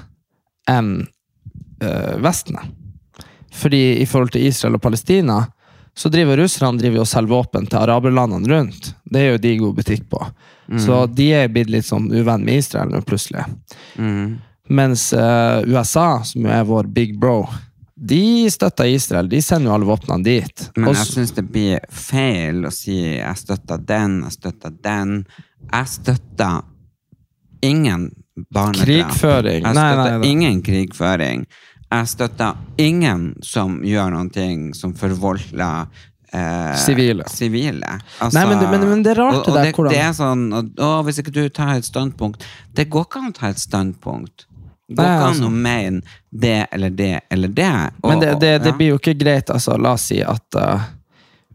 enn 0.71 0.97
øh, 1.05 2.17
Vesten. 2.25 2.59
Fordi 3.55 4.01
i 4.03 4.07
forhold 4.09 4.35
til 4.35 4.49
Israel 4.49 4.79
og 4.79 4.83
Palestina, 4.83 5.45
så 5.97 6.11
driver 6.13 6.41
russerne 6.43 6.81
driver 6.81 7.05
og 7.05 7.09
selger 7.09 7.33
våpen 7.33 7.69
til 7.71 7.79
araberlandene 7.79 8.51
rundt. 8.51 8.91
Det 9.05 9.23
er 9.23 9.31
jo 9.31 9.43
de 9.45 9.55
god 9.63 9.79
butikk 9.79 10.09
på. 10.11 10.21
Så 10.83 11.07
de 11.15 11.29
er 11.39 11.53
blitt 11.53 11.71
litt 11.71 11.87
sånn 11.87 12.11
uvenn 12.11 12.45
med 12.45 12.61
Israel 12.61 12.91
nå, 12.91 13.01
plutselig. 13.07 13.45
Mm. 13.95 14.37
Mens 14.69 15.13
øh, 15.15 15.63
USA, 15.71 16.25
som 16.27 16.43
jo 16.43 16.51
er 16.51 16.67
vår 16.67 16.91
big 16.91 17.15
bro, 17.23 17.45
de 17.99 18.51
støtter 18.51 18.85
Israel. 18.93 19.29
De 19.29 19.41
sender 19.43 19.71
jo 19.71 19.75
alle 19.75 19.87
våpnene 19.89 20.23
dit. 20.25 20.71
Men 20.77 20.89
Og 20.91 20.95
jeg 20.95 21.07
syns 21.07 21.33
det 21.33 21.47
blir 21.51 21.81
feil 21.91 22.65
å 22.67 22.71
si 22.73 23.17
'jeg 23.17 23.37
støtter 23.37 23.79
den', 23.79 24.23
'jeg 24.23 24.33
støtter 24.33 24.71
den'. 24.71 25.25
Jeg 25.73 25.87
støtter 25.89 26.63
ingen 27.63 28.11
barnedrap. 28.53 28.85
Krigføring. 28.87 29.63
Jeg 29.65 29.75
Nei, 29.75 29.93
støtter 29.93 30.11
nei, 30.11 30.19
nei. 30.19 30.29
ingen 30.31 30.63
krigføring. 30.63 31.47
jeg 31.93 32.07
støtter 32.09 32.57
ingen 32.79 33.35
som 33.43 33.81
gjør 33.83 34.33
ting 34.33 34.75
som 34.75 34.93
forvolder 34.95 35.87
eh, 36.33 36.75
Sivile. 36.77 37.25
sivile. 37.29 38.01
Altså, 38.21 38.35
Nei, 38.35 38.45
men 38.47 38.71
men- 38.71 38.89
men 38.91 39.03
det 39.03 39.17
er 39.17 39.23
rart 39.23 39.35
og, 39.37 39.45
det 39.47 39.55
der, 39.55 39.65
det, 39.65 39.75
hvordan- 39.75 39.93
det 39.93 39.99
er 40.01 40.13
sånn, 40.13 40.53
og, 40.53 40.65
å, 40.77 41.05
Hvis 41.05 41.19
ikke 41.23 41.33
du 41.33 41.49
tar 41.49 41.77
et 41.77 41.85
standpunkt 41.85 42.43
Det 42.75 42.91
går 42.91 43.05
ikke 43.07 43.17
an 43.23 43.33
å 43.33 43.35
ta 43.35 43.47
et 43.49 43.57
standpunkt. 43.59 44.45
Det 44.89 45.03
går 45.03 45.13
ikke 45.13 45.31
an 45.33 45.47
å 45.49 45.51
mene 45.51 46.17
det 46.31 46.59
eller 46.71 46.91
det 46.95 47.21
eller 47.31 47.49
det. 47.49 47.71
Og- 48.03 48.11
Men 48.11 48.21
det, 48.21 48.35
det, 48.41 48.53
det 48.63 48.73
ja. 48.73 48.77
blir 48.79 48.93
jo 48.95 48.99
ikke 49.01 49.17
greit, 49.19 49.51
altså. 49.51 49.77
La 49.79 49.97
oss 49.99 50.07
si 50.13 50.21
at 50.23 50.59
uh, 50.61 50.85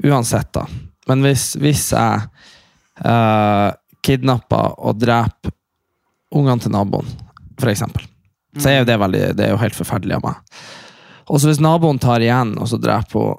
Uansett, 0.03 0.49
da. 0.53 0.65
Men 1.07 1.21
hvis, 1.21 1.51
hvis 1.61 1.91
jeg 1.93 2.21
uh, 3.05 3.69
kidnapper 4.03 4.73
og 4.81 4.97
dreper 4.99 5.53
ungene 6.35 6.63
til 6.63 6.73
naboen, 6.73 7.07
for 7.59 7.69
eksempel, 7.71 8.03
så 8.57 8.71
er 8.71 8.79
jo 8.81 8.87
det 8.89 8.97
veldig 8.99 9.23
Det 9.37 9.45
er 9.45 9.53
jo 9.53 9.61
helt 9.61 9.77
forferdelig 9.77 10.17
av 10.17 10.25
meg. 10.25 10.61
Og 11.31 11.39
så 11.39 11.47
hvis 11.51 11.61
naboen 11.63 11.99
tar 12.01 12.23
igjen, 12.23 12.55
og 12.59 12.67
så 12.71 12.79
dreper 12.81 13.19
hun 13.19 13.37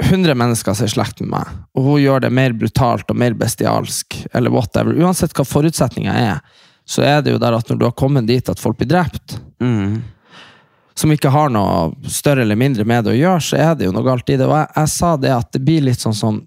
100 0.00 0.34
mennesker 0.34 0.74
som 0.74 0.84
er 0.86 0.90
i 0.90 0.92
slekt 0.94 1.20
med 1.20 1.30
meg, 1.34 1.48
og 1.76 1.84
hun 1.86 2.00
gjør 2.00 2.22
det 2.24 2.32
mer 2.32 2.54
brutalt 2.56 3.10
og 3.12 3.18
mer 3.20 3.36
bestialsk, 3.36 4.16
eller 4.32 4.52
whatever, 4.52 4.96
uansett 4.96 5.34
hva 5.36 5.44
forutsetninga 5.44 6.14
er, 6.16 6.40
så 6.90 7.04
er 7.06 7.20
det 7.22 7.34
jo 7.36 7.38
der 7.42 7.54
at 7.54 7.68
når 7.70 7.78
du 7.78 7.84
har 7.86 7.94
kommet 7.98 8.26
dit 8.26 8.48
at 8.50 8.58
folk 8.62 8.78
blir 8.80 8.90
drept, 8.90 9.36
Mm. 9.60 10.00
som 10.96 11.12
ikke 11.12 11.30
har 11.32 11.50
noe 11.52 11.92
større 12.08 12.42
eller 12.42 12.56
mindre 12.56 12.84
med 12.88 13.04
det 13.04 13.12
å 13.12 13.18
gjøre, 13.18 13.40
så 13.44 13.56
er 13.60 13.74
det 13.78 13.86
jo 13.86 13.92
noe 13.94 14.04
galt 14.04 14.28
i 14.32 14.36
det. 14.40 14.46
Og 14.48 14.56
jeg, 14.56 14.68
jeg 14.76 14.88
sa 14.92 15.10
det 15.20 15.30
at 15.32 15.50
det 15.54 15.60
blir 15.64 15.84
litt 15.86 16.00
sånn 16.02 16.16
som 16.16 16.40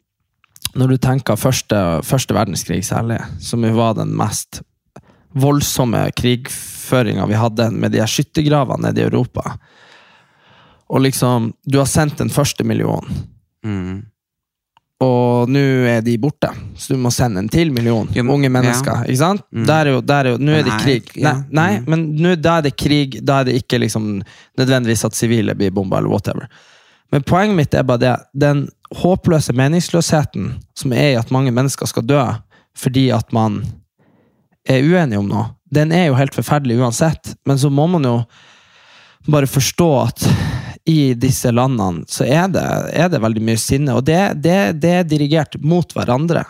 når 0.75 0.87
du 0.93 0.97
tenker 0.97 1.37
første, 1.37 1.79
første 2.05 2.33
verdenskrig 2.33 2.81
særlig, 2.85 3.19
som 3.41 3.63
jo 3.65 3.71
var 3.77 3.93
den 3.97 4.11
mest 4.17 4.61
voldsomme 5.37 6.03
krigføringa 6.17 7.25
vi 7.29 7.37
hadde 7.37 7.69
med 7.73 7.93
de 7.93 8.01
her 8.01 8.09
skyttergravene 8.09 8.87
nede 8.89 9.01
i 9.01 9.05
Europa. 9.07 9.55
Og 10.89 11.01
liksom, 11.05 11.51
du 11.65 11.77
har 11.79 11.89
sendt 11.89 12.17
den 12.21 12.29
første 12.33 12.65
millionen, 12.65 13.29
Mm. 13.63 14.01
Og 15.01 15.49
nå 15.51 15.59
er 15.89 16.01
de 16.05 16.13
borte, 16.21 16.47
så 16.79 16.93
du 16.93 16.99
må 17.01 17.09
sende 17.11 17.39
en 17.41 17.49
til 17.51 17.71
million 17.75 18.07
Jo, 18.15 18.23
unge 18.31 18.49
mennesker. 18.49 19.01
ja. 19.01 19.07
ikke 19.09 19.17
sant? 19.19 19.41
Mm. 19.51 19.65
Der 19.67 19.85
er 19.85 19.91
jo, 19.91 20.01
der 20.01 20.25
er 20.25 20.29
jo, 20.31 20.37
nå 20.37 20.51
er 20.59 20.63
det 20.63 20.77
krig. 20.83 21.09
Nei, 21.23 21.33
nei 21.49 21.79
Mm. 21.79 21.85
men 21.89 22.05
nå, 22.21 22.35
da 22.39 22.57
er 22.57 22.61
det 22.69 22.75
krig, 22.77 23.17
da 23.25 23.39
er 23.41 23.43
det 23.49 23.55
ikke 23.63 23.79
liksom 23.79 24.21
nødvendigvis 24.57 25.03
at 25.05 25.13
sivile 25.15 25.55
blir 25.55 25.71
bomba, 25.71 25.97
eller 25.97 26.09
whatever. 26.09 26.47
Men 27.11 27.21
poenget 27.23 27.55
mitt 27.55 27.73
er 27.73 27.83
bare 27.83 27.99
det, 27.99 28.15
den 28.33 28.67
håpløse 28.95 29.53
meningsløsheten 29.53 30.53
som 30.75 30.93
er 30.93 31.11
i 31.11 31.19
at 31.19 31.31
mange 31.31 31.51
mennesker 31.51 31.85
skal 31.89 32.03
dø 32.05 32.21
fordi 32.77 33.11
at 33.13 33.31
man 33.33 33.63
er 34.65 34.81
uenig 34.81 35.17
om 35.19 35.27
noe, 35.29 35.45
den 35.73 35.91
er 35.91 36.07
jo 36.07 36.15
helt 36.15 36.33
forferdelig 36.33 36.79
uansett. 36.79 37.35
Men 37.45 37.57
så 37.59 37.69
må 37.69 37.85
man 37.87 38.03
jo 38.03 38.23
bare 39.27 39.45
forstå 39.47 39.89
at 40.07 40.25
i 40.85 41.13
disse 41.15 41.51
landene 41.51 42.03
så 42.11 42.25
er 42.27 42.49
det, 42.51 42.63
er 42.91 43.07
det 43.11 43.21
veldig 43.23 43.43
mye 43.47 43.59
sinne, 43.61 43.95
og 43.95 44.03
det, 44.07 44.19
det, 44.43 44.57
det 44.83 44.91
er 44.99 45.07
dirigert 45.07 45.55
mot 45.63 45.95
hverandre. 45.95 46.43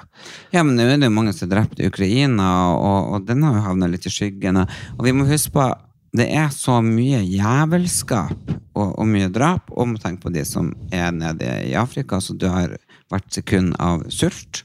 Ja, 0.54 0.64
men 0.66 0.74
nå 0.78 0.88
er 0.88 0.98
det 0.98 1.10
jo 1.10 1.14
mange 1.14 1.36
som 1.38 1.48
er 1.48 1.54
drept 1.54 1.82
i 1.82 1.90
Ukraina, 1.92 2.48
og, 2.74 3.14
og 3.14 3.28
den 3.30 3.46
har 3.46 3.60
jo 3.60 3.66
havnet 3.68 3.94
litt 3.94 4.10
i 4.10 4.14
skyggen. 4.14 4.64
Og, 4.64 5.06
vi 5.06 5.14
må 5.14 5.28
huske 5.30 5.54
på 5.54 5.70
det 6.14 6.28
er 6.30 6.52
så 6.54 6.78
mye 6.86 7.24
jævelskap 7.26 8.52
og, 8.78 8.90
og 8.90 9.08
mye 9.10 9.30
drap, 9.34 9.72
og 9.74 9.94
må 9.94 10.02
tenke 10.02 10.28
på 10.28 10.34
de 10.34 10.44
som 10.46 10.70
er 10.94 11.14
nede 11.14 11.50
i 11.70 11.74
Afrika, 11.78 12.22
så 12.22 12.38
du 12.38 12.48
har 12.54 12.76
hvert 13.14 13.34
sekund 13.34 13.74
av 13.82 14.06
sult. 14.14 14.64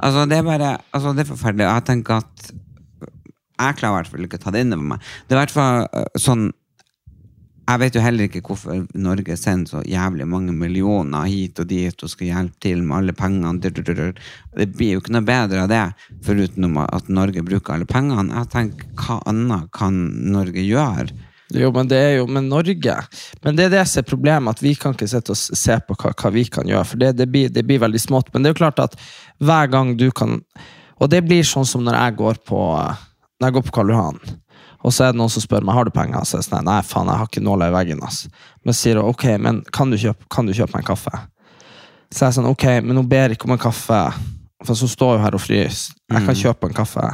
Altså, 0.00 0.24
det 0.28 0.40
er 0.40 0.44
bare 0.44 0.76
altså, 0.92 1.12
det 1.16 1.24
er 1.24 1.32
forferdelig. 1.32 1.68
Jeg 1.68 1.86
tenker 1.86 2.22
at 2.24 2.52
Jeg 3.56 3.76
klarer 3.78 3.92
i 3.92 3.96
hvert 3.96 4.10
fall 4.12 4.24
ikke 4.26 4.36
å 4.36 4.42
ta 4.42 4.52
det 4.52 4.66
inn 4.66 4.76
over 4.76 4.88
meg. 4.94 5.04
Det 5.24 5.32
er 5.32 5.38
i 5.38 5.42
hvert 5.44 5.54
fall 5.54 5.86
øh, 5.86 6.08
sånn 6.20 6.48
jeg 7.66 7.80
vet 7.82 7.96
jo 7.98 8.02
heller 8.04 8.28
ikke 8.28 8.42
hvorfor 8.46 8.84
Norge 8.94 9.36
sender 9.38 9.70
så 9.70 9.80
jævlig 9.82 10.26
mange 10.30 10.52
millioner 10.54 11.26
hit 11.26 11.58
og 11.58 11.66
dit 11.70 12.02
og 12.04 12.10
skal 12.12 12.28
hjelpe 12.28 12.60
til 12.62 12.84
med 12.86 12.96
alle 13.00 13.14
pengene. 13.16 13.58
Det 13.58 14.68
blir 14.70 14.92
jo 14.92 15.02
ikke 15.02 15.14
noe 15.16 15.26
bedre 15.26 15.64
av 15.64 15.72
det, 15.72 15.84
foruten 16.26 16.78
at 16.84 17.10
Norge 17.10 17.42
bruker 17.46 17.74
alle 17.74 17.88
pengene. 17.90 18.30
Jeg 18.38 18.52
tenker, 18.54 18.92
Hva 19.00 19.18
annet 19.26 19.66
kan 19.74 19.98
Norge 20.30 20.62
gjøre? 20.62 21.10
Jo, 21.54 21.70
men 21.74 21.90
det 21.90 21.98
er 21.98 22.14
jo 22.20 22.26
med 22.30 22.48
Norge. 22.50 22.94
Men 23.42 23.58
det 23.58 23.66
er 23.66 23.74
det 23.76 23.84
som 23.90 24.02
er 24.02 24.08
problemet, 24.08 24.56
at 24.56 24.62
vi 24.62 24.74
kan 24.78 24.94
ikke 24.94 25.10
sitte 25.10 25.34
og 25.34 25.38
se 25.38 25.76
på 25.86 25.94
hva, 25.98 26.14
hva 26.14 26.32
vi 26.34 26.46
kan 26.50 26.66
gjøre, 26.66 26.86
for 26.90 27.02
det, 27.02 27.12
det, 27.18 27.28
blir, 27.30 27.52
det 27.54 27.66
blir 27.66 27.82
veldig 27.82 28.02
smått. 28.02 28.32
Men 28.34 28.42
det 28.42 28.50
er 28.50 28.56
jo 28.56 28.62
klart 28.62 28.82
at 28.82 28.98
hver 29.42 29.70
gang 29.70 29.94
du 29.98 30.08
kan 30.14 30.40
Og 30.96 31.10
det 31.12 31.26
blir 31.26 31.44
sånn 31.44 31.66
som 31.68 31.82
når 31.84 31.98
jeg 31.98 32.14
går 32.16 32.38
på 32.48 32.58
Når 33.36 33.44
jeg 33.44 33.54
går 33.58 33.64
på 33.66 33.74
Karl 33.76 33.90
Johan, 33.92 34.20
og 34.86 34.94
så 34.94 35.08
er 35.08 35.14
det 35.14 35.18
noen 35.18 35.32
som 35.32 35.42
spør 35.42 35.64
meg 35.66 35.74
har 35.74 35.88
du 35.88 35.90
penger, 35.94 36.22
så 36.22 36.38
jeg 36.38 36.46
sånn 36.46 36.68
nei, 36.68 36.78
faen, 36.86 37.08
jeg 37.10 37.18
har 37.18 37.26
ikke 37.26 37.42
nåla 37.42 37.70
i 37.72 37.74
veggen. 37.74 38.02
ass. 38.06 38.20
Men 38.62 38.76
sier 38.76 39.00
hun 39.00 39.10
ok, 39.10 39.24
men 39.42 39.64
kan 39.74 39.90
du 39.90 39.98
kjøpe, 39.98 40.28
kan 40.30 40.46
du 40.46 40.54
kjøpe 40.54 40.76
meg 40.76 40.84
en 40.84 40.90
kaffe? 40.92 41.22
Så 42.14 42.28
jeg 42.28 42.36
sånn 42.36 42.46
ok, 42.46 42.66
men 42.86 43.00
hun 43.00 43.08
ber 43.10 43.34
ikke 43.34 43.48
om 43.48 43.56
en 43.56 43.62
kaffe, 43.64 43.98
for 44.62 44.78
så 44.78 44.86
står 44.90 45.16
hun 45.16 45.24
her 45.26 45.34
og 45.34 45.42
fryser. 45.42 45.96
Jeg 46.14 46.22
kan 46.28 46.38
kjøpe 46.38 46.70
en 46.70 46.78
kaffe. 46.78 47.08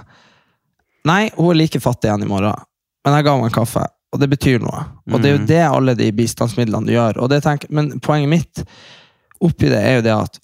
Nei, 1.08 1.22
hun 1.38 1.48
er 1.54 1.60
like 1.62 1.80
fattig 1.80 2.10
igjen 2.10 2.26
i 2.26 2.30
morgen, 2.30 2.68
men 3.06 3.16
jeg 3.16 3.26
ga 3.26 3.36
henne 3.38 3.48
en 3.48 3.56
kaffe, 3.56 3.86
og 4.12 4.20
det 4.20 4.28
betyr 4.34 4.60
noe. 4.60 4.84
Og 5.08 5.16
det 5.22 5.30
er 5.30 5.38
jo 5.38 5.44
det 5.48 5.62
alle 5.64 5.96
de 5.96 6.12
bistandsmidlene 6.12 6.92
gjør. 6.92 7.22
Og 7.24 7.32
det 7.32 7.40
tenker, 7.46 7.72
men 7.72 7.94
poenget 8.04 8.34
mitt 8.36 8.64
oppi 9.42 9.72
det 9.72 9.80
er 9.80 9.96
jo 9.98 10.04
det 10.04 10.12
at 10.14 10.42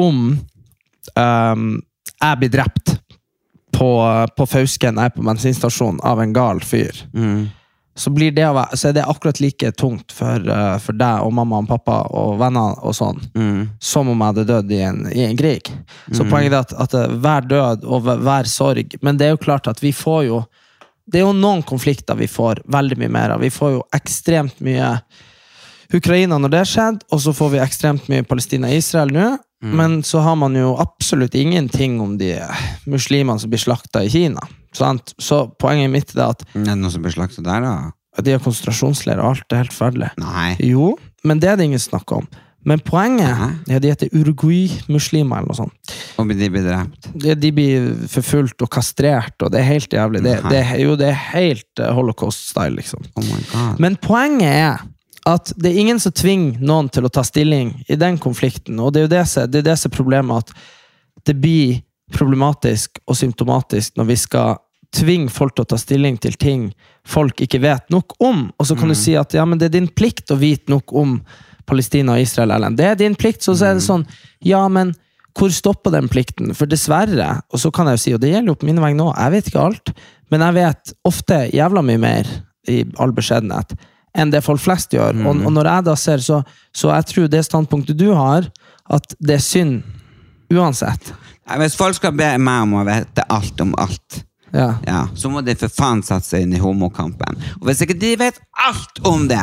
om 0.00 0.22
um, 1.12 1.68
jeg 2.24 2.40
blir 2.40 2.50
drept 2.56 2.96
på, 3.74 3.90
på 4.38 4.46
Fausken, 4.46 4.96
jeg 5.02 5.10
er 5.10 5.14
på 5.16 5.24
bensinstasjonen, 5.26 6.00
av 6.06 6.20
en 6.22 6.32
gal 6.36 6.60
fyr, 6.64 6.94
Mm. 7.14 7.48
så, 7.96 8.10
blir 8.10 8.32
det, 8.34 8.46
være- 8.54 8.74
så 8.76 8.88
er 8.88 8.92
det 8.96 9.04
akkurat 9.06 9.38
like 9.40 9.70
tungt 9.78 10.12
for, 10.12 10.34
eh, 10.50 10.78
for 10.82 10.92
deg 10.98 11.22
og 11.22 11.32
mamma 11.36 11.58
og 11.62 11.68
pappa 11.68 12.00
og 12.10 12.38
venner 12.40 12.74
og 12.82 12.94
sånn, 12.94 13.20
Mm. 13.34 13.68
som 13.80 14.08
om 14.08 14.18
jeg 14.18 14.32
hadde 14.34 14.46
dødd 14.48 14.72
i 14.72 14.80
en, 14.82 15.00
i 15.12 15.24
en 15.28 15.36
krig. 15.36 15.70
Så 16.12 16.26
poenget 16.30 16.52
er 16.52 16.58
at, 16.64 16.72
at 16.86 16.94
eh, 16.94 17.14
hver 17.22 17.46
død 17.48 17.84
og 17.84 18.02
hver 18.02 18.44
sorg 18.50 18.96
Men 19.02 19.16
det 19.16 19.26
er 19.26 19.30
jo 19.36 19.42
klart 19.44 19.68
at 19.68 19.80
vi 19.80 19.92
får 19.92 20.26
jo 20.26 20.44
Det 21.10 21.20
er 21.20 21.26
jo 21.26 21.32
noen 21.36 21.62
konflikter 21.62 22.16
vi 22.16 22.26
får 22.26 22.62
veldig 22.66 22.96
mye 22.96 23.10
mer 23.12 23.30
av. 23.34 23.40
Vi 23.40 23.50
får 23.50 23.72
jo 23.74 23.82
ekstremt 23.92 24.58
mye 24.64 25.00
Ukraina 25.94 26.38
når 26.40 26.50
det 26.54 26.62
skjedde, 26.70 27.02
og 27.12 27.20
så 27.20 27.34
får 27.36 27.50
vi 27.52 27.58
ekstremt 27.60 28.06
mye 28.08 28.24
Palestina-Israel 28.26 29.12
nå. 29.12 29.26
Men 29.64 30.02
så 30.04 30.20
har 30.24 30.36
man 30.36 30.54
jo 30.58 30.74
absolutt 30.82 31.34
ingenting 31.34 32.00
om 32.04 32.18
de 32.20 32.34
muslimene 32.90 33.40
som 33.40 33.50
blir 33.52 33.62
slakta 33.62 34.02
i 34.04 34.10
Kina. 34.12 34.42
Sant? 34.74 35.14
Så 35.22 35.46
poenget 35.60 35.90
mitt 35.92 36.14
er 36.16 36.32
at 36.34 36.42
Er 36.54 36.64
det 36.66 36.78
noen 36.78 36.90
som 36.92 37.02
blir 37.04 37.14
slakta 37.14 37.42
der, 37.44 37.60
da? 37.64 37.74
de 38.22 38.30
har 38.30 38.38
konsentrasjonsleirer 38.44 39.18
og 39.24 39.32
alt. 39.34 39.44
Det 39.50 39.56
er 39.56 39.62
helt 39.64 39.72
forferdelig. 39.74 40.10
Nei. 40.22 40.50
Jo, 40.62 40.92
men 41.26 41.40
det 41.42 41.48
er 41.50 41.56
det 41.58 41.64
ingen 41.70 41.82
snakker 41.82 42.20
om. 42.22 42.28
Men 42.64 42.80
poenget 42.80 43.68
ja, 43.68 43.78
De 43.82 43.90
heter 43.90 44.08
Uruguay-muslimer 44.16 45.36
eller 45.42 45.50
noe 45.50 45.58
sånt. 45.58 45.94
Og 46.20 46.30
de 46.30 46.46
blir 46.48 46.64
drept? 46.64 47.08
De, 47.20 47.34
de 47.36 47.50
blir 47.52 47.90
forfulgt 48.08 48.62
og 48.64 48.70
kastrert, 48.72 49.34
og 49.42 49.50
det 49.52 49.60
er 49.60 49.68
helt 49.68 49.92
jævlig. 49.92 50.22
Det, 50.24 50.36
det, 50.48 50.60
er- 50.62 50.80
jo, 50.80 50.94
det 50.96 51.10
er 51.10 51.18
helt 51.34 51.82
eh, 51.82 51.90
holocaust-style, 51.92 52.76
liksom. 52.78 53.04
Oh 53.18 53.26
my 53.26 53.40
god. 53.52 53.82
Men 53.84 53.98
poenget 54.00 54.48
er 54.48 54.86
at 55.24 55.52
det 55.56 55.70
er 55.70 55.80
ingen 55.80 56.00
som 56.00 56.12
tvinger 56.12 56.60
noen 56.60 56.90
til 56.92 57.06
å 57.06 57.12
ta 57.12 57.24
stilling 57.24 57.72
i 57.88 57.96
den 57.96 58.18
konflikten. 58.20 58.76
Og 58.80 58.92
det 58.92 59.00
er 59.00 59.06
jo 59.06 59.14
det 59.14 59.24
som 59.30 59.50
det 59.50 59.64
er 59.64 59.72
er 59.72 59.92
problemet, 59.92 60.44
at 60.44 61.24
det 61.24 61.36
blir 61.40 61.80
problematisk 62.12 63.00
og 63.08 63.16
symptomatisk 63.16 63.96
når 63.96 64.10
vi 64.10 64.16
skal 64.20 64.58
tvinge 64.94 65.32
folk 65.32 65.56
til 65.56 65.64
å 65.64 65.70
ta 65.72 65.78
stilling 65.80 66.18
til 66.20 66.36
ting 66.38 66.68
folk 67.08 67.40
ikke 67.40 67.62
vet 67.64 67.88
nok 67.90 68.14
om. 68.22 68.50
Og 68.58 68.68
så 68.68 68.76
kan 68.76 68.92
du 68.92 68.96
si 68.98 69.16
at 69.18 69.34
ja, 69.34 69.44
men 69.48 69.58
det 69.58 69.70
er 69.70 69.78
din 69.78 69.88
plikt 69.88 70.30
å 70.30 70.38
vite 70.38 70.70
nok 70.72 70.92
om 70.94 71.16
Palestina 71.66 72.14
og 72.14 72.22
Israel, 72.22 72.52
Ellen. 72.54 72.76
Det 72.76 72.86
er 72.86 73.00
din 73.00 73.16
plikt. 73.16 73.42
Så, 73.42 73.56
så 73.56 73.70
er 73.70 73.78
det 73.78 73.86
sånn, 73.86 74.04
ja, 74.44 74.60
men 74.68 74.92
hvor 75.34 75.50
stopper 75.50 75.94
den 75.94 76.10
plikten? 76.12 76.52
For 76.54 76.70
dessverre, 76.70 77.40
og 77.50 77.62
så 77.62 77.72
kan 77.74 77.88
jeg 77.90 77.98
jo 77.98 78.02
si, 78.04 78.14
og 78.14 78.22
det 78.22 78.34
gjelder 78.34 78.52
jo 78.52 78.58
på 78.60 78.68
mine 78.68 78.84
vegne 78.84 79.08
òg, 79.08 79.16
jeg 79.16 79.34
vet 79.34 79.50
ikke 79.50 79.64
alt, 79.64 79.94
men 80.30 80.44
jeg 80.44 80.56
vet 80.60 80.94
ofte 81.08 81.40
jævla 81.50 81.82
mye 81.86 82.02
mer, 82.04 82.30
i 82.70 82.78
all 83.02 83.10
beskjedenhet, 83.12 83.74
enn 84.14 84.30
det 84.30 84.44
folk 84.46 84.60
flest 84.62 84.92
gjør. 84.94 85.16
Og, 85.26 85.40
og 85.46 85.52
når 85.56 85.68
jeg 85.72 85.84
da 85.88 85.94
ser, 85.98 86.22
så, 86.22 86.42
så 86.74 86.92
jeg 86.94 87.08
tror 87.10 87.28
det 87.32 87.44
standpunktet 87.46 87.98
du 87.98 88.10
har, 88.14 88.46
at 88.94 89.16
det 89.18 89.38
er 89.40 89.42
synd 89.42 89.82
uansett. 90.54 91.12
Hvis 91.58 91.74
folk 91.76 91.96
skal 91.98 92.14
be 92.16 92.28
meg 92.40 92.62
om 92.64 92.76
å 92.80 92.84
vite 92.86 93.24
alt 93.32 93.60
om 93.64 93.74
alt, 93.80 94.22
Ja. 94.54 94.76
ja, 94.86 95.00
så 95.18 95.26
må 95.32 95.40
de 95.42 95.56
for 95.58 95.66
faen 95.74 95.98
sette 96.06 96.28
seg 96.28 96.44
inn 96.44 96.52
i 96.54 96.60
homokampen. 96.62 97.34
Og 97.58 97.64
hvis 97.66 97.80
ikke 97.82 97.96
de 97.98 98.12
vet 98.20 98.36
alt 98.62 99.00
om 99.10 99.24
det, 99.26 99.40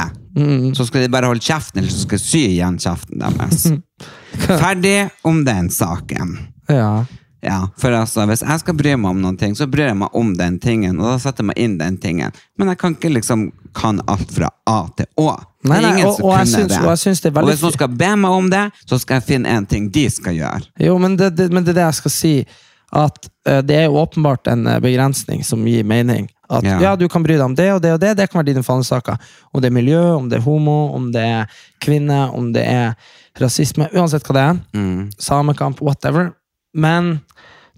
så 0.78 0.86
skal 0.88 1.04
de 1.04 1.10
bare 1.12 1.28
holde 1.28 1.44
kjeften, 1.44 1.82
eller 1.82 1.92
så 1.92 2.06
skal 2.06 2.16
jeg 2.16 2.24
sy 2.30 2.44
igjen 2.54 2.78
kjeften 2.80 3.20
deres. 3.20 3.66
Ferdig 4.62 5.10
om 5.28 5.42
den 5.44 5.68
saken. 5.74 6.38
ja. 6.72 7.04
Ja, 7.42 7.68
for 7.78 7.90
altså, 7.98 8.26
Hvis 8.30 8.44
jeg 8.46 8.60
skal 8.62 8.76
bry 8.78 8.92
meg 8.96 9.10
om 9.16 9.22
noen 9.24 9.38
ting, 9.38 9.56
så 9.58 9.66
bryr 9.70 9.88
jeg 9.90 9.98
meg 9.98 10.14
om 10.14 10.36
den 10.38 10.60
tingen. 10.62 11.00
Og 11.00 11.08
da 11.10 11.18
setter 11.18 11.42
jeg 11.42 11.48
meg 11.50 11.58
inn 11.64 11.78
den 11.80 11.98
tingen. 11.98 12.32
Men 12.58 12.70
jeg 12.70 12.78
kan 12.78 12.94
ikke 12.96 13.10
liksom 13.16 13.48
kan 13.74 14.02
alt 14.12 14.30
fra 14.36 14.50
A 14.70 14.84
til 14.98 15.08
Å. 15.18 15.32
Nei, 15.64 15.80
nei, 15.82 15.92
ingen 15.94 16.08
og- 16.08 16.20
og 16.26 16.34
jeg 16.38 16.48
syns- 16.48 16.78
og 16.82 16.90
jeg 16.92 16.98
syns 17.02 17.22
det 17.22 17.32
er 17.36 17.40
og 17.42 17.48
hvis 17.50 17.62
noen 17.62 17.74
skal 17.74 17.88
be 17.88 18.16
meg 18.16 18.32
om 18.32 18.50
det, 18.50 18.72
så 18.86 19.00
skal 19.00 19.16
jeg 19.20 19.24
finne 19.24 19.46
en 19.48 19.66
ting 19.66 19.90
de 19.90 20.10
skal 20.10 20.34
gjøre. 20.34 20.68
Jo, 20.80 20.98
men 20.98 21.16
det, 21.16 21.36
det, 21.36 21.52
men 21.52 21.64
det 21.64 21.70
er 21.76 21.80
det 21.82 21.88
jeg 21.94 21.94
skal 22.02 22.12
si. 22.12 22.46
At 22.94 23.30
uh, 23.48 23.62
det 23.62 23.76
er 23.78 23.86
jo 23.86 23.94
åpenbart 24.06 24.48
en 24.52 24.68
eh, 24.68 24.80
begrensning 24.84 25.46
som 25.46 25.64
gir 25.66 25.86
mening. 25.86 26.28
At 26.50 26.64
ja. 26.64 26.78
Ja. 26.82 26.96
du 26.98 27.08
kan 27.08 27.24
bry 27.24 27.38
deg 27.38 27.46
om 27.46 27.56
det 27.56 27.70
og 27.72 27.82
det 27.82 27.94
og 27.94 28.00
det, 28.02 28.18
det 28.18 28.30
kan 28.30 28.42
være 28.44 28.54
dine 28.54 28.64
fanesaker. 28.64 29.18
Om 29.54 29.62
det 29.62 29.70
er 29.72 29.74
miljø, 29.78 30.02
om 30.18 30.28
det 30.28 30.40
er 30.40 30.44
homo, 30.44 30.94
om 30.94 31.10
det 31.14 31.22
er 31.24 31.48
kvinne, 31.80 32.34
om 32.36 32.52
det 32.52 32.66
er 32.68 32.96
rasisme, 33.40 33.88
uansett 33.96 34.28
hva 34.28 34.34
det 34.36 34.44
er. 34.50 34.60
Mm. 34.76 35.10
Samekamp, 35.18 35.80
whatever. 35.82 36.34
Men 36.74 37.20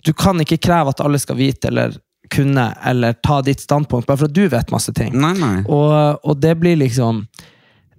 du 0.03 0.13
kan 0.13 0.41
ikke 0.43 0.59
kreve 0.61 0.93
at 0.93 1.01
alle 1.03 1.19
skal 1.21 1.39
vite 1.39 1.71
eller 1.71 1.95
kunne 2.33 2.65
eller 2.85 3.13
ta 3.13 3.41
ditt 3.45 3.61
standpunkt, 3.61 4.07
bare 4.07 4.17
for 4.17 4.31
at 4.31 4.35
du 4.35 4.47
vet 4.49 4.71
masse 4.73 4.93
ting. 4.95 5.13
Nei, 5.19 5.33
nei. 5.37 5.57
Og, 5.69 6.23
og 6.23 6.39
det 6.41 6.55
blir 6.61 6.79
liksom 6.79 7.25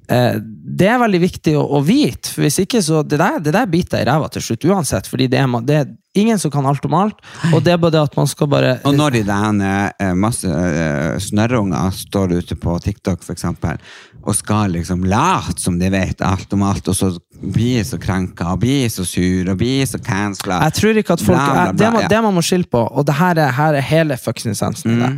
Det 0.05 0.89
er 0.91 0.99
veldig 1.01 1.21
viktig 1.23 1.55
å, 1.57 1.63
å 1.79 1.81
vite, 1.85 2.29
for 2.29 2.45
hvis 2.45 2.59
ikke 2.65 2.83
så 2.85 3.03
Det 3.07 3.17
der, 3.21 3.39
det 3.41 3.55
der 3.57 3.69
biter 3.71 4.03
i 4.03 4.07
ræva 4.09 4.29
til 4.33 4.43
slutt, 4.45 4.67
uansett. 4.69 5.09
Fordi 5.09 5.29
det 5.33 5.39
er, 5.41 5.49
det 5.65 5.77
er 5.79 5.93
ingen 6.15 6.39
som 6.39 6.53
kan 6.53 6.67
alt 6.69 6.85
om 6.85 6.95
alt, 6.99 7.23
og 7.53 7.63
det 7.65 7.73
er 7.75 7.81
bare 7.81 7.97
det 7.97 8.03
at 8.05 8.17
man 8.19 8.29
skal 8.31 8.51
bare 8.53 8.75
Og 8.87 8.95
når 8.97 9.17
de 9.17 9.23
der 9.27 9.63
eh, 9.99 10.13
masse 10.15 10.49
eh, 10.49 11.17
snørrunger 11.25 11.95
står 11.97 12.37
ute 12.39 12.59
på 12.61 12.77
TikTok 12.85 13.25
for 13.25 13.35
eksempel, 13.35 13.81
og 14.25 14.37
skal 14.37 14.73
liksom 14.77 15.05
late 15.09 15.59
som 15.61 15.79
de 15.81 15.91
vet 15.93 16.23
alt 16.25 16.53
om 16.57 16.63
alt, 16.65 16.89
og 16.89 16.97
så 16.97 17.11
blir 17.41 17.85
så 17.85 17.99
krenka, 18.01 18.53
og 18.55 18.63
blir 18.63 18.89
så 18.93 19.05
sur, 19.09 19.51
og 19.51 19.59
blir 19.61 19.85
så 19.89 20.01
cancela. 20.01 20.63
Jeg 20.69 20.79
tror 20.81 21.03
ikke 21.03 21.19
at 21.19 21.25
folk 21.25 21.39
Bla, 21.39 21.53
bla, 21.53 21.69
bla, 21.73 21.79
det, 21.81 21.93
man, 21.97 22.11
det 22.13 22.23
man 22.29 22.37
må 22.39 22.45
skille 22.45 22.69
på, 22.71 22.85
og 22.85 23.07
det 23.09 23.19
her 23.19 23.41
er, 23.41 23.55
her 23.59 23.81
er 23.81 23.89
hele 23.89 24.21
fuckings 24.21 24.55
essensen 24.55 24.95
i 24.95 25.01
det. 25.03 25.15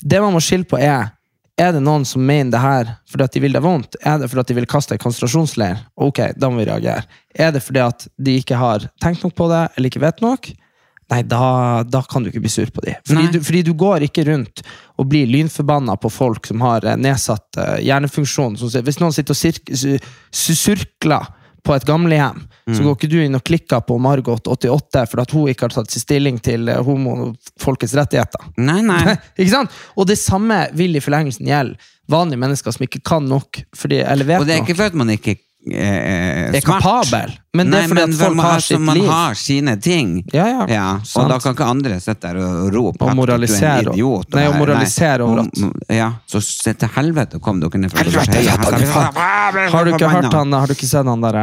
Det 0.00 0.20
man 0.22 0.32
må 0.32 0.40
skille 0.42 0.64
på, 0.64 0.80
er 0.80 1.12
er 1.60 1.74
det 1.76 1.82
noen 1.84 2.06
som 2.08 2.22
mener 2.24 2.50
det 2.54 2.60
her 2.62 2.88
fordi 3.10 3.26
at 3.26 3.34
de 3.36 3.42
vil 3.44 3.52
deg 3.56 3.62
vondt? 3.64 3.96
Er 4.06 4.18
det 4.22 4.30
fordi 4.32 4.40
at 4.46 4.50
de 4.52 4.56
vil 4.60 4.68
kaste 4.70 4.94
deg 4.94 5.00
i 5.00 5.04
konsentrasjonsleir? 5.04 5.84
Ok, 6.00 6.20
da 6.40 6.48
må 6.50 6.62
vi 6.62 6.68
reagere. 6.70 7.04
Er 7.36 7.52
det 7.54 7.62
fordi 7.66 7.82
at 7.84 8.08
de 8.16 8.38
ikke 8.40 8.56
har 8.60 8.88
tenkt 9.04 9.22
nok 9.26 9.36
på 9.38 9.48
det, 9.52 9.62
eller 9.76 9.90
ikke 9.92 10.02
vet 10.06 10.22
nok? 10.24 10.50
Nei, 11.10 11.24
da, 11.26 11.82
da 11.90 12.04
kan 12.06 12.22
du 12.22 12.28
ikke 12.30 12.42
bli 12.44 12.52
sur 12.54 12.68
på 12.70 12.84
dem. 12.84 12.94
Fordi, 13.08 13.24
du- 13.34 13.40
fordi 13.42 13.62
du 13.66 13.72
går 13.74 14.04
ikke 14.06 14.22
rundt 14.28 14.60
og 14.96 15.08
blir 15.10 15.26
lynforbanna 15.26 15.96
på 15.98 16.10
folk 16.14 16.46
som 16.46 16.62
har 16.62 16.86
eh, 16.86 16.94
nedsatt 17.02 17.58
eh, 17.58 17.80
hjernefunksjon. 17.88 18.54
Hvis 18.60 19.00
noen 19.02 19.12
sitter 19.16 19.34
og 19.34 20.06
surkler 20.30 21.26
på 21.64 21.74
et 21.76 21.84
gamlehjem, 21.88 22.46
Mm. 22.70 22.74
så 22.76 22.82
går 22.84 22.94
ikke 22.96 23.08
du 23.10 23.16
inn 23.24 23.34
og 23.34 23.42
klikker 23.42 23.80
på 23.82 23.96
Margot 23.98 24.46
88 24.46 25.00
for 25.10 25.20
at 25.24 25.32
hun 25.34 25.48
ikke 25.50 25.64
har 25.66 25.72
tatt 25.74 25.90
stilling 25.90 26.36
til 26.38 26.68
eh, 26.70 26.78
homofolkets 26.86 27.94
rettigheter. 27.98 28.44
Nei, 28.62 28.80
nei. 28.86 29.16
ikke 29.40 29.50
sant? 29.50 29.70
Og 29.98 30.06
det 30.06 30.18
samme 30.20 30.68
vil 30.78 30.94
i 30.94 31.02
forlengelsen 31.02 31.48
gjelde 31.50 31.74
vanlige 32.10 32.38
mennesker 32.42 32.74
som 32.74 32.84
ikke 32.86 33.02
kan 33.06 33.26
nok, 33.30 33.62
fordi, 33.76 34.00
eller 34.04 34.24
vet 34.28 34.40
Og 34.42 34.46
det 34.46 34.54
er 34.54 34.60
nok. 34.62 34.68
ikke 34.68 34.78
for 34.78 34.90
at 34.92 34.98
man 34.98 35.10
ikke 35.16 35.36
eh, 35.66 36.54
er 36.56 36.60
kapabel, 36.64 37.32
men 37.52 37.68
det 37.68 37.74
Nei, 37.74 37.80
er 37.84 37.88
fordi 37.90 38.00
men 38.00 38.14
at 38.14 38.20
folk 38.20 38.36
man, 38.36 38.46
har 38.46 38.60
sitt 38.60 38.68
sitt 38.70 38.84
man 38.86 38.96
liv. 38.98 39.08
har 39.10 39.34
sine 39.34 39.74
ting. 39.82 40.12
Ja, 40.32 40.46
ja. 40.68 40.86
og 41.00 41.06
Sant. 41.06 41.28
da 41.28 41.38
kan 41.42 41.56
ikke 41.56 41.68
andre 41.68 41.98
sitte 42.00 42.30
der 42.30 42.40
og, 42.40 42.60
og 42.64 42.74
rope 42.74 43.04
Og 43.04 43.16
moralisere 43.18 43.82
du 43.82 43.90
er 43.90 43.92
en 43.92 43.98
idiot. 43.98 44.34
Nei, 44.34 44.46
og 44.48 44.56
moralisere 44.60 45.26
over 45.26 45.42
at 45.44 45.96
Ja, 46.00 46.12
så 46.30 46.40
se 46.44 46.74
til 46.74 46.92
helvete 46.96 47.40
kom 47.42 47.60
dere 47.60 47.82
ned 47.82 47.92
fra 47.92 48.04
Helvete. 48.04 48.44
Har 49.70 49.84
du 49.84 49.92
ikke 49.94 50.08
hørt 50.08 50.32
han, 50.32 50.52
har 50.52 50.66
du 50.70 50.76
ikke 50.78 50.88
sett 50.90 51.06
han 51.10 51.26
der 51.26 51.40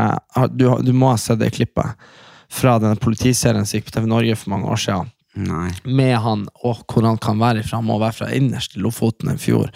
du, 0.53 0.69
du 0.81 0.93
må 0.93 1.11
ha 1.13 1.19
sett 1.21 1.39
det 1.43 1.51
klippet 1.55 2.09
fra 2.49 2.77
den 2.79 2.95
politiserien 3.03 3.65
som 3.67 3.77
gikk 3.77 3.91
på 3.91 3.99
TV 3.99 4.07
Norge 4.07 4.35
for 4.39 4.53
mange 4.55 4.71
år 4.71 4.79
siden. 4.79 5.09
Nei. 5.37 5.69
Med 5.85 6.15
han, 6.23 6.47
og 6.65 6.79
hvor 6.89 7.05
han 7.05 7.19
kan 7.21 7.37
være 7.39 7.61
fra. 7.67 7.77
Han 7.81 7.89
må 7.91 7.99
være 8.01 8.15
fra 8.23 8.29
innerst 8.33 8.77
i 8.77 8.81
Lofoten 8.81 9.29
en 9.29 9.41
fjord. 9.41 9.69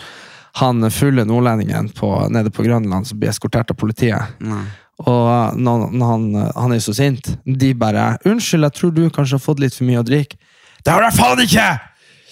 Han 0.60 0.84
fulle 0.92 1.24
nordlendingen 1.26 1.90
på, 1.96 2.10
nede 2.30 2.52
på 2.52 2.66
Grønland 2.66 3.08
som 3.08 3.20
blir 3.20 3.32
eskortert 3.32 3.72
av 3.72 3.78
politiet. 3.80 4.40
Nei. 4.44 4.66
Og 5.02 5.58
når, 5.58 5.88
når 5.96 6.12
han, 6.12 6.26
han 6.56 6.74
er 6.76 6.82
så 6.84 6.94
sint, 6.94 7.32
de 7.46 7.72
bare 7.74 8.18
'Unnskyld, 8.26 8.68
jeg 8.68 8.78
tror 8.78 8.92
du 8.94 9.10
kanskje 9.10 9.40
har 9.40 9.46
fått 9.46 9.62
litt 9.64 9.76
for 9.76 9.88
mye 9.88 10.02
å 10.04 10.06
drikke'. 10.06 10.38
'Det 10.84 10.94
har 10.94 11.08
jeg 11.08 11.18
faen 11.18 11.42
ikke! 11.46 11.70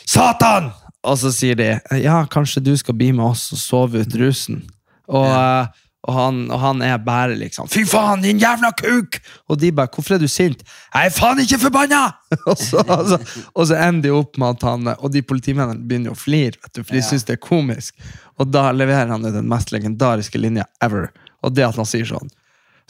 Satan!' 0.05 0.71
Og 1.03 1.17
så 1.17 1.31
sier 1.31 1.55
de 1.55 1.79
'Ja, 2.03 2.25
kanskje 2.25 2.63
du 2.63 2.75
skal 2.77 2.95
bli 2.95 3.11
med 3.11 3.25
oss 3.25 3.51
og 3.53 3.59
sove 3.59 4.03
ut 4.03 4.15
rusen'. 4.19 4.61
Og, 5.07 5.25
eh, 5.25 5.67
og, 6.07 6.13
han, 6.15 6.37
og 6.47 6.59
han 6.59 6.81
er 6.81 6.97
bare 7.03 7.35
liksom 7.35 7.67
'Fy 7.67 7.83
faen, 7.87 8.21
din 8.23 8.39
jævla 8.39 8.71
kuk!' 8.79 9.19
Og 9.49 9.59
de 9.59 9.71
bare 9.71 9.91
'Hvorfor 9.91 10.15
er 10.15 10.19
du 10.19 10.27
sint?' 10.27 10.63
'Jeg 10.93 11.05
er 11.05 11.09
faen 11.09 11.39
ikke 11.39 11.59
forbanna!' 11.59 12.13
og, 12.49 12.57
så, 12.57 12.83
altså, 12.87 13.19
og 13.53 13.67
så 13.67 13.75
ender 13.75 14.01
de 14.07 14.15
opp 14.15 14.37
med 14.37 14.47
at 14.47 14.63
han 14.63 14.87
Og 14.99 15.11
de 15.11 15.21
politimennene 15.21 15.87
begynner 15.87 16.15
å 16.15 16.19
flire, 16.19 16.55
vet 16.63 16.75
du, 16.75 16.83
for 16.83 16.95
de 16.95 17.01
syns 17.03 17.23
det 17.27 17.35
er 17.35 17.43
komisk. 17.43 17.95
Og 18.39 18.47
da 18.47 18.71
leverer 18.71 19.11
han 19.11 19.23
den 19.23 19.49
mest 19.49 19.71
legendariske 19.71 20.37
linja 20.37 20.63
ever. 20.81 21.09
Og 21.43 21.55
det 21.55 21.67
at 21.67 21.75
han 21.75 21.85
sier 21.85 22.05
sånn 22.05 22.29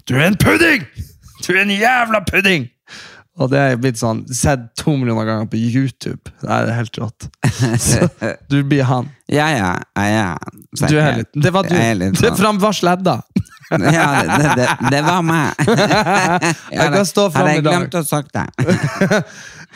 du 0.07 0.15
er 0.15 0.25
en 0.25 0.37
pudding! 0.37 0.85
Du 1.45 1.53
er 1.53 1.61
en 1.61 1.69
jævla 1.69 2.23
pudding! 2.25 2.69
Og 3.39 3.47
det 3.51 3.59
er 3.59 3.77
blitt 3.79 3.99
sånn, 3.99 4.25
sett 4.35 4.65
to 4.79 4.97
millioner 4.99 5.27
ganger 5.27 5.47
på 5.51 5.59
YouTube. 5.59 6.19
Det 6.41 6.49
er 6.51 6.71
helt 6.75 6.97
rått. 6.99 7.29
Så 7.87 8.09
du 8.51 8.59
blir 8.67 8.83
han. 8.89 9.07
Ja, 9.31 9.47
ja, 9.53 9.69
jeg 9.95 10.15
ja. 10.17 10.33
Du 10.81 10.97
er 10.99 11.21
litt, 11.21 11.31
det 11.33 11.53
var 11.55 11.69
du. 11.69 11.75
Litt 11.75 12.17
Det 12.19 12.33
sånn. 12.33 12.39
fram 12.41 12.59
var 12.61 12.75
sledda. 12.75 13.21
Ja, 13.69 14.23
det, 14.25 14.53
det, 14.57 14.67
det 14.89 14.99
var 15.05 15.19
meg. 15.21 15.59
Jeg 16.73 16.87
kan 16.89 17.03
stå 17.05 17.27
fram 17.29 17.45
Hadde 17.45 17.51
i 17.51 17.59
jeg 17.59 17.65
glemt 17.67 17.97
å 17.99 18.01
sagt 18.01 18.31
det. 18.33 18.47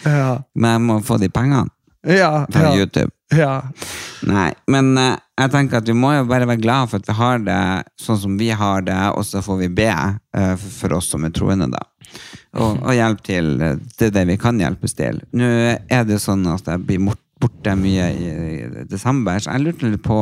Ja, 0.01 0.31
Men 0.57 0.71
jeg 0.71 0.81
må 0.87 0.95
få 1.05 1.19
de 1.21 1.29
pengene 1.29 1.69
ja, 2.01 2.47
fra 2.49 2.71
ja, 2.71 2.79
YouTube. 2.81 3.13
ja. 3.37 3.51
Nei, 4.25 4.47
men 4.73 4.89
uh, 4.97 5.13
jeg 5.37 5.53
tenker 5.53 5.83
at 5.83 5.87
vi 5.87 5.93
må 5.93 6.09
jo 6.15 6.25
bare 6.25 6.49
være 6.49 6.63
glad 6.63 6.89
for 6.89 7.03
at 7.03 7.11
vi 7.11 7.15
har 7.19 7.45
det 7.45 7.59
sånn 8.01 8.17
som 8.23 8.33
vi 8.41 8.49
har 8.49 8.81
det, 8.89 8.97
og 9.13 9.21
så 9.29 9.45
får 9.45 9.61
vi 9.61 9.69
be 9.77 9.91
for, 10.33 10.65
for 10.79 10.97
oss 10.97 11.13
som 11.13 11.29
er 11.29 11.37
troende, 11.37 11.69
da. 11.77 11.85
Og, 12.53 12.83
og 12.83 12.93
hjelpe 12.93 13.25
til 13.25 13.47
eh, 13.65 13.79
til 13.97 14.11
det 14.13 14.27
vi 14.29 14.37
kan 14.37 14.59
hjelpes 14.61 14.93
til. 14.97 15.23
Nå 15.33 15.47
er 15.73 16.03
det 16.05 16.19
sånn 16.21 16.45
at 16.51 16.67
jeg 16.69 16.83
blir 16.85 17.01
borte 17.41 17.73
mye 17.79 18.11
i, 18.13 18.29
i 18.29 18.85
desember, 18.89 19.41
så 19.41 19.55
jeg 19.55 19.65
lurte 19.65 19.89
litt 19.89 20.05
på 20.05 20.19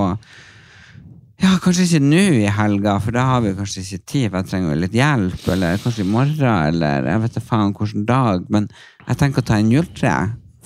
ja, 1.41 1.55
kanskje 1.57 1.87
ikke 1.87 2.05
nå 2.05 2.21
i 2.37 2.49
helga, 2.53 2.99
for 3.01 3.15
da 3.15 3.23
har 3.25 3.41
vi 3.41 3.55
kanskje 3.57 3.81
ikke 3.81 4.05
tid, 4.05 4.25
for 4.27 4.37
jeg 4.37 4.49
trenger 4.51 4.77
litt 4.77 4.93
hjelp, 4.93 5.41
eller 5.55 5.81
kanskje 5.81 6.03
i 6.05 6.11
morgen, 6.11 6.51
eller 6.67 7.07
jeg 7.09 7.23
vet 7.23 7.37
da 7.37 7.43
faen 7.47 7.73
hvilken 7.77 8.05
dag, 8.09 8.45
men 8.53 8.67
jeg 9.07 9.17
tenker 9.17 9.41
å 9.41 9.47
ta 9.49 9.57
en 9.57 9.71
juletre. 9.73 10.13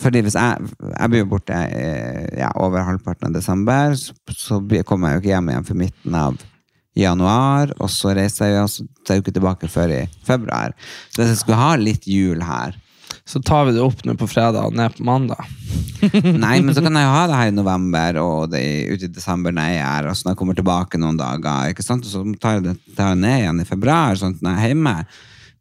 Fordi 0.03 0.25
hvis 0.25 0.35
jeg, 0.35 0.73
jeg 0.89 1.11
blir 1.13 1.29
borte 1.31 1.55
eh, 1.55 2.25
ja, 2.41 2.49
over 2.59 2.83
halvparten 2.83 3.29
av 3.29 3.37
desember, 3.37 3.95
så, 3.95 4.11
så 4.35 4.59
kommer 4.83 5.13
jeg 5.13 5.15
jo 5.15 5.23
ikke 5.23 5.31
hjem 5.31 5.53
igjen 5.53 5.69
for 5.69 5.79
midten 5.79 6.17
av 6.19 6.41
januar, 6.95 7.73
og 7.79 7.91
så 7.91 8.13
reiser 8.15 8.49
jeg 8.49 8.57
jo, 8.57 8.65
så 8.71 8.85
er 8.85 9.17
jeg 9.17 9.23
ikke 9.25 9.35
tilbake 9.35 9.69
før 9.71 9.91
i 9.91 10.01
februar. 10.27 10.75
Så 11.11 11.21
hvis 11.21 11.33
jeg 11.33 11.41
skulle 11.43 11.61
ha 11.61 11.75
litt 11.79 12.07
jul 12.09 12.43
her, 12.45 12.81
Så 13.25 13.39
tar 13.41 13.63
vi 13.65 13.71
det 13.73 13.81
opp 13.81 14.03
nå 14.05 14.13
på 14.19 14.27
fredag 14.29 14.67
og 14.67 14.75
ned 14.77 14.93
på 14.93 15.05
mandag. 15.05 15.39
Nei, 16.45 16.59
men 16.61 16.75
så 16.75 16.81
kan 16.85 16.93
jeg 16.93 17.07
jo 17.07 17.13
ha 17.13 17.23
det 17.29 17.37
her 17.39 17.49
i 17.49 17.55
november 17.55 18.19
og 18.21 18.51
det, 18.51 18.61
ute 18.91 19.07
i 19.07 19.13
desember 19.13 19.53
når 19.55 19.71
jeg 19.71 19.79
er 19.81 20.09
og 20.09 20.17
så 20.17 20.27
når 20.27 20.35
jeg 20.35 20.39
kommer 20.41 20.57
tilbake 20.59 20.99
noen 21.01 21.17
dager, 21.17 21.71
ikke 21.73 21.85
sant? 21.85 22.05
Og 22.05 22.11
så 22.11 22.21
tar 22.41 22.59
jeg 22.59 22.65
det 22.67 22.75
tar 22.97 23.13
jeg 23.13 23.21
ned 23.23 23.39
igjen 23.39 23.63
i 23.63 23.65
februar, 23.65 24.13
sånn 24.19 24.35
når 24.41 24.51
jeg 24.59 24.61
er 24.61 24.73
hjemme. 24.75 24.95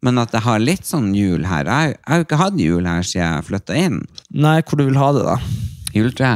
Men 0.04 0.20
at 0.20 0.36
jeg 0.36 0.44
har 0.44 0.60
litt 0.60 0.84
sånn 0.84 1.12
jul 1.16 1.46
her. 1.48 1.64
Jeg, 1.70 1.94
jeg 1.96 2.10
har 2.12 2.20
jo 2.20 2.26
ikke 2.26 2.42
hatt 2.42 2.60
jul 2.60 2.90
her 2.90 3.06
siden 3.08 3.24
jeg 3.38 3.46
flytta 3.48 3.78
inn. 3.80 4.02
Nei, 4.44 4.58
hvor 4.60 4.80
du 4.80 4.84
vil 4.84 5.00
ha 5.00 5.12
det, 5.16 5.24
da? 5.24 5.38
Juletre. 5.94 6.32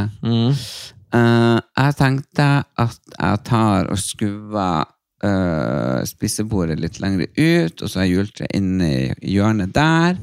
Eh, 1.15 1.59
jeg 1.79 1.97
tenkte 1.99 2.47
at 2.77 3.13
jeg 3.15 3.43
tar 3.49 3.89
og 3.89 4.01
skuver 4.01 4.89
uh, 5.25 6.01
spisebordet 6.07 6.79
litt 6.83 6.99
lenger 7.03 7.31
ut, 7.33 7.81
og 7.83 7.89
så 7.89 8.01
har 8.01 8.09
jeg 8.09 8.19
juletre 8.19 8.51
inne 8.55 8.91
i 8.91 9.33
hjørnet 9.35 9.73
der. 9.77 10.19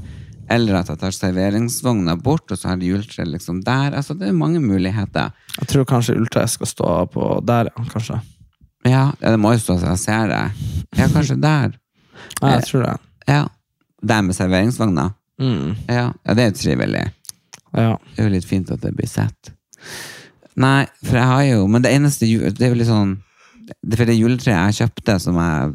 Eller 0.51 0.77
at 0.77 0.91
jeg 0.91 1.01
tar 1.01 1.15
serveringsvogna 1.15 2.15
bort, 2.21 2.51
og 2.53 2.59
så 2.59 2.69
har 2.69 2.77
jeg 2.77 2.93
juletre 2.93 3.25
liksom 3.27 3.63
der. 3.65 3.97
Altså, 3.97 4.13
det 4.17 4.29
er 4.29 4.37
mange 4.37 4.61
muligheter. 4.61 5.33
Jeg 5.57 5.71
tror 5.71 5.87
kanskje 5.89 6.19
juletreet 6.19 6.53
skal 6.53 6.69
stå 6.69 6.93
på 7.15 7.31
der. 7.47 7.71
Kanskje. 7.91 8.19
Ja, 8.85 9.09
ja, 9.17 9.31
det 9.33 9.39
må 9.41 9.55
jo 9.55 9.63
stå 9.63 9.79
så 9.81 9.95
jeg 9.95 10.03
ser 10.03 10.29
det. 10.29 10.43
Ja, 10.99 11.09
kanskje 11.09 11.39
der. 11.41 11.73
ja, 12.41 12.51
jeg 12.59 12.67
tror 12.69 12.85
det. 12.85 12.97
Ja. 13.25 13.43
Der 14.05 14.21
med 14.21 14.37
serveringsvogna. 14.37 15.09
Mm. 15.41 15.73
Ja, 15.89 16.11
ja, 16.13 16.33
det 16.37 16.43
er 16.43 16.51
jo 16.51 16.59
trivelig. 16.61 17.07
Ja. 17.73 17.95
Det 18.13 18.21
er 18.21 18.29
jo 18.29 18.35
litt 18.35 18.45
fint 18.47 18.69
at 18.71 18.85
det 18.85 18.93
blir 18.95 19.09
sett. 19.09 19.49
Nei, 20.55 20.85
for 21.03 21.19
jeg 21.19 21.27
har 21.27 21.43
jo 21.49 21.67
Men 21.67 21.83
det 21.83 21.91
eneste. 21.91 22.27
Det 22.55 22.63
er 22.63 22.71
jo 22.71 22.79
litt 22.79 22.87
sånn 22.87 23.17
det, 23.65 23.97
For 23.97 24.07
det 24.07 24.15
juletreet 24.15 24.75
jeg 24.75 24.85
kjøpte 24.85 25.17
som 25.19 25.39
jeg 25.41 25.73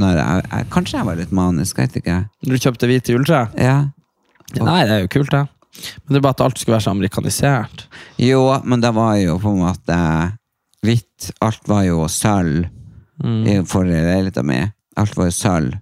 når 0.00 0.18
jeg, 0.20 0.42
jeg 0.52 0.68
Kanskje 0.70 0.98
jeg 1.00 1.08
var 1.08 1.18
litt 1.18 1.32
manisk, 1.34 1.80
vet 1.80 1.96
ikke. 1.98 2.18
Du 2.46 2.54
kjøpte 2.54 2.88
hvite 2.88 3.14
juletre? 3.16 3.40
Ja. 3.58 3.78
Nei, 4.56 4.78
det 4.86 4.94
er 4.94 5.02
jo 5.04 5.10
kult, 5.12 5.32
det. 5.34 5.42
Men 6.04 6.14
det 6.14 6.20
er 6.20 6.24
bare 6.24 6.36
at 6.38 6.44
alt 6.46 6.58
skulle 6.58 6.76
være 6.76 6.86
så 6.86 6.94
amerikanisert. 6.94 7.84
Jo, 8.20 8.42
men 8.64 8.82
det 8.82 8.90
var 8.96 9.16
jo 9.20 9.36
på 9.42 9.52
en 9.52 9.62
måte 9.64 9.98
hvitt. 10.86 11.30
Alt 11.44 11.68
var 11.70 11.84
jo 11.86 12.06
sølv 12.10 12.66
i 13.20 13.58
forrige 13.68 14.00
leiligheta 14.06 14.42
mi. 14.46 14.60
Alt 14.98 15.16
var 15.18 15.28
jo 15.28 15.36
sølv 15.36 15.76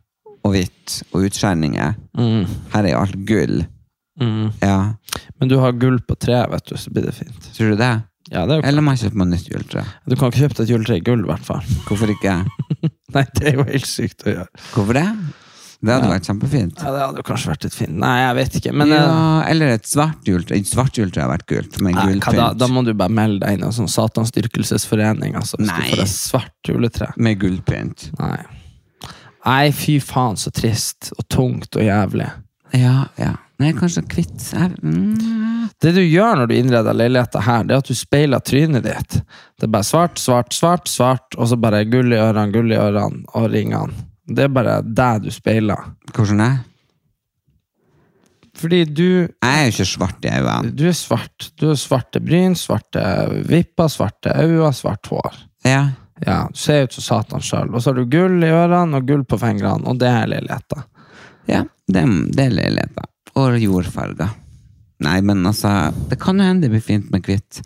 og 0.47 0.55
hvitt 0.55 1.01
og 1.13 1.27
utskjæringer. 1.29 1.97
Mm. 2.19 2.45
Her 2.75 2.85
er 2.85 2.93
jo 2.93 3.01
alt 3.03 3.19
gull. 3.29 3.59
Mm. 4.19 4.51
Ja, 4.65 4.95
Men 5.39 5.49
du 5.51 5.59
har 5.63 5.77
gull 5.79 6.01
på 6.03 6.17
tre, 6.19 6.41
vet 6.51 6.67
du, 6.67 6.77
så 6.77 6.91
blir 6.91 7.07
det 7.07 7.15
fint. 7.15 7.51
tror 7.55 7.71
du 7.71 7.77
det? 7.79 7.93
Ja, 8.31 8.45
det 8.47 8.59
er 8.59 8.61
jo 8.61 8.67
Eller 8.69 8.85
må 8.85 8.93
jeg 8.95 9.07
kjøpe 9.07 9.21
meg 9.23 9.29
nytt 9.33 9.49
juletre? 9.49 9.83
Du 10.07 10.15
kan 10.17 10.29
ikke 10.31 10.43
kjøpe 10.45 10.57
deg 10.59 10.65
et 10.67 10.73
juletre 10.75 10.97
i 10.99 11.05
gull, 11.07 11.23
i 11.25 11.29
hvert 11.31 11.45
fall. 11.47 11.63
Hvorfor 11.89 12.11
ikke? 12.13 12.35
Nei, 13.17 13.23
det 13.39 13.47
er 13.53 13.55
jo 13.61 13.65
helt 13.71 13.89
sykt 13.89 14.27
å 14.27 14.35
gjøre. 14.35 14.49
Hvorfor 14.75 14.99
det? 14.99 15.07
Det 15.79 15.93
hadde 15.95 16.09
Ja. 16.09 16.11
vært 16.11 16.27
kjempefint. 16.27 16.81
Ja, 16.83 16.91
det 16.91 17.01
hadde 17.07 17.21
jo 17.23 17.25
kanskje 17.29 17.51
vært 17.53 17.65
litt 17.69 17.75
fint. 17.79 17.95
Nei, 18.03 18.15
jeg 18.19 18.35
vet 18.41 18.57
ikke. 18.59 18.73
Men 18.75 18.91
ja, 18.91 19.03
eh, 19.07 19.51
eller 19.53 19.75
et 19.77 19.87
svart 19.87 20.27
juletre. 20.27 20.57
Et 20.59 20.67
svart 20.67 20.99
juletre 20.99 21.23
har 21.23 21.31
vært 21.31 21.47
gult, 21.47 21.79
med 21.81 21.95
nei, 21.95 22.07
gult 22.11 22.27
hva 22.27 22.33
da, 22.35 22.49
pynt. 22.51 22.59
da 22.65 22.69
må 22.75 22.83
du 22.85 22.91
bare 22.99 23.15
melde 23.15 23.45
deg 23.47 23.55
inn 23.55 23.63
i 23.63 23.69
en 23.69 23.77
sånn 23.77 23.93
satansdyrkelsesforening. 23.93 25.37
Altså, 25.39 25.57
hvis 25.61 25.71
Nei. 25.71 25.79
du 25.87 25.95
får 25.95 26.03
et 26.03 26.15
svart 26.17 26.73
juletre. 26.73 27.13
Med 27.17 27.39
gullpynt. 27.41 28.09
Nei. 28.19 28.41
Nei, 29.47 29.71
fy 29.73 30.01
faen, 30.03 30.37
så 30.37 30.51
trist 30.53 31.13
og 31.17 31.25
tungt 31.31 31.79
og 31.79 31.87
jævlig. 31.87 32.27
Ja, 32.77 33.07
ja. 33.17 33.37
Nei, 33.59 33.73
kanskje 33.75 34.05
kvitt 34.07 34.45
mm. 34.55 35.71
Det 35.83 35.91
du 35.97 36.01
gjør 36.03 36.37
når 36.39 36.47
du 36.51 36.55
innreder 36.55 36.95
leiligheten 36.95 37.43
her, 37.43 37.65
det 37.67 37.75
er 37.75 37.83
at 37.83 37.91
du 37.91 37.95
speiler 37.99 38.43
trynet 38.43 38.85
ditt. 38.87 39.19
Det 39.59 39.67
er 39.67 39.73
bare 39.75 39.87
svart, 39.87 40.19
svart, 40.23 40.55
svart, 40.55 40.87
svart, 40.91 41.35
og 41.35 41.51
så 41.51 41.59
bare 41.59 41.85
gull 41.91 42.15
i 42.15 42.19
ørene, 42.19 42.53
gull 42.55 42.71
i 42.71 42.79
ørene 42.79 43.25
og 43.35 43.49
ringene. 43.51 44.07
Det 44.29 44.47
er 44.47 44.53
bare 44.53 44.79
deg 44.83 45.25
du 45.27 45.31
speiler. 45.35 45.91
Hvordan 46.15 46.43
er 46.45 46.57
Fordi 48.59 48.85
du, 48.85 49.09
Jeg 49.43 49.55
er 49.55 49.65
jo 49.69 49.75
ikke 49.75 49.85
svart 49.87 50.25
i 50.27 50.33
øynene. 50.35 50.73
du 50.75 50.87
er 50.89 50.97
svart. 50.99 51.51
Du 51.61 51.69
har 51.69 51.77
svarte 51.79 52.21
bryn, 52.21 52.55
svarte 52.59 53.03
vipper, 53.47 53.89
svarte 53.89 54.35
øyne, 54.35 54.73
svart 54.75 55.07
hår. 55.07 55.35
Ja. 55.65 55.85
Ja, 56.27 56.49
Du 56.51 56.59
ser 56.59 56.83
ut 56.85 56.93
som 56.93 57.03
Satan 57.03 57.41
sjøl. 57.41 57.71
Og 57.75 57.83
så 57.83 57.91
har 57.93 58.01
du 58.01 58.05
gull 58.11 58.43
i 58.43 58.51
ørene 58.51 58.99
og 58.99 59.07
gull 59.07 59.23
på 59.25 59.39
fingrene, 59.39 59.87
og 59.87 59.99
det 59.99 60.09
er 60.11 60.27
leiligheten. 60.27 60.83
ja, 61.47 61.63
det, 61.87 62.03
det 62.35 62.45
er 62.45 62.51
leiligheten. 62.51 63.07
Og 63.39 63.59
jordfarger. 63.63 64.35
Nei, 65.05 65.19
men 65.23 65.45
altså, 65.47 65.93
det 66.11 66.19
kan 66.19 66.41
jo 66.41 66.47
hende 66.47 66.67
det 66.67 66.73
blir 66.73 66.83
fint 66.83 67.11
med 67.15 67.27
hvitt 67.27 67.61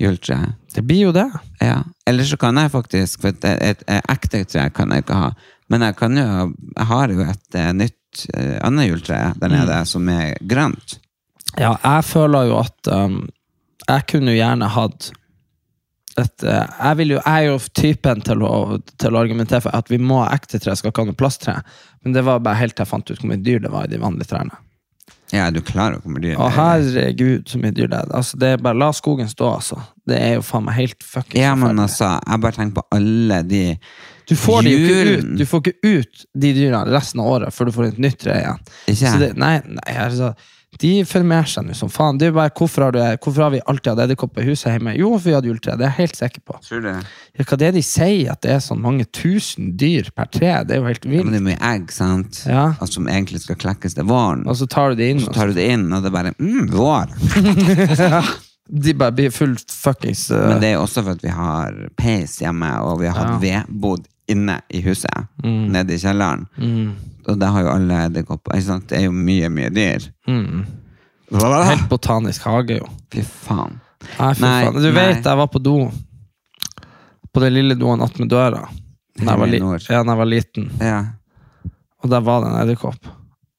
juletre. 0.00 0.38
Det 0.74 0.82
blir 0.82 1.08
jo 1.08 1.12
det. 1.14 1.26
Ja. 1.60 1.82
Eller 2.08 2.24
så 2.26 2.38
kan 2.40 2.56
jeg 2.58 2.72
faktisk, 2.72 3.20
for 3.22 3.34
et, 3.34 3.44
et, 3.44 3.84
et 3.84 4.10
ekte 4.10 4.44
tre 4.48 4.68
kan 4.74 4.92
jeg 4.94 5.04
ikke 5.04 5.18
ha, 5.20 5.32
men 5.72 5.84
jeg 5.86 5.96
kan 5.98 6.18
jo, 6.18 6.28
jeg 6.76 6.88
har 6.90 7.12
jo 7.12 7.24
et 7.24 7.58
eh, 7.60 7.72
nytt 7.76 8.24
eh, 8.34 8.56
annet 8.64 8.88
juletre 8.90 9.20
der 9.40 9.52
nede 9.52 9.80
som 9.88 10.08
er 10.12 10.34
grønt. 10.44 10.98
Ja, 11.54 11.76
jeg 11.76 12.06
føler 12.08 12.48
jo 12.50 12.56
at 12.58 12.90
um, 12.90 13.20
jeg 13.84 14.06
kunne 14.10 14.34
jo 14.34 14.40
gjerne 14.40 14.72
hatt 14.74 15.12
et, 16.20 16.44
eh, 16.46 16.66
jeg, 16.78 16.98
vil 17.00 17.14
jo, 17.16 17.20
jeg 17.20 17.46
er 17.46 17.48
jo 17.48 17.56
typen 17.74 18.20
til 18.26 18.44
å, 18.46 18.52
til 19.00 19.16
å 19.16 19.22
argumentere 19.22 19.64
for 19.64 19.74
at 19.74 19.90
vi 19.90 19.98
må 19.98 20.20
ha 20.22 20.34
ekte 20.36 20.60
tre, 20.62 20.76
skal 20.78 20.92
ikke 20.92 21.04
ha 21.04 21.10
noe 21.10 21.18
plasttre. 21.18 21.56
Men 22.04 22.14
det 22.16 22.22
var 22.26 22.44
bare 22.44 22.60
helt 22.60 22.76
til 22.76 22.84
jeg 22.84 22.92
fant 22.92 23.10
ut 23.10 23.18
hvor 23.18 23.32
mye 23.32 23.42
dyr 23.42 23.64
det 23.64 23.72
var 23.72 23.88
i 23.88 23.94
de 23.94 24.02
vanlige 24.02 24.30
trærne. 24.30 24.60
Ja, 25.34 25.48
du 25.50 25.60
klarer 25.66 25.98
å 25.98 26.02
komme 26.04 26.22
dyr. 26.22 26.36
Å 26.38 26.46
herregud, 26.54 27.48
så 27.50 27.58
mye 27.58 27.74
dyr 27.74 27.88
det 27.90 27.98
er. 28.04 28.10
Altså, 28.14 28.38
det 28.40 28.52
er 28.54 28.62
bare 28.62 28.78
La 28.78 28.90
skogen 28.94 29.30
stå, 29.30 29.50
altså. 29.58 29.80
Det 30.06 30.18
er 30.20 30.34
jo 30.36 30.44
faen 30.46 30.66
meg 30.66 30.76
helt 30.78 31.02
fuckings 31.02 31.40
Ja, 31.40 31.54
men 31.56 31.74
forferdelig. 31.74 31.84
altså, 31.88 32.10
jeg 32.30 32.42
bare 32.44 32.58
tenker 32.58 32.74
på 32.78 32.84
alle 32.98 33.38
de 33.48 33.62
Du 34.30 34.34
får 34.36 34.62
de 34.66 34.72
jo 34.74 34.82
ikke 34.84 35.04
ut 35.04 35.30
Du 35.40 35.44
får 35.48 35.62
ikke 35.64 35.94
ut 35.94 36.24
de 36.44 36.50
dyra 36.58 36.82
resten 36.88 37.22
av 37.24 37.30
året 37.34 37.56
før 37.56 37.70
du 37.70 37.74
får 37.76 37.86
et 37.88 38.02
nytt 38.04 38.18
tre 38.20 38.36
igjen. 38.42 38.60
Ikke? 38.92 39.00
Så 39.08 39.22
det, 39.22 39.30
nei, 39.40 39.54
nei, 39.64 39.96
altså 40.06 40.34
De 40.82 40.92
formerer 41.08 41.48
seg 41.50 41.66
nå 41.66 41.76
som 41.78 41.90
faen. 41.92 42.18
Det 42.18 42.28
er 42.28 42.32
jo 42.32 42.36
bare, 42.38 42.52
hvorfor, 42.58 42.86
har 42.86 42.94
du, 42.94 43.00
hvorfor 43.22 43.46
har 43.46 43.52
vi 43.54 43.62
alltid 43.70 43.90
hatt 43.92 44.02
edderkopper 44.06 44.42
i 44.44 44.52
huset 44.52 44.72
hjemme? 44.72 44.94
Jo, 44.98 45.12
for 45.16 45.28
vi 45.28 45.36
hadde 45.36 45.50
juletre. 45.50 45.76
Det 45.78 45.86
er 45.86 45.92
jeg 45.92 46.00
helt 46.00 46.20
sikker 46.20 46.44
på. 46.48 46.58
Tror 46.66 46.82
du? 46.84 46.88
det? 46.88 46.96
Ja, 47.34 47.46
hva 47.50 47.58
det 47.60 47.68
er 47.68 47.76
de 47.76 47.84
sier, 47.86 48.32
at 48.34 48.42
det 48.46 48.54
er 48.54 48.64
sånn 48.64 48.82
mange 48.84 49.06
tusen 49.14 49.74
dyr 49.80 50.10
per 50.16 50.30
tre? 50.34 50.54
Det 50.66 50.76
er 50.76 50.82
jo 50.82 50.88
helt 50.88 51.06
Ja, 51.08 51.26
men 51.26 51.36
det 51.36 51.42
er 51.42 51.46
mye 51.50 51.60
egg, 51.74 51.92
sant? 51.94 52.42
Ja. 52.48 52.66
Altså, 52.78 52.98
som 52.98 53.10
egentlig 53.10 53.44
skal 53.44 53.60
klekkes 53.60 53.98
til 53.98 54.08
våren. 54.10 54.46
Og 54.48 54.58
så 54.60 54.68
tar 54.70 54.92
du 54.92 55.02
det 55.02 55.12
inn, 55.14 55.22
Så 55.24 55.34
tar 55.34 55.52
du 55.52 55.58
det 55.58 55.68
inn, 55.76 55.86
og 55.92 56.02
det 56.02 56.10
er 56.10 56.16
bare 56.18 56.34
mm, 56.38 56.72
vår. 56.74 57.14
de 58.84 58.94
bare 58.96 59.12
blir 59.12 59.30
fullt 59.30 59.70
fuckings 59.70 60.30
uh, 60.32 60.40
Men 60.48 60.62
det 60.62 60.72
er 60.72 60.80
også 60.80 61.02
for 61.04 61.18
at 61.18 61.24
vi 61.24 61.32
har 61.34 61.76
peis 62.00 62.38
hjemme, 62.40 62.70
og 62.86 63.02
vi 63.02 63.10
har 63.10 63.18
hatt 63.20 63.42
vedbod 63.42 64.08
inne 64.28 64.60
i 64.70 64.80
huset, 64.84 65.26
Mm. 65.44 65.66
nede 65.72 65.94
i 65.94 65.98
kjelleren. 65.98 66.46
Og 67.28 67.38
der 67.40 67.46
har 67.52 67.62
jo 67.62 67.68
alle 67.72 67.98
edderkopper. 68.06 68.54
ikke 68.56 68.66
sant? 68.66 68.88
Det 68.88 68.98
er 68.98 69.04
jo 69.04 69.12
mye, 69.12 69.48
mye 69.48 69.70
dyr. 69.70 70.08
mm, 70.28 70.64
Helt 71.32 71.88
botanisk 71.88 72.42
hage, 72.44 72.76
jo. 72.78 72.86
Fy 73.10 73.22
faen. 73.22 73.80
Nei, 74.18 74.34
fy 74.34 74.40
Nei, 74.44 74.64
faen. 74.64 74.74
Du 74.74 74.80
nei. 74.92 74.92
vet, 74.92 75.24
jeg 75.24 75.36
var 75.40 75.46
på 75.48 75.62
do. 75.62 75.90
På 77.34 77.40
den 77.40 77.54
lille 77.54 77.74
doen 77.74 78.02
attmed 78.04 78.28
døra. 78.30 78.68
Da 79.18 79.36
jeg, 79.46 79.60
ja, 79.88 80.02
jeg 80.02 80.16
var 80.18 80.26
liten. 80.26 80.70
Ja. 80.80 80.98
Og 82.02 82.10
der 82.10 82.20
var 82.20 82.40
det 82.44 82.50
en 82.52 82.60
edderkopp. 82.62 83.06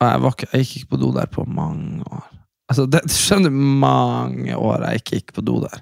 Og 0.02 0.08
jeg, 0.08 0.22
var 0.22 0.32
ikke, 0.36 0.48
jeg 0.54 0.66
gikk 0.66 0.76
ikke 0.82 0.90
på 0.94 1.00
do 1.02 1.12
der 1.16 1.26
på 1.32 1.46
mange 1.48 2.04
år. 2.12 2.24
Altså, 2.70 2.86
det, 2.90 3.02
du 3.08 3.14
skjønner 3.14 3.52
mange 3.52 4.56
år 4.58 4.84
jeg 4.90 5.02
ikke 5.02 5.20
gikk 5.20 5.34
på 5.38 5.44
do 5.46 5.60
der. 5.64 5.82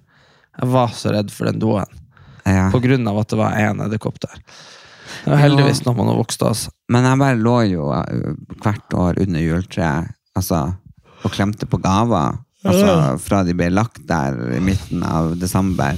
Jeg 0.59 0.69
var 0.69 0.87
så 0.93 1.11
redd 1.15 1.31
for 1.33 1.49
den 1.49 1.59
doen. 1.59 1.85
Ja. 2.45 2.69
På 2.73 2.79
grunn 2.83 3.07
av 3.07 3.19
at 3.21 3.29
det 3.31 3.39
var 3.39 3.57
én 3.59 3.83
edderkopp 3.85 4.19
der. 4.23 4.41
Det 5.23 5.31
var 5.31 5.39
heldigvis 5.43 5.83
når 5.85 5.95
man 5.95 6.09
har 6.11 6.17
vokst 6.19 6.43
altså. 6.43 6.71
Men 6.91 7.05
jeg 7.07 7.21
bare 7.21 7.39
lå 7.39 7.57
jo 7.69 7.89
uh, 7.93 8.33
hvert 8.63 8.95
år 8.99 9.21
under 9.23 9.43
juletreet 9.43 10.11
altså, 10.35 10.63
og 11.23 11.31
klemte 11.31 11.69
på 11.69 11.79
gaver. 11.83 12.39
Altså, 12.63 13.17
fra 13.19 13.41
de 13.43 13.55
ble 13.59 13.67
lagt 13.73 14.05
der 14.07 14.37
i 14.55 14.59
midten 14.63 15.03
av 15.03 15.33
desember. 15.39 15.97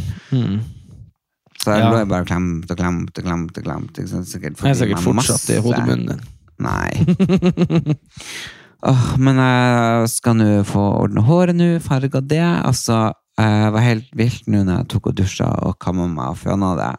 Så 1.61 1.73
jeg 1.73 1.81
Ja. 1.83 1.89
lå 1.93 2.05
bare 2.09 2.25
og 2.25 2.29
klemte 2.29 2.73
og 2.73 2.79
klemte 2.79 3.21
og 3.21 3.27
klemte. 3.27 3.61
og 3.61 3.65
klemte 3.65 4.01
ikke 4.01 4.11
sant? 4.11 4.27
Sikkert 4.29 4.57
Jeg 4.61 4.71
er 4.71 4.75
fordi 4.75 4.79
sikkert 4.81 5.05
fortsatt 5.05 5.49
i 5.49 5.61
hodebunnen 5.61 6.07
din. 6.09 6.23
Nei. 6.65 7.95
oh, 8.89 9.05
men 9.17 9.41
jeg 9.41 10.09
skal 10.13 10.37
nå 10.39 10.49
få 10.67 10.83
ordne 11.03 11.21
håret 11.25 11.57
nå, 11.57 11.69
farga 11.83 12.21
det. 12.21 12.41
Altså, 12.41 13.13
jeg 13.35 13.71
var 13.75 13.83
helt 13.83 14.11
vilt 14.15 14.45
nå 14.47 14.61
når 14.63 14.77
jeg 14.77 14.89
tok 14.93 15.09
og 15.11 15.15
dusja 15.19 15.47
og 15.67 15.77
kamma 15.83 16.05
meg 16.07 16.33
og 16.33 16.37
føna 16.39 16.69
det. 16.79 16.91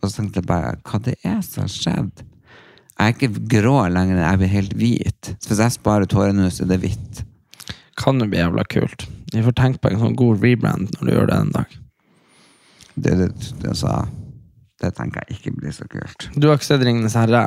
Og 0.00 0.08
så 0.08 0.20
tenkte 0.20 0.40
jeg 0.40 0.48
bare, 0.48 0.76
hva 0.86 1.00
det 1.04 1.16
er 1.26 1.40
som 1.44 1.64
har 1.64 1.72
skjedd? 1.74 2.22
Jeg 3.00 3.06
er 3.06 3.14
ikke 3.16 3.42
grå 3.56 3.74
lenger, 3.90 4.20
jeg 4.20 4.40
blir 4.40 4.52
helt 4.52 4.76
hvit. 4.76 5.30
Så 5.40 5.50
hvis 5.50 5.62
jeg 5.64 5.74
sparer 5.76 6.14
håret 6.14 6.36
nå, 6.36 6.48
så 6.52 6.64
er 6.64 6.70
det 6.74 6.80
hvitt. 6.84 7.22
Kan 8.00 8.20
jo 8.20 8.28
bli 8.30 8.40
jævla 8.40 8.64
kult. 8.70 9.06
Vi 9.32 9.42
får 9.44 9.56
tenke 9.58 9.80
på 9.82 9.90
en 9.90 10.00
sånn 10.02 10.16
god 10.18 10.42
rebrand 10.44 10.92
når 10.96 11.06
du 11.08 11.12
gjør 11.14 11.30
det 11.30 11.38
en 11.38 11.52
dag. 11.56 11.76
Det, 12.94 13.14
det, 13.16 13.28
det, 13.62 13.72
altså, 13.72 13.94
det 14.82 14.92
tenker 14.98 15.24
jeg 15.24 15.38
ikke 15.38 15.54
blir 15.58 15.74
så 15.74 15.86
kult. 15.90 16.28
Du 16.36 16.48
har 16.48 16.58
ikke 16.58 16.68
sett 16.68 16.84
Ringenes 16.84 17.16
herre, 17.18 17.44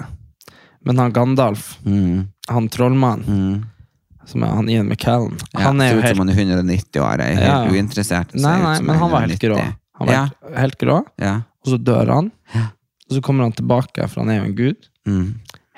men 0.84 1.00
han 1.00 1.14
Gandalf, 1.16 1.78
Mm, 1.86 2.28
han 2.50 2.70
trollmannen, 2.74 3.26
mm. 3.28 3.60
Som 4.30 4.44
er 4.46 4.54
han 4.56 4.70
Ian 4.70 4.88
McKellen, 4.90 5.38
Ja, 5.54 5.60
han 5.68 5.82
er 5.82 5.94
jo 5.94 6.02
helt 6.02 6.16
som 6.16 6.22
han 6.24 6.30
er 6.34 6.40
190 6.40 7.02
år, 7.04 7.20
er 7.24 7.34
helt 7.36 7.48
ja. 7.50 7.58
uinteressert. 7.72 8.34
Nei, 8.36 8.56
nei, 8.62 8.78
men 8.82 8.96
han 9.02 9.12
var 9.12 9.26
helt 9.28 9.40
grå. 9.42 9.58
Han 10.00 10.08
var 10.08 10.14
Ja, 10.14 10.24
helt, 10.60 10.78
grå, 10.82 11.02
ja. 11.22 11.34
og 11.64 11.72
så 11.74 11.78
dør 11.78 12.12
han. 12.14 12.32
Ja. 12.54 12.68
Og 13.10 13.18
så 13.18 13.22
kommer 13.26 13.44
han 13.48 13.54
tilbake, 13.58 14.08
for 14.10 14.24
han 14.24 14.30
er 14.34 14.40
jo 14.42 14.46
en 14.48 14.56
gud. 14.58 14.88
Mm. 15.06 15.28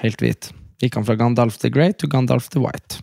Helt 0.03 0.21
hvit. 0.21 0.51
Gikk 0.84 0.95
han 0.99 1.05
fra 1.08 1.15
Gandalf 1.19 1.58
the 1.62 1.69
Great 1.73 1.97
til 1.99 2.10
Gandalf 2.12 2.47
the 2.53 2.62
White. 2.62 3.01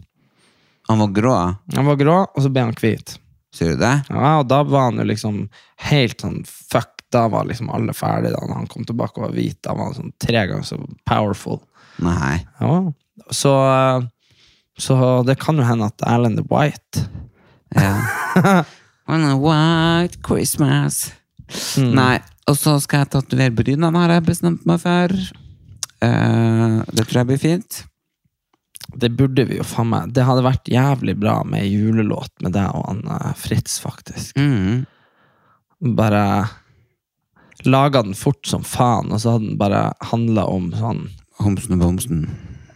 Han 0.88 0.98
var 0.98 1.12
grå, 1.14 1.34
Han 1.76 1.86
var 1.86 1.96
grå, 2.00 2.16
og 2.34 2.42
så 2.42 2.50
ble 2.52 2.64
han 2.68 2.74
hvit. 2.78 3.18
sier 3.54 3.74
du 3.74 3.82
det? 3.82 3.92
Ja, 4.08 4.38
og 4.40 4.48
da 4.48 4.62
var 4.64 4.88
han 4.90 4.98
jo 5.02 5.04
liksom 5.10 5.42
helt 5.90 6.20
sånn 6.24 6.42
fuck. 6.46 6.88
Da 7.12 7.26
var 7.28 7.44
liksom 7.44 7.68
alle 7.68 7.92
ferdige 7.92 8.32
da 8.32 8.54
han 8.54 8.66
kom 8.66 8.86
tilbake 8.88 9.18
og 9.20 9.26
var 9.26 9.34
hvit. 9.36 9.58
Da 9.62 9.74
var 9.76 9.90
han 9.90 9.94
sånn 9.98 10.12
tre 10.22 10.46
ganger 10.48 10.64
så 10.64 10.78
powerful. 11.04 11.58
Nei. 12.00 12.38
Ja. 12.60 12.78
Så, 13.30 13.52
eh, 13.68 14.06
så 14.78 14.96
det 15.26 15.38
kan 15.42 15.58
jo 15.60 15.66
hende 15.66 15.90
at 15.90 16.04
Erlend 16.08 16.40
the 16.40 16.46
White 16.48 17.06
Ja. 17.76 18.64
On 19.12 19.24
a 19.26 19.34
white 19.36 20.20
Christmas. 20.24 21.10
Mm. 21.76 21.90
Nei, 21.96 22.18
og 22.48 22.56
så 22.56 22.76
skal 22.80 23.02
jeg 23.02 23.12
tatovere 23.12 23.54
brynene, 23.54 23.98
har 23.98 24.14
jeg 24.14 24.28
bestemt 24.28 24.62
meg 24.68 24.78
for. 24.82 25.14
Uh, 26.02 26.82
det 26.90 27.06
tror 27.08 27.22
jeg 27.22 27.28
blir 27.32 27.42
fint. 27.42 27.80
Det 28.94 29.10
burde 29.16 29.44
vi 29.48 29.58
jo 29.58 29.66
faen 29.66 29.90
meg. 29.90 30.14
Det 30.14 30.24
hadde 30.26 30.44
vært 30.46 30.70
jævlig 30.70 31.16
bra 31.20 31.40
med 31.48 31.66
julelåt 31.66 32.32
med 32.44 32.54
deg 32.56 32.74
og 32.76 33.04
eh, 33.08 33.30
Fritz, 33.40 33.78
faktisk. 33.80 34.36
Mm. 34.36 34.84
Bare 35.96 36.24
laga 37.64 38.02
den 38.04 38.16
fort 38.18 38.44
som 38.48 38.66
faen, 38.66 39.12
og 39.12 39.22
så 39.22 39.36
hadde 39.36 39.48
den 39.48 39.60
bare 39.60 39.86
handla 40.12 40.46
om 40.50 40.70
sånn 40.76 41.06
Homsen 41.42 41.74
og 41.74 41.80
bomsen. 41.80 42.26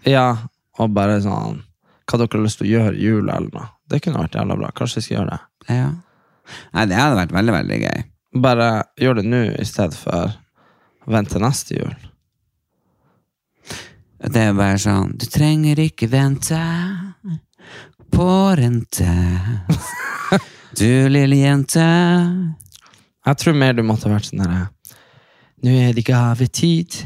Ja, 0.08 0.48
og 0.80 0.94
bare 0.96 1.20
sånn 1.22 1.60
Hva 2.06 2.20
dere 2.20 2.38
har 2.38 2.44
lyst 2.44 2.60
til 2.60 2.68
å 2.68 2.72
gjøre 2.72 2.96
i 2.96 3.06
jula, 3.06 3.36
eller 3.36 3.54
noe. 3.54 3.70
Det 3.90 4.00
kunne 4.02 4.22
vært 4.22 4.36
jævla 4.38 4.56
bra. 4.60 4.72
Kanskje 4.78 5.00
vi 5.00 5.06
skal 5.06 5.16
gjøre 5.16 5.36
det. 5.36 5.76
Ja. 5.76 5.88
Nei, 6.76 6.84
det 6.86 6.98
hadde 7.00 7.18
vært 7.18 7.34
veldig, 7.34 7.54
veldig 7.56 7.78
gøy. 7.82 8.04
Bare 8.44 8.68
gjør 9.00 9.18
det 9.18 9.24
nå 9.26 9.42
i 9.56 9.66
stedet 9.66 9.98
for 9.98 10.36
å 11.06 11.16
vente 11.16 11.42
neste 11.42 11.78
jul. 11.78 11.96
Det 14.26 14.42
er 14.42 14.54
bare 14.56 14.78
sånn 14.80 15.12
Du 15.20 15.26
trenger 15.28 15.78
ikke 15.82 16.08
vente 16.10 16.60
på 18.14 18.30
rente. 18.58 19.10
Du 20.76 21.08
lille 21.08 21.38
jente. 21.40 21.84
Jeg 23.26 23.38
tror 23.40 23.54
mer 23.56 23.72
du 23.72 23.80
måtte 23.86 24.10
vært 24.12 24.28
sånn 24.28 24.42
herre 24.44 24.66
Nå 25.64 25.72
er 25.72 25.94
det 25.96 26.04
gavetid, 26.04 26.98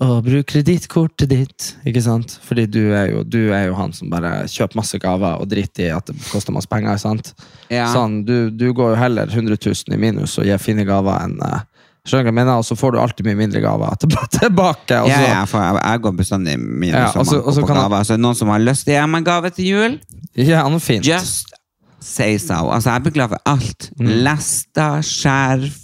og 0.00 0.22
bruk 0.24 0.46
kredittkortet 0.48 1.28
ditt. 1.28 1.64
Ikke 1.84 2.00
sant? 2.02 2.38
Fordi 2.46 2.64
du 2.72 2.78
er, 2.96 3.10
jo, 3.12 3.22
du 3.22 3.50
er 3.52 3.66
jo 3.68 3.74
han 3.76 3.92
som 3.92 4.08
bare 4.12 4.46
kjøper 4.48 4.78
masse 4.80 4.96
gaver 5.02 5.40
og 5.42 5.48
driter 5.50 5.86
i 5.86 5.90
at 5.92 6.06
det 6.08 6.16
koster 6.30 6.54
masse 6.56 6.70
penger. 6.70 6.96
sant? 7.02 7.34
Ja. 7.68 7.90
Sånn, 7.92 8.22
du, 8.24 8.48
du 8.50 8.70
går 8.72 8.94
jo 8.94 9.00
heller 9.02 9.28
100 9.28 9.58
000 9.60 9.92
i 9.96 10.00
minus 10.00 10.38
og 10.40 10.48
gir 10.48 10.56
fine 10.62 10.86
gaver 10.88 11.20
enn 11.26 11.36
eh, 11.44 11.60
Skjønner 12.08 12.24
du 12.24 12.30
hva 12.30 12.32
jeg 12.32 12.36
mener? 12.38 12.56
Og 12.56 12.64
så 12.64 12.74
får 12.80 12.94
du 12.94 12.98
alltid 13.02 13.26
mye 13.28 13.36
mindre 13.36 13.60
gaver 13.60 13.98
tilbake. 14.40 15.02
Ja, 15.04 15.18
ja, 15.20 15.42
for 15.44 15.60
jeg, 15.60 15.82
jeg 15.84 16.00
går 16.06 16.14
bestandig 16.16 16.54
minus 16.56 16.96
Ja, 16.96 17.10
som 17.12 17.20
og 17.20 17.26
så- 17.28 17.36
man 17.42 17.44
og 17.44 17.54
så 17.58 17.60
på 17.60 17.68
gaver. 17.74 17.96
han- 17.98 18.04
Så 18.08 18.14
er 18.14 18.16
det 18.16 18.24
noen 18.24 18.38
som 18.38 18.48
har 18.48 18.62
lyst 18.64 18.86
til 18.88 18.94
å 18.94 19.02
gi 19.02 19.10
meg 19.12 19.24
gave 19.28 19.50
til 19.52 19.68
jul, 19.68 19.98
ja, 20.40 20.62
noe 20.72 20.80
fint. 20.80 21.04
just 21.04 21.52
say 22.00 22.38
so. 22.40 22.54
Altså, 22.72 22.94
jeg 22.96 23.02
blir 23.04 23.12
glad 23.18 23.28
for 23.36 23.44
alt. 23.52 23.90
Mm. 24.00 24.08
Lester, 24.24 25.04
skjerf, 25.04 25.76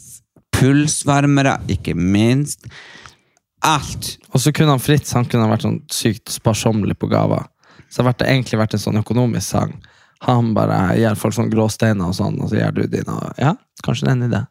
pulsvarmere, 0.57 1.59
ikke 1.77 1.93
minst. 1.95 2.65
Alt. 3.67 4.17
Og 4.33 4.41
så 4.43 4.53
kunne 4.55 4.77
han 4.77 4.83
Fritz 4.83 5.13
han 5.17 5.27
kunne 5.29 5.49
vært 5.51 5.67
sånn 5.67 5.81
sykt 5.93 6.31
sparsommelig 6.31 6.97
på 7.01 7.11
gaver. 7.11 7.47
Så 7.91 8.03
det 8.03 8.13
har 8.13 8.31
egentlig 8.33 8.61
vært 8.61 8.77
en 8.77 8.83
sånn 8.83 9.01
økonomisk 9.01 9.47
sang. 9.49 9.75
Han 10.27 10.53
bare 10.57 10.97
gir 10.99 11.19
folk 11.19 11.35
sånn 11.37 11.51
gråsteiner 11.53 12.09
og 12.09 12.17
sånn, 12.17 12.39
og 12.41 12.51
så 12.51 12.61
gjør 12.61 12.79
du 12.79 12.83
dine. 12.91 13.17
Ja, 13.41 13.55
kanskje 13.85 14.07
det 14.07 14.13
er 14.13 14.17
en 14.17 14.29
idé. 14.29 14.43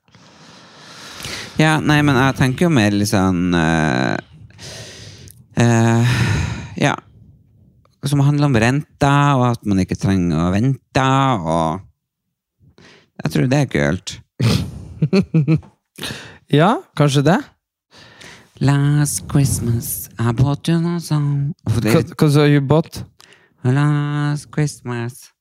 Ja, 1.55 1.73
nei, 1.79 2.01
men 2.05 2.19
jeg 2.19 2.37
tenker 2.39 2.67
jo 2.67 2.75
mer 2.75 2.95
litt 2.95 3.11
sånn 3.11 3.55
uh, 3.55 4.15
uh, 5.61 6.15
Ja. 6.79 6.95
Som 8.05 8.21
handler 8.21 8.51
om 8.51 8.57
renta, 8.61 9.13
og 9.39 9.47
at 9.47 9.63
man 9.65 9.81
ikke 9.81 9.97
trenger 9.97 10.43
å 10.43 10.51
vente, 10.53 11.05
og 11.41 12.83
Jeg 13.23 13.31
tror 13.33 13.47
det 13.49 13.63
er 13.63 13.71
kult. 13.71 14.17
Ja, 16.53 16.75
kanskje 16.93 17.23
det? 17.25 17.39
Last 18.61 19.27
Christmas 19.27 20.09
I 20.17 20.31
bought 20.31 20.67
you 20.67 20.79
no 20.79 20.99
song 20.99 21.53
For 21.67 21.81
det 21.81 21.91
Hva 21.91 22.03
hva 22.15 22.29
sa 22.31 22.45
you 22.47 22.61
bought? 22.61 23.03
Last 23.63 24.49
Christmas 24.51 25.33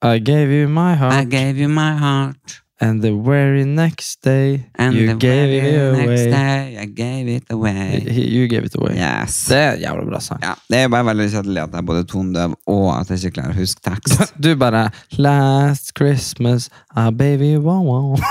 I 0.00 0.18
gave 0.18 0.48
you 0.48 0.68
my 0.68 0.94
heart. 0.94 1.12
I 1.12 1.24
gave 1.24 1.58
you 1.58 1.68
my 1.68 1.92
heart 1.92 2.62
and 2.80 3.02
the 3.02 3.10
very 3.10 3.64
next 3.64 4.22
day 4.22 4.64
And 4.78 4.94
you 4.94 5.14
gave 5.16 5.50
it 5.50 5.64
away. 5.74 6.30
day 6.30 6.78
I 6.82 6.86
gave 6.86 7.26
it 7.36 7.44
away 7.50 8.04
You 8.06 8.46
gave 8.48 8.64
it 8.64 8.74
away. 8.78 8.94
Yes 8.96 9.44
Det 9.48 9.56
er 9.58 9.72
en 9.72 9.80
jævla 9.80 10.04
bra 10.10 10.20
sang. 10.20 10.40
ja, 10.42 10.52
Det 10.70 10.78
er 10.84 10.88
bare 10.88 11.04
veldig 11.10 11.30
kjedelig 11.32 11.62
at 11.62 11.70
jeg 11.72 11.78
er 11.78 11.82
både 11.90 12.04
tondøv 12.04 12.54
og 12.66 13.00
at 13.00 13.10
jeg 13.10 13.18
ikke 13.24 13.30
klarer 13.40 13.54
å 13.56 13.58
huske 13.58 13.80
tekst. 13.90 14.32
Du 14.44 14.54
bare 14.56 14.90
Last 15.18 15.92
Christmas, 15.98 16.70
a 16.96 17.10
baby 17.10 17.56
wow 17.56 17.82
wow. 17.82 18.16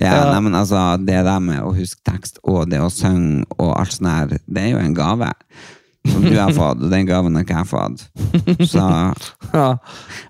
Ja, 0.00 0.32
nei, 0.32 0.40
men 0.40 0.54
altså, 0.56 0.96
Det 0.96 1.18
der 1.26 1.38
med 1.44 1.60
å 1.60 1.74
huske 1.76 2.00
tekst 2.08 2.38
og 2.48 2.70
det 2.72 2.80
å 2.80 2.88
synge 2.92 3.44
og 3.58 3.74
alt 3.80 3.92
sånt 3.92 4.08
her, 4.08 4.38
det 4.48 4.62
er 4.62 4.70
jo 4.72 4.78
en 4.80 4.94
gave. 4.96 5.28
Som 6.08 6.24
du 6.26 6.34
har 6.34 6.50
fått, 6.50 6.82
og 6.82 6.90
den 6.90 7.06
gaven 7.06 7.36
har 7.38 7.46
jeg 7.46 7.68
fått. 7.70 8.06
Så 8.66 8.82
ja. 9.54 9.68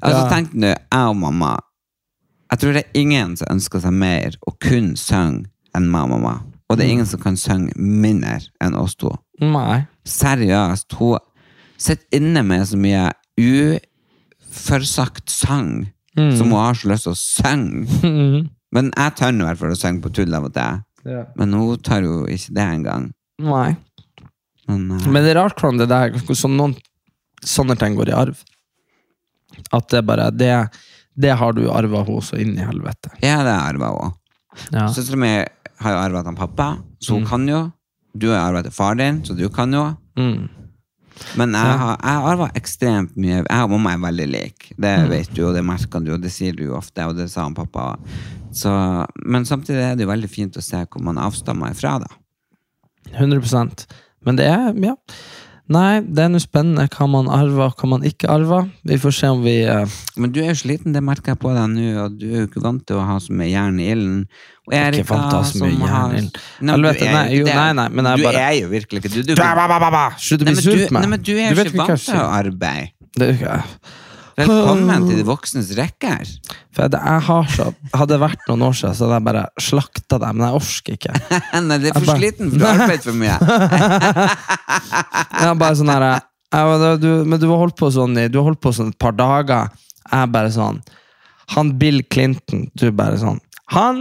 altså, 0.04 0.22
tenk 0.28 0.52
nå, 0.52 0.74
jeg 0.74 1.08
og 1.08 1.16
mamma 1.16 1.54
Jeg 2.52 2.60
tror 2.60 2.76
det 2.76 2.82
er 2.82 3.00
ingen 3.00 3.36
som 3.40 3.48
ønsker 3.54 3.80
seg 3.80 3.94
mer 3.96 4.36
å 4.44 4.52
kun 4.60 4.92
synge 5.00 5.48
enn 5.72 5.88
meg 5.88 6.04
og 6.04 6.12
mamma. 6.18 6.34
Og 6.68 6.76
det 6.76 6.84
er 6.84 6.92
ingen 6.92 7.08
som 7.08 7.20
kan 7.20 7.36
synge 7.40 7.72
mindre 7.76 8.38
enn 8.60 8.76
oss 8.76 8.94
to. 9.00 9.14
Nei. 9.40 9.86
Seriøst, 10.08 10.92
hun 11.00 11.20
sitter 11.80 12.20
inne 12.20 12.44
med 12.44 12.66
så 12.68 12.76
mye 12.80 13.08
uforsagt 13.40 15.32
sang 15.32 15.88
som 16.16 16.52
hun 16.52 16.58
har 16.60 16.76
så 16.76 16.90
lyst 16.92 17.08
til 17.08 17.14
å 17.14 17.20
synge. 17.20 18.42
Men 18.72 18.92
jeg 18.92 19.16
tør 19.18 19.32
nå 19.32 19.44
i 19.44 19.48
hvert 19.50 19.60
fall 19.60 19.74
å 19.74 19.80
synge 19.80 20.04
på 20.04 20.12
tull 20.16 20.36
av 20.36 20.48
og 20.48 20.54
til. 20.56 20.80
Ja. 21.08 21.24
Men 21.36 21.56
hun 21.56 21.80
tør 21.84 22.06
jo 22.06 22.18
ikke 22.30 22.54
det 22.56 22.66
engang. 22.78 23.10
Nei. 23.42 23.72
Men, 24.68 24.84
uh, 24.92 25.06
Men 25.10 25.24
det 25.24 25.32
er 25.34 25.40
rart 25.42 25.58
hvordan 25.60 25.78
det 25.82 25.88
der 25.90 26.12
hvordan 26.16 26.56
noen 26.56 26.76
sånne 27.42 27.76
ting 27.80 27.96
går 27.98 28.12
i 28.12 28.16
arv. 28.16 28.38
At 29.72 29.88
det 29.92 30.04
bare 30.06 30.30
Det, 30.30 30.52
det 31.18 31.34
har 31.36 31.52
du 31.52 31.66
arva 31.70 32.02
hos 32.06 32.32
og 32.32 32.40
inn 32.40 32.54
i 32.56 32.64
helvete. 32.64 33.10
ja, 33.22 33.42
det 33.44 33.52
har 33.52 33.68
arva 33.74 33.90
òg. 33.98 34.12
Ja. 34.72 34.86
Søstera 34.92 35.16
mi 35.18 35.32
har 35.82 35.92
jo 35.96 35.98
arva 35.98 36.22
av 36.28 36.36
pappa, 36.36 36.76
så 37.02 37.14
hun 37.18 37.26
kan 37.26 37.46
jo. 37.48 37.70
Du 38.14 38.28
har 38.30 38.44
arva 38.50 38.62
til 38.62 38.70
far 38.72 38.94
din, 38.94 39.22
så 39.24 39.34
du 39.36 39.48
kan 39.48 39.72
jo. 39.72 39.96
Mm. 40.16 40.48
Men 41.36 41.52
jeg 41.52 41.78
har, 41.82 41.96
jeg 42.00 42.24
arva 42.32 42.46
ekstremt 42.56 43.16
mye. 43.16 43.42
Jeg 43.44 43.62
og 43.64 43.70
mamma 43.70 43.92
er 43.94 43.98
veldig 44.04 44.26
like. 44.30 44.74
Det 44.76 44.92
Mm. 45.02 45.08
vet 45.10 45.34
du, 45.34 45.42
og 45.48 45.54
det 45.54 45.64
merker 45.64 46.00
du, 46.04 46.12
og 46.14 46.20
det 46.22 46.30
sier 46.32 46.52
du 46.56 46.64
jo 46.64 46.76
ofte, 46.76 47.04
og 47.08 47.16
det 47.16 47.28
sa 47.30 47.42
han 47.44 47.54
pappa. 47.54 47.96
Så, 48.52 48.70
men 49.24 49.44
samtidig 49.44 49.80
er 49.82 49.96
det 49.96 50.04
jo 50.06 50.10
veldig 50.12 50.28
fint 50.30 50.56
å 50.56 50.62
se 50.62 50.84
hvor 50.86 51.02
man 51.02 51.16
avstammer 51.18 51.70
ifra, 51.72 51.98
da. 52.00 52.08
100 53.18 53.86
Men 54.26 54.40
det 54.40 54.50
er 54.50 54.74
Ja. 54.82 54.96
Nei, 55.72 56.02
det 56.02 56.24
er 56.24 56.30
nå 56.32 56.40
spennende 56.42 56.84
hva 56.90 57.06
man 57.08 57.28
arver 57.32 57.70
og 57.70 57.78
hva 57.78 57.88
man 57.94 58.02
ikke 58.04 58.26
arver. 58.28 58.66
Vi 58.88 58.98
får 59.00 59.14
se 59.14 59.28
om 59.30 59.44
vi 59.44 59.54
uh... 59.62 59.86
Men 60.20 60.32
du 60.34 60.40
er 60.42 60.50
jo 60.50 60.56
sliten, 60.58 60.92
det 60.92 61.00
merker 61.06 61.32
jeg 61.32 61.40
på 61.40 61.52
deg 61.54 61.70
nå, 61.70 61.86
og 62.02 62.18
du 62.18 62.26
er 62.28 62.42
jo 62.42 62.48
ikke 62.48 62.64
vant 62.64 62.82
til 62.88 62.98
å 62.98 63.04
ha 63.06 63.14
så 63.22 63.36
mye 63.38 63.48
jern 63.52 63.78
i 63.80 63.86
ilden. 63.94 64.18
Og 64.66 64.74
er 64.74 64.98
ikke 64.98 65.04
Erika, 65.04 65.14
vant 65.14 65.30
til 65.30 65.38
å 65.38 65.40
ha 65.40 65.48
så 65.48 65.62
mye 65.62 65.78
jern 65.78 66.16
i 66.16 66.20
ilden. 66.20 66.42
Nei, 66.66 66.76
du 66.82 67.06
nei, 67.06 67.24
jo 67.38 67.46
nei, 67.46 67.68
nei, 67.78 67.88
men 67.94 68.10
jeg 68.10 68.24
Du 68.24 68.28
er 68.32 68.52
jo 68.58 68.72
virkelig 68.74 69.04
ikke 69.04 69.14
du, 69.14 69.20
du. 69.22 69.34
Slutt 70.26 70.44
å 70.44 70.50
bli 70.50 70.56
sur 70.58 70.74
du, 70.74 70.84
på 70.84 70.98
meg. 70.98 70.98
nei, 70.98 71.12
men 71.14 71.24
du 71.30 71.32
er 71.36 71.44
jo 71.46 71.66
ikke 71.68 71.84
vant 71.84 72.06
til 72.10 72.20
å 72.20 72.28
arbeide. 72.42 72.92
Det 73.12 73.28
er 73.28 73.38
ikke 73.38 73.60
Velkommen 74.38 75.04
til 75.08 75.16
de 75.20 75.24
voksnes 75.28 75.68
rekker. 75.76 76.22
For 76.72 76.80
har 77.26 77.44
så 77.52 77.66
Hadde 77.92 78.14
det 78.14 78.20
vært 78.22 78.42
noen 78.48 78.62
år 78.68 78.74
siden, 78.78 78.94
så 78.96 79.00
hadde 79.06 79.16
jeg 79.18 79.26
bare 79.28 79.42
slakta 79.60 80.16
deg, 80.22 80.30
men 80.38 80.44
jeg 80.46 80.54
orker 80.60 80.92
ikke. 80.96 81.12
Nei, 81.68 81.76
det 81.82 81.88
er 81.90 81.94
for 81.98 82.06
bare- 82.08 82.20
sliten, 82.22 82.46
for 82.52 82.58
du 82.58 82.62
har 82.66 82.74
arbeidet 82.86 83.06
for 83.08 83.16
mye. 83.20 83.36
Jeg 85.42 85.58
bare 85.60 85.76
sånn 85.76 85.90
her 85.92 86.04
du, 87.00 87.08
Men 87.26 87.38
du 87.40 87.46
har 87.50 87.58
holdt 87.62 87.76
på 87.80 87.88
sånn 87.92 88.14
i 88.20 88.26
Du 88.28 88.36
har 88.38 88.44
holdt 88.50 88.60
på 88.62 88.72
sånn 88.76 88.90
et 88.92 88.98
par 89.00 89.14
dager. 89.16 89.64
Jeg 90.04 90.18
er 90.20 90.26
bare 90.32 90.50
sånn 90.52 90.78
Han 91.56 91.66
Bill 91.80 91.98
Clinton, 92.12 92.60
du 92.76 92.84
bare 92.96 93.16
sånn 93.20 93.38
Han 93.74 93.94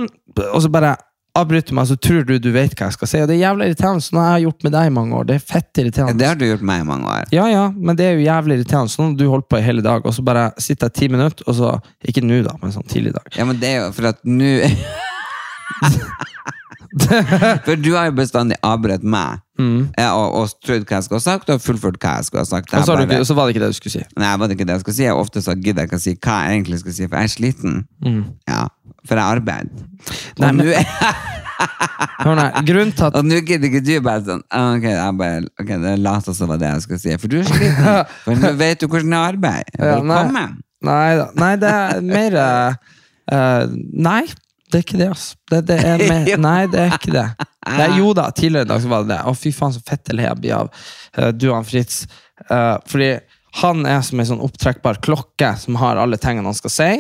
Og 0.52 0.60
så 0.64 0.70
bare 0.72 0.92
avbryter 1.38 1.76
meg, 1.78 1.88
så 1.88 1.96
tror 1.96 2.26
du 2.28 2.34
du 2.42 2.50
vet 2.52 2.74
hva 2.76 2.90
jeg 2.90 2.98
skal 2.98 3.10
si. 3.10 3.20
Og 3.24 3.30
det 3.30 3.38
er 3.38 3.44
jævlig 3.46 3.70
irriterende. 3.70 4.04
Sånn 4.04 4.20
har 4.20 4.34
jeg 4.36 4.48
gjort 4.48 4.66
med 4.68 4.74
deg 4.76 4.90
i 4.90 4.94
mange 4.98 5.20
år. 5.20 5.28
Det 5.30 5.38
er 5.38 5.46
fett 5.54 5.82
irriterende. 5.84 6.20
Det 6.20 6.28
har 6.28 6.40
du 6.40 6.46
gjort 6.48 6.66
meg 6.72 6.84
i 6.84 6.88
mange 6.90 7.08
år. 7.08 7.32
Ja, 7.36 7.46
ja, 7.52 7.64
men 7.76 8.00
det 8.00 8.08
er 8.08 8.18
jo 8.18 8.26
jævlig 8.26 8.60
irriterende. 8.60 8.94
Sånn 8.96 9.16
du 9.20 9.26
holdt 9.32 9.48
på 9.52 9.62
i 9.62 9.66
hele 9.66 9.86
dag, 9.86 10.06
og 10.06 10.16
så 10.18 10.26
bare 10.28 10.50
sitter 10.62 10.92
jeg 10.92 10.98
ti 11.00 11.12
minutter, 11.14 11.48
og 11.48 11.58
så 11.58 11.74
Ikke 12.08 12.24
nå, 12.26 12.42
da, 12.44 12.58
men 12.62 12.74
sånn 12.74 12.88
tidlig 12.90 13.14
i 13.14 13.18
dag. 13.20 13.32
Ja, 13.38 13.46
men 13.48 13.60
det 13.62 13.70
er 13.70 13.86
jo 13.86 13.92
for 13.96 14.12
at 14.12 14.20
nå 14.28 14.52
For 17.66 17.80
du 17.80 17.94
har 17.96 18.10
jo 18.10 18.16
bestandig 18.18 18.58
avbrutt 18.68 19.04
meg 19.04 19.40
mm. 19.62 19.94
og, 20.10 20.26
og 20.42 20.54
trodd 20.66 20.84
hva 20.84 21.00
jeg 21.00 21.08
skulle 21.08 21.22
ha 21.22 21.26
sagt, 21.26 21.52
og 21.54 21.64
fullført 21.64 22.00
hva 22.02 22.18
jeg 22.20 22.28
skulle 22.28 22.44
ha 22.44 22.50
sagt. 22.50 22.74
Og 22.76 22.86
så, 22.88 22.98
bare- 22.98 23.08
ikke, 23.08 23.28
så 23.30 23.38
var 23.38 23.48
det 23.48 23.56
ikke 23.56 23.64
det 23.64 23.72
du 23.72 23.80
skulle 23.80 23.96
si. 23.96 24.04
Nei, 24.20 24.32
var 24.42 24.50
det 24.52 24.58
ikke 24.58 24.68
det 24.68 24.78
jeg 24.78 24.86
skulle 24.86 24.98
si? 25.00 25.08
Og 25.14 25.24
ofte 25.26 25.44
så 25.46 25.56
gidder 25.56 25.86
jeg 25.86 25.92
ikke 25.92 26.02
å 26.02 26.06
si 26.06 26.16
hva 26.18 26.38
jeg 26.46 26.58
egentlig 26.60 26.82
skal 26.84 26.98
si, 26.98 27.08
for 27.08 27.22
jeg 27.22 27.30
er 27.32 27.36
sliten. 27.36 27.78
Ja, 28.50 28.64
for 29.08 29.22
jeg 29.22 29.40
arbeider. 29.40 29.86
Og 30.42 30.60
nå 30.60 30.72
Hør 32.22 32.38
nå, 32.38 32.44
grunnen 32.66 32.94
til 32.98 33.08
at 33.08 33.18
og 33.18 33.26
nå 33.26 33.40
gidder 33.46 33.70
ikke 33.70 33.82
du 33.86 33.92
bare 34.02 34.22
sånn 34.26 34.42
ah, 34.54 34.72
Ok, 34.76 34.86
jeg 34.90 35.18
bare, 35.20 35.42
okay 35.62 35.78
det 35.82 35.94
later 36.02 36.34
som 36.34 36.48
det 36.48 36.52
var 36.52 36.62
det 36.62 36.72
jeg 36.72 36.84
skulle 36.86 37.02
si. 37.04 37.16
For 37.22 37.32
du 37.32 37.38
er 37.40 37.50
sliten. 37.50 37.90
For 38.26 38.42
nå 38.42 38.52
vet 38.60 38.82
du 38.82 38.88
hvordan 38.88 39.16
jeg 39.16 39.34
arbeider. 39.36 39.78
Ja, 39.78 39.98
nei. 40.02 40.18
Velkommen. 40.18 40.56
Nei. 40.82 41.10
Nei, 41.38 41.52
det 41.62 41.74
er 41.78 42.06
mer 42.06 42.38
eh, 42.42 43.76
Nei, 44.10 44.24
det 44.72 44.80
er 44.80 44.86
ikke 44.86 45.00
det, 45.00 45.10
altså. 45.12 45.38
Det, 45.52 45.62
det 45.68 45.78
er 45.84 46.04
med, 46.12 46.32
nei, 46.42 46.60
det 46.72 46.82
er 46.86 46.96
ikke 46.96 47.14
det. 47.14 47.28
det 47.68 47.86
er, 47.86 47.96
jo 48.00 48.14
da, 48.18 48.30
tidligere 48.36 48.68
i 48.68 48.72
dag 48.72 48.84
så 48.84 48.92
var 48.92 49.06
det 49.06 49.14
det. 49.14 49.22
Å, 49.28 49.36
fy 49.38 49.54
faen, 49.56 49.76
så 49.76 49.84
fette 49.86 50.16
det 50.18 50.28
jeg 50.28 50.42
blir 50.42 50.58
av 50.58 50.72
uh, 50.72 51.30
du 51.36 51.50
og 51.52 51.66
Fritz. 51.68 52.06
Uh, 52.48 52.78
fordi 52.90 53.12
han 53.62 53.84
er 53.90 54.00
som 54.08 54.22
en 54.22 54.30
sånn 54.30 54.46
opptrekkbar 54.46 55.02
klokke 55.04 55.52
som 55.60 55.78
har 55.82 56.00
alle 56.00 56.20
tingene 56.22 56.48
han 56.48 56.58
skal 56.58 56.74
si. 56.74 56.92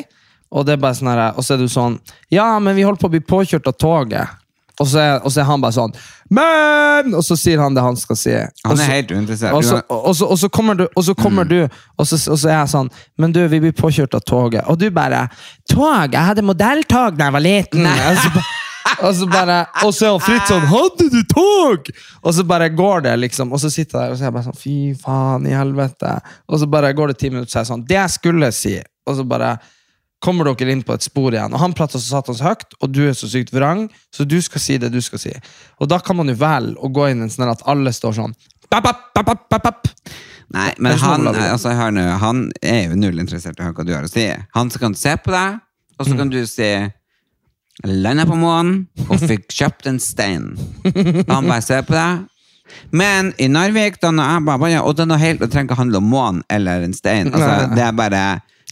Og 0.51 0.67
det 0.67 0.75
er 0.75 0.83
bare 0.83 0.97
sånn 0.97 1.11
her, 1.13 1.23
og 1.31 1.47
så 1.47 1.55
er 1.55 1.61
du 1.63 1.71
sånn 1.71 1.95
Ja, 2.33 2.57
men 2.59 2.75
vi 2.75 2.83
holder 2.83 2.99
på 2.99 3.07
å 3.07 3.13
bli 3.13 3.23
påkjørt 3.23 3.69
av 3.71 3.77
toget. 3.79 4.40
Og 4.79 4.87
så 4.87 5.01
er, 5.01 5.11
og 5.19 5.33
så 5.33 5.41
er 5.41 5.47
han 5.49 5.61
bare 5.63 5.75
sånn 5.75 5.93
Men! 6.31 7.11
Og 7.17 7.25
så 7.25 7.35
sier 7.39 7.59
han 7.61 7.75
det 7.75 7.83
han 7.83 7.97
skal 7.99 8.17
si. 8.19 8.33
Han 8.65 8.79
er 8.79 8.93
helt 8.95 9.11
uinteressert. 9.11 9.53
og 9.57 9.65
så, 9.65 9.81
og, 9.89 10.15
så, 10.15 10.29
og 10.31 10.39
så 10.39 10.49
kommer 10.53 10.79
du, 10.79 10.85
og 10.87 11.05
så, 11.05 11.15
kommer 11.17 11.47
du 11.49 11.59
og, 11.65 12.05
så, 12.07 12.15
er 12.47 12.57
jeg 12.61 12.71
sånn 12.73 12.89
Men 13.19 13.35
du, 13.35 13.43
vi 13.51 13.61
blir 13.65 13.75
påkjørt 13.75 14.15
av 14.17 14.25
toget. 14.27 14.63
Og 14.71 14.79
du 14.79 14.87
bare 14.93 15.27
Tog? 15.69 16.13
Jeg 16.13 16.31
hadde 16.31 16.45
modelltog 16.45 17.19
da 17.19 17.29
jeg 17.29 17.37
var 17.37 17.45
liten. 17.45 17.87
Ba- 17.91 19.07
og 19.07 19.15
så 19.15 19.27
bare 19.29 19.57
Og 19.85 19.93
så 19.95 20.07
er 20.07 20.15
han 20.15 20.23
Fritz 20.23 20.49
sånn 20.49 20.65
Hadde 20.69 21.09
du 21.13 21.19
tog?! 21.29 21.91
Og 22.21 22.35
så 22.37 22.45
bare 22.47 22.69
går 22.73 23.05
det, 23.07 23.17
liksom. 23.25 23.51
Og 23.53 23.61
så 23.61 23.71
sitter 23.73 23.97
jeg 23.97 24.07
der 24.07 24.15
og 24.15 24.17
så 24.17 24.25
er 24.25 24.29
jeg 24.29 24.37
bare 24.37 24.47
sånn 24.49 24.61
Fy 24.61 24.77
faen 25.01 25.47
i 25.49 25.55
helvete. 25.57 26.15
Og 26.49 26.61
så 26.61 26.69
bare 26.71 26.93
går 26.97 27.13
det 27.13 27.19
ti 27.21 27.31
minutter, 27.33 27.51
så 27.51 27.59
er 27.59 27.65
jeg 27.65 27.71
sånn 27.73 27.85
Det 27.89 27.97
jeg 27.99 28.15
skulle 28.17 28.51
si. 28.55 28.75
Og 29.07 29.17
så 29.17 29.27
bare 29.27 29.55
kommer 30.21 30.45
dere 30.51 30.71
inn 30.75 30.83
på 30.85 30.93
et 30.93 31.03
spor 31.05 31.33
igjen. 31.33 31.53
Og 31.53 31.59
han 31.63 31.73
prater 31.77 31.99
så 32.01 32.17
satans 32.19 32.41
høyt, 32.45 32.75
og 32.81 32.91
du 32.93 33.01
er 33.09 33.15
så 33.17 33.29
sykt 33.31 33.51
vrang, 33.55 33.87
så 34.13 34.25
du 34.27 34.37
skal 34.45 34.61
si 34.63 34.77
det 34.81 34.91
du 34.93 34.99
skal 35.01 35.19
si. 35.23 35.33
Og 35.81 35.89
da 35.89 35.97
kan 35.99 36.15
man 36.19 36.29
jo 36.29 36.35
velge 36.39 36.77
å 36.77 36.91
gå 36.93 37.09
inn 37.11 37.23
en 37.25 37.31
sånn 37.33 37.49
at 37.51 37.63
alle 37.69 37.93
står 37.95 38.13
sånn 38.19 38.35
bap, 38.71 38.85
bap, 39.17 39.31
bap. 39.49 39.87
Nei, 40.51 40.69
men 40.83 40.97
sånn 40.99 41.25
han, 41.27 41.41
altså, 41.51 41.71
nå, 41.95 42.05
han 42.21 42.45
er 42.61 42.89
jo 42.89 42.95
null 42.99 43.19
interessert 43.23 43.59
i 43.59 43.67
hva 43.71 43.85
du 43.87 43.93
har 43.95 44.03
å 44.07 44.11
si. 44.11 44.25
Han 44.55 44.69
kan 44.81 44.95
se 44.99 45.15
på 45.23 45.31
deg, 45.33 45.59
og 45.99 46.07
Mm. 46.07 46.11
så 46.11 46.17
kan 46.17 46.29
du 46.33 46.39
si 46.49 46.69
Landa 47.87 48.25
på 48.27 48.35
månen 48.37 48.87
og 49.09 49.19
fikk 49.21 49.47
kjøpt 49.53 49.87
en 49.89 49.99
stein. 49.99 50.51
Og 50.85 51.29
han 51.31 51.47
bare 51.47 51.61
ser 51.65 51.81
på 51.87 51.93
deg. 51.95 52.25
Men 52.91 53.31
i 53.41 53.47
Narvik, 53.51 53.97
da 54.01 54.11
når 54.11 54.27
jeg 54.31 54.45
bare, 54.47 54.59
bare 54.59 54.81
Og 54.85 54.95
det 54.95 55.03
er 55.03 55.09
noe 55.09 55.17
helt, 55.21 55.39
det 55.41 55.49
trenger 55.51 55.69
ikke 55.71 55.79
handle 55.79 55.97
om 56.01 56.09
månen 56.11 56.43
eller 56.49 56.85
en 56.85 56.93
stein. 56.93 57.31
Altså, 57.33 57.73
det 57.75 57.83
er 57.83 57.91
bare 57.97 58.21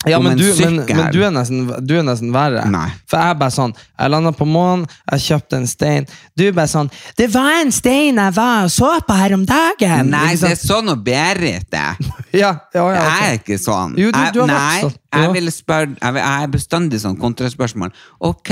Ja, 0.08 0.16
men 0.24 0.38
du, 0.40 0.46
men, 0.62 0.78
men 0.88 1.10
du, 1.12 1.18
er 1.28 1.32
nesten, 1.36 1.66
du 1.84 1.92
er 2.00 2.04
nesten 2.08 2.30
verre. 2.32 2.62
Nei. 2.72 2.86
For 3.12 3.20
jeg 3.20 3.36
bare 3.42 3.52
sånn 3.52 3.74
Jeg 3.76 4.12
landa 4.14 4.32
på 4.32 4.46
månen, 4.48 4.86
jeg 5.12 5.20
kjøpte 5.26 5.58
en 5.60 5.68
stein. 5.68 6.08
Du 6.40 6.46
bare 6.56 6.72
sånn 6.72 6.88
Det 7.20 7.28
var 7.34 7.50
en 7.60 7.72
stein 7.76 8.16
jeg 8.22 8.36
var 8.38 8.64
og 8.64 8.72
så 8.72 8.94
på 9.04 9.18
her 9.20 9.36
om 9.36 9.44
dagen! 9.50 10.10
Nei, 10.14 10.36
det 10.40 10.54
er 10.54 10.62
sånn 10.62 10.88
og 10.94 11.04
Berit 11.04 11.76
er. 11.76 12.00
ja, 12.32 12.54
ja, 12.74 12.86
ja, 12.86 12.96
Jeg 12.96 13.12
ok. 13.12 13.28
er 13.28 13.38
ikke 13.42 13.60
sånn. 13.60 13.98
Jo, 14.00 14.12
du- 14.16 14.20
Jeg- 14.24 14.40
har 14.40 14.48
nei, 14.48 14.82
sånn. 14.86 14.96
jeg 15.20 15.34
ville 15.36 15.52
spørre 15.52 15.96
Jeg 16.02 16.14
jeg 16.24 16.44
er 16.44 16.48
bestandig 16.56 17.00
sånn 17.04 17.18
kontraspørsmål. 17.20 17.92
Ok, 18.22 18.52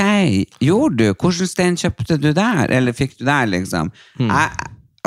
gjorde 0.60 0.98
du? 0.98 1.14
Hvordan 1.14 1.48
stein 1.48 1.76
kjøpte 1.80 2.20
du 2.20 2.34
der? 2.34 2.68
Eller 2.70 2.92
fikk 2.92 3.18
du 3.18 3.24
der, 3.26 3.48
liksom? 3.48 3.92
Jeg, 4.20 4.50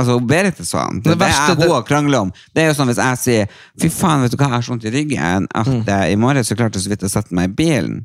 altså, 0.00 0.18
Berit 0.32 0.60
er 0.60 0.68
sånn. 0.68 1.00
Det. 1.00 1.10
Det 1.10 1.16
det, 1.16 1.20
verste, 1.24 1.54
er 1.54 1.60
hun 1.64 1.74
har 1.76 1.88
kranglet 1.88 2.26
om. 2.26 2.32
Det 2.54 2.64
er 2.64 2.70
jo 2.70 2.78
sånn 2.78 2.90
hvis 2.92 3.02
jeg 3.02 3.20
sier 3.24 3.58
Fy 3.80 3.90
faen, 3.94 4.24
vet 4.24 4.34
du 4.34 4.38
hva, 4.40 4.48
jeg 4.50 4.56
har 4.58 4.66
så 4.66 4.74
vondt 4.74 4.88
i 4.88 4.94
ryggen 4.94 5.50
at 5.60 5.74
eh, 5.80 6.06
i 6.14 6.18
morgen 6.20 6.46
så 6.46 6.56
klarte 6.58 6.80
jeg 6.80 6.88
så 6.88 6.94
vidt 6.94 7.06
å 7.06 7.12
sette 7.12 7.36
meg 7.36 7.52
i 7.52 7.56
bilen. 7.62 8.00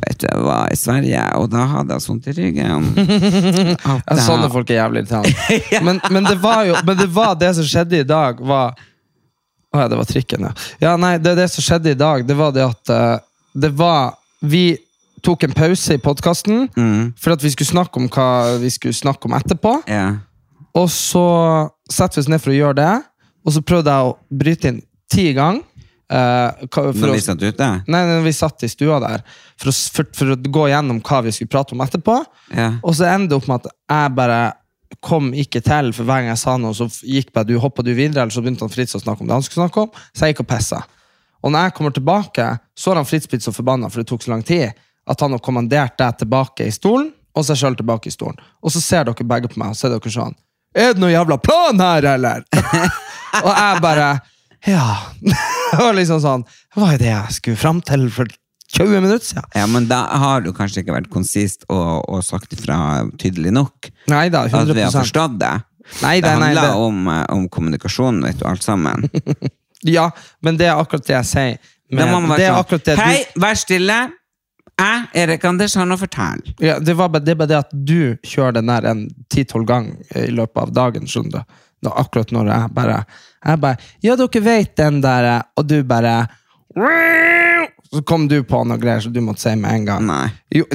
Vet 0.00 0.20
du, 0.22 0.26
jeg 0.26 0.42
var 0.44 0.70
i 0.72 0.76
Sverige, 0.78 1.22
og 1.36 1.50
da 1.52 1.64
hadde 1.74 1.96
jeg 1.96 2.04
sånt 2.04 2.24
vondt 2.24 2.30
i 2.30 2.36
ryggen. 2.38 2.86
Ja, 4.10 4.16
sånne 4.24 4.48
folk 4.52 4.70
er 4.72 4.80
jævlig 4.80 5.02
irriterende. 5.04 5.58
men, 5.86 6.00
men, 6.10 6.28
det 6.28 6.38
var 6.40 6.64
jo, 6.68 6.76
men 6.86 7.00
det 7.00 7.08
var 7.12 7.34
det 7.40 7.50
som 7.58 7.66
skjedde 7.66 8.00
i 8.00 8.06
dag, 8.06 8.40
var 8.40 8.78
Å 9.70 9.82
ja, 9.84 9.90
det 9.90 9.98
var 10.00 10.08
trikken, 10.08 10.48
ja. 10.48 10.54
ja. 10.82 10.94
Nei, 10.98 11.12
det, 11.22 11.36
det 11.38 11.46
som 11.52 11.62
skjedde 11.62 11.92
i 11.92 11.98
dag, 11.98 12.24
det 12.26 12.36
var 12.38 12.54
det 12.56 12.64
at 12.66 12.90
eh, 12.94 13.20
det 13.60 13.70
var 13.78 14.16
Vi 14.40 14.64
tok 15.22 15.44
en 15.44 15.54
pause 15.54 15.94
i 15.94 16.00
podkasten 16.00 16.70
Mm, 16.76 17.12
for 17.20 17.36
at 17.36 17.44
vi 17.44 17.52
skulle 17.52 17.68
snakke 17.68 18.00
om 18.00 18.08
hva 18.08 18.56
vi 18.62 18.70
skulle 18.72 18.96
snakke 18.96 19.28
om 19.28 19.36
etterpå. 19.36 19.80
ja. 19.90 20.08
Og 20.78 20.86
så 20.92 21.24
setter 21.90 22.20
vi 22.20 22.24
oss 22.24 22.28
ned 22.30 22.42
for 22.42 22.52
å 22.52 22.58
gjøre 22.58 22.78
det, 22.78 22.92
og 23.46 23.54
så 23.56 23.62
prøvde 23.66 23.90
jeg 23.94 24.10
å 24.10 24.16
bryte 24.42 24.70
inn 24.70 24.82
ti 25.10 25.32
ganger. 25.34 25.64
Uh, 26.10 26.66
hva- 26.74 26.90
Når 26.90 27.12
vi 27.14 27.20
satt 27.22 27.42
ute? 27.42 27.66
Nei, 27.86 28.00
vi 28.24 28.32
satt 28.34 28.64
i 28.66 28.68
stua 28.68 28.96
der 28.98 29.22
for 29.60 29.70
å, 29.70 29.74
for, 29.94 30.08
for 30.18 30.32
å 30.34 30.36
gå 30.42 30.64
gjennom 30.72 30.98
hva 31.06 31.20
vi 31.22 31.30
skulle 31.34 31.52
prate 31.52 31.76
om 31.76 31.82
etterpå. 31.84 32.16
Ja. 32.56 32.72
Og 32.82 32.96
så 32.98 33.06
ender 33.06 33.30
det 33.30 33.36
opp 33.38 33.46
med 33.46 33.60
at 33.62 33.70
jeg 33.94 34.14
bare 34.18 34.40
kom 35.06 35.28
ikke 35.38 35.60
til, 35.62 35.92
for 35.94 36.02
hver 36.08 36.24
gang 36.24 36.32
jeg 36.32 36.40
sa 36.42 36.56
noe, 36.58 36.74
så 36.74 36.88
gikk 37.06 37.30
bare 37.36 37.46
du, 37.46 37.54
hoppa 37.62 37.84
du 37.86 37.92
videre, 37.94 38.24
eller 38.24 38.34
så 38.34 38.42
begynte 38.42 38.66
han 38.66 38.72
Fritz 38.74 38.96
å 38.98 39.02
snakke 39.02 39.22
om 39.22 39.30
det 39.30 39.36
han 39.38 39.46
skulle 39.46 39.62
snakke 39.68 39.84
om. 39.86 40.02
Så 40.10 40.26
jeg 40.26 40.34
gikk 40.34 40.42
og 40.42 40.50
pissa. 40.50 40.82
Og 41.46 41.54
når 41.54 41.68
jeg 41.68 41.76
kommer 41.78 41.94
tilbake, 41.94 42.48
så 42.76 42.90
har 42.90 42.98
han 43.00 43.06
Fritz 43.08 43.30
blitt 43.30 43.46
så 43.46 43.54
forbanna, 43.54 43.88
for 43.88 44.02
det 44.02 44.10
tok 44.10 44.26
så 44.26 44.34
lang 44.34 44.42
tid, 44.46 44.74
at 45.10 45.22
han 45.22 45.30
har 45.38 45.42
kommandert 45.46 45.94
deg 46.02 46.18
tilbake 46.24 46.66
i 46.66 46.74
stolen, 46.74 47.12
og 47.38 47.46
seg 47.46 47.56
sjøl 47.62 47.78
tilbake 47.78 48.10
i 48.10 48.12
stolen. 48.18 48.42
Og 48.66 48.74
så 48.74 48.82
ser 48.82 49.06
dere 49.06 49.24
begge 49.30 49.48
på 49.54 49.62
meg, 49.62 49.70
og 49.72 49.78
så 49.78 49.86
er 49.86 49.94
dere 49.94 50.10
sånn 50.12 50.34
Er 50.74 50.92
det 50.94 51.02
noe 51.02 51.10
jævla 51.10 51.36
plan 51.42 51.80
her, 51.82 52.04
eller? 52.14 52.44
og 53.44 53.50
jeg 53.54 53.80
bare 53.82 54.10
Ja. 54.68 54.84
det 55.72 55.78
var 55.80 55.94
liksom 55.96 56.20
sånn 56.22 56.44
Hva 56.76 56.92
er 56.94 57.00
det 57.00 57.08
jeg 57.10 57.36
skulle 57.38 57.58
fram 57.60 57.80
til 57.82 58.06
for 58.14 58.30
20 58.70 59.00
minutter 59.02 59.26
siden. 59.26 59.48
Ja, 59.58 59.64
men 59.66 59.88
da 59.90 60.04
har 60.22 60.44
du 60.44 60.52
kanskje 60.54 60.84
ikke 60.84 60.94
vært 60.94 61.08
konsist 61.10 61.64
og, 61.66 62.04
og 62.06 62.20
sagt 62.22 62.52
ifra 62.54 62.76
tydelig 63.18 63.50
nok. 63.56 63.88
Neida, 64.06 64.44
100%. 64.46 64.60
At 64.60 64.70
vi 64.76 64.84
har 64.84 64.94
forstått 64.94 65.40
det. 65.40 65.50
Neida, 66.04 66.28
det 66.28 66.34
handler 66.36 66.60
neida. 66.60 66.76
om, 66.78 67.00
eh, 67.10 67.24
om 67.34 67.48
kommunikasjon, 67.50 68.20
vet 68.22 68.38
du, 68.38 68.46
alt 68.46 68.62
sammen. 68.62 69.08
Ja, 69.82 70.10
men 70.44 70.58
det 70.60 70.66
er 70.68 70.76
akkurat 70.76 71.06
det 71.08 71.14
jeg 71.16 71.26
sier. 71.30 71.54
Men 71.90 72.10
man 72.12 72.26
det 72.36 72.44
er 72.44 72.52
være 72.52 72.62
akkurat 72.62 72.82
det 72.84 72.94
sånn 72.98 73.06
du- 73.08 73.14
Hei, 73.16 73.40
vær 73.40 73.56
stille! 73.56 73.96
Jeg, 74.80 75.00
Erik 75.22 75.44
Anders, 75.44 75.74
har 75.76 75.88
noe 75.88 75.98
å 75.98 76.00
fortelle. 76.00 76.54
Ja, 76.62 76.78
det, 76.80 76.94
var 76.96 77.10
bare, 77.12 77.24
det 77.24 77.34
er 77.34 77.40
bare 77.42 77.52
det 77.52 77.58
at 77.58 77.72
du 77.74 78.16
kjører 78.24 78.56
den 78.60 78.70
der 78.70 78.86
en 78.88 79.02
ti-tolv 79.32 79.68
ganger 79.68 80.22
i 80.22 80.30
løpet 80.32 80.62
av 80.62 80.72
dagen. 80.76 81.08
skjønner 81.10 81.40
du? 81.42 81.58
Nå, 81.84 81.92
akkurat 81.96 82.32
når 82.32 82.50
jeg 82.52 82.72
bare 82.76 83.02
jeg 83.40 83.60
bare, 83.60 83.90
Ja, 84.04 84.16
dere 84.20 84.40
vet 84.44 84.74
den 84.76 84.98
der 85.00 85.28
Og 85.56 85.64
du 85.64 85.78
bare 85.84 86.26
Så 87.88 88.02
kom 88.04 88.26
du 88.28 88.42
på 88.44 88.60
noe 88.68 88.76
greier 88.80 89.00
som 89.00 89.14
du 89.14 89.22
måtte 89.24 89.42
si 89.46 89.54
med 89.56 89.72
en 89.78 89.86
gang. 89.88 90.04
Nei. 90.06 90.26
Jo. 90.54 90.66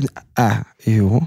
Eh, 0.41 0.57
jo. 0.97 1.21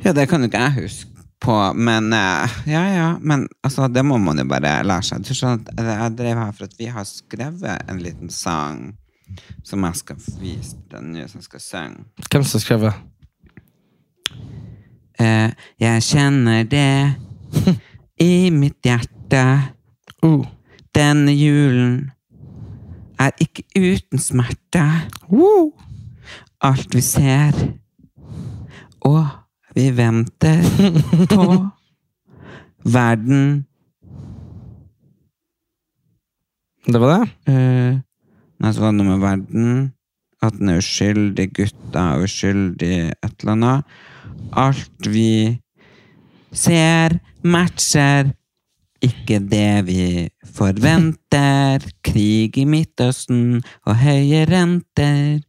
Ja, 0.00 0.14
det 0.16 0.28
kan 0.30 0.40
jo 0.40 0.48
ikke 0.48 0.62
jeg 0.62 0.86
huske 0.86 1.10
på, 1.40 1.56
men 1.76 2.12
eh, 2.12 2.54
ja, 2.68 2.84
ja. 2.94 3.08
Men 3.20 3.46
altså, 3.64 3.88
det 3.92 4.04
må 4.04 4.16
man 4.20 4.40
jo 4.40 4.46
bare 4.48 4.78
lære 4.86 5.04
seg. 5.04 5.26
Du 5.26 5.34
skjønner 5.36 5.74
at 5.74 5.90
Jeg 5.90 6.16
drev 6.16 6.40
her 6.40 6.56
for 6.56 6.70
at 6.70 6.78
vi 6.80 6.88
har 6.94 7.06
skrevet 7.08 7.90
en 7.90 8.00
liten 8.00 8.32
sang 8.32 8.94
som 9.64 9.84
jeg 9.84 9.96
skal 10.00 10.16
vise 10.40 10.76
den 10.90 11.12
nye 11.14 11.28
som 11.28 11.42
skal 11.44 11.60
synge. 11.60 12.04
Hvem 12.30 12.44
som 12.44 12.62
skrev 12.62 12.88
det? 12.88 12.94
Eh, 15.20 15.50
jeg 15.80 16.02
kjenner 16.02 16.64
det 16.64 17.14
i 18.30 18.50
mitt 18.50 18.80
hjerte. 18.84 19.44
Uh. 20.24 20.46
Denne 20.94 21.32
julen 21.36 22.10
er 23.20 23.30
ikke 23.40 23.64
uten 23.76 24.20
smerte. 24.20 24.84
Uh. 25.28 25.70
Alt 26.60 26.92
vi 26.94 27.00
ser, 27.00 27.56
og 29.00 29.24
vi 29.74 29.86
venter 29.96 30.60
på 31.32 31.46
verden. 32.84 33.66
Det 36.84 37.00
var 37.00 37.12
det? 37.14 37.28
Uh, 37.48 38.00
nei, 38.60 38.72
så 38.72 38.84
var 38.84 38.92
det 38.92 39.00
noe 39.00 39.14
med 39.14 39.24
verden. 39.24 39.70
At 40.40 40.56
den 40.56 40.72
er 40.72 40.80
uskyldig, 40.80 41.50
gutta 41.56 42.04
er 42.14 42.24
uskyldig, 42.24 42.94
et 43.12 43.42
eller 43.42 43.56
annet. 43.56 43.96
Alt 44.56 45.08
vi 45.12 45.58
ser, 46.56 47.18
matcher 47.44 48.32
ikke 49.04 49.40
det 49.50 49.86
vi 49.88 50.28
forventer. 50.44 51.84
Krig 52.04 52.56
i 52.60 52.66
Midtøsten 52.68 53.60
og 53.86 53.98
høye 54.00 54.44
renter. 54.48 55.40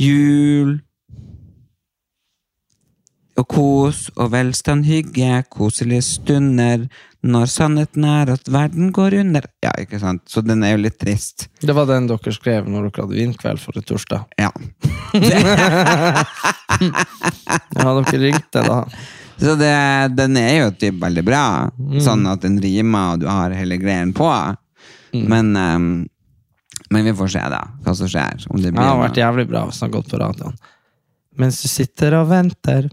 Jul 0.00 0.78
og 3.36 3.44
kos 3.52 4.06
og 4.16 4.30
velstand, 4.32 4.86
hygge, 4.88 5.42
koselige 5.52 6.02
stunder. 6.02 6.86
Når 7.26 7.48
sannheten 7.50 8.04
er 8.06 8.30
at 8.36 8.46
verden 8.52 8.92
går 8.94 9.16
under. 9.18 9.46
Ja, 9.64 9.72
ikke 9.82 9.98
sant? 9.98 10.22
Så 10.30 10.42
den 10.46 10.62
er 10.62 10.76
jo 10.76 10.82
litt 10.84 10.98
trist. 11.00 11.48
Det 11.58 11.74
var 11.74 11.88
den 11.90 12.06
dere 12.06 12.32
skrev 12.36 12.68
når 12.70 12.86
dere 12.90 13.02
hadde 13.06 13.18
vinkveld 13.18 13.58
forrige 13.62 13.88
torsdag. 13.92 14.26
Ja. 14.38 14.52
Ja, 17.76 17.92
dere 18.02 18.18
ringte 18.20 18.62
da. 18.66 18.78
Så 19.40 19.54
det, 19.60 19.72
den 20.16 20.36
er 20.40 20.52
jo 20.62 20.68
typ 20.80 20.98
veldig 21.02 21.24
bra. 21.26 21.42
Sånn 22.02 22.24
at 22.30 22.42
den 22.44 22.58
rimer, 22.62 23.14
og 23.14 23.22
du 23.24 23.26
har 23.30 23.52
hele 23.56 23.78
greien 23.80 24.12
på. 24.16 24.28
Men, 25.16 25.52
um, 25.56 25.88
men 26.92 27.04
vi 27.08 27.14
får 27.16 27.30
se, 27.36 27.42
da, 27.52 27.62
hva 27.84 27.94
som 27.96 28.08
skjer. 28.10 28.46
Om 28.50 28.60
det 28.60 28.70
Det 28.70 28.76
blir 28.76 28.84
har 28.84 28.96
noe. 28.96 29.04
vært 29.06 29.20
jævlig 29.20 29.46
bra 29.50 29.64
hvis 29.68 29.80
den 29.80 29.88
har 29.88 29.94
gått 29.98 30.10
på 30.12 30.20
radioen. 30.22 30.56
Mens 31.40 31.60
du 31.62 31.68
sitter 31.68 32.16
og 32.20 32.30
venter, 32.32 32.88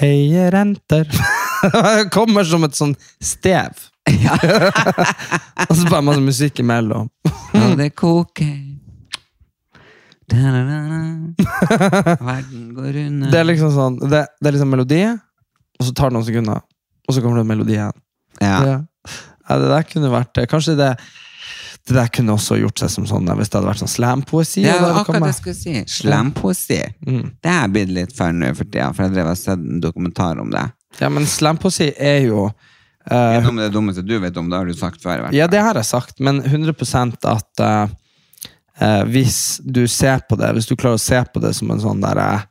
høye 0.00 0.48
renter 0.54 1.08
Det 1.62 2.08
kommer 2.16 2.44
som 2.44 2.64
et 2.66 2.76
sånn 2.76 2.94
stev. 3.20 3.86
og 5.68 5.74
så 5.76 5.84
bare 5.90 6.04
masse 6.06 6.22
musikk 6.24 6.60
imellom. 6.64 7.08
Og 7.28 7.76
det 7.78 7.90
koker. 7.98 8.56
Verden 12.28 12.74
går 12.76 12.96
under. 13.06 13.30
Det 13.32 13.38
er 13.38 13.46
liksom 13.48 13.70
sånn 13.72 13.94
Det, 14.02 14.26
det 14.28 14.50
er 14.50 14.52
liksom 14.58 14.68
melodi, 14.74 15.00
og 15.80 15.86
så 15.86 15.94
tar 15.96 16.10
det 16.10 16.18
noen 16.18 16.26
sekunder, 16.26 16.60
og 17.08 17.14
så 17.16 17.22
kommer 17.24 17.40
det 17.40 17.46
en 17.46 17.52
melodi 17.54 17.74
igjen. 17.78 17.96
Ja. 18.42 18.58
Ja. 18.66 18.76
Ja, 19.48 19.56
det 19.56 19.68
der 19.72 19.84
kunne 19.88 20.10
vært 20.12 20.36
Kanskje 20.50 20.76
det 20.76 20.92
det 21.88 21.94
der 21.96 22.10
kunne 22.12 22.34
også 22.36 22.58
gjort 22.60 22.82
seg 22.82 22.90
som 22.92 23.06
sånn 23.08 23.30
hvis 23.38 23.48
det 23.48 23.56
hadde 23.56 23.70
vært 23.70 23.80
sånn 23.80 23.88
slampoesi. 23.88 24.60
Ja, 24.66 24.74
det 24.82 24.90
akkurat 24.92 25.22
det 25.24 25.30
jeg 25.30 25.38
skulle 25.38 25.56
si. 25.56 25.84
Slampoesi. 26.02 26.80
Mm. 27.06 27.30
Det 27.40 27.54
jeg 27.54 27.70
blitt 27.72 27.94
litt 27.96 28.12
nå 28.36 28.50
for 28.58 28.68
tida, 28.68 28.90
for 28.92 29.06
jeg 29.06 29.14
drev 29.14 29.30
og 29.30 29.38
sett 29.40 29.56
en 29.56 29.80
dokumentar 29.80 30.42
om 30.42 30.50
det. 30.52 30.66
Ja, 30.98 31.10
men 31.12 31.26
slampoesi 31.28 31.92
er 31.94 32.22
jo 32.26 32.48
uh, 32.48 33.32
Gjennom 33.36 33.60
det 33.60 33.70
dummeste 33.74 34.04
du 34.04 34.16
vet 34.22 34.36
om, 34.40 34.48
det 34.50 34.58
har 34.58 34.68
du 34.68 34.76
sagt 34.76 35.02
før. 35.02 35.14
i 35.14 35.20
hvert 35.22 35.30
fall. 35.30 35.38
Ja, 35.38 35.48
det 35.50 35.62
har 35.62 35.78
jeg 35.78 35.88
sagt, 35.88 36.20
men 36.24 36.40
100 36.42 36.74
at 37.28 37.64
uh, 37.64 37.96
uh, 38.82 39.02
hvis 39.12 39.60
du 39.64 39.86
ser 39.90 40.24
på 40.28 40.38
det, 40.40 40.52
hvis 40.56 40.70
du 40.70 40.76
klarer 40.76 40.98
å 40.98 41.02
se 41.02 41.20
på 41.32 41.42
det 41.44 41.54
som 41.58 41.70
en 41.74 41.82
sånn 41.82 42.02
der 42.02 42.22
eh, 42.22 42.46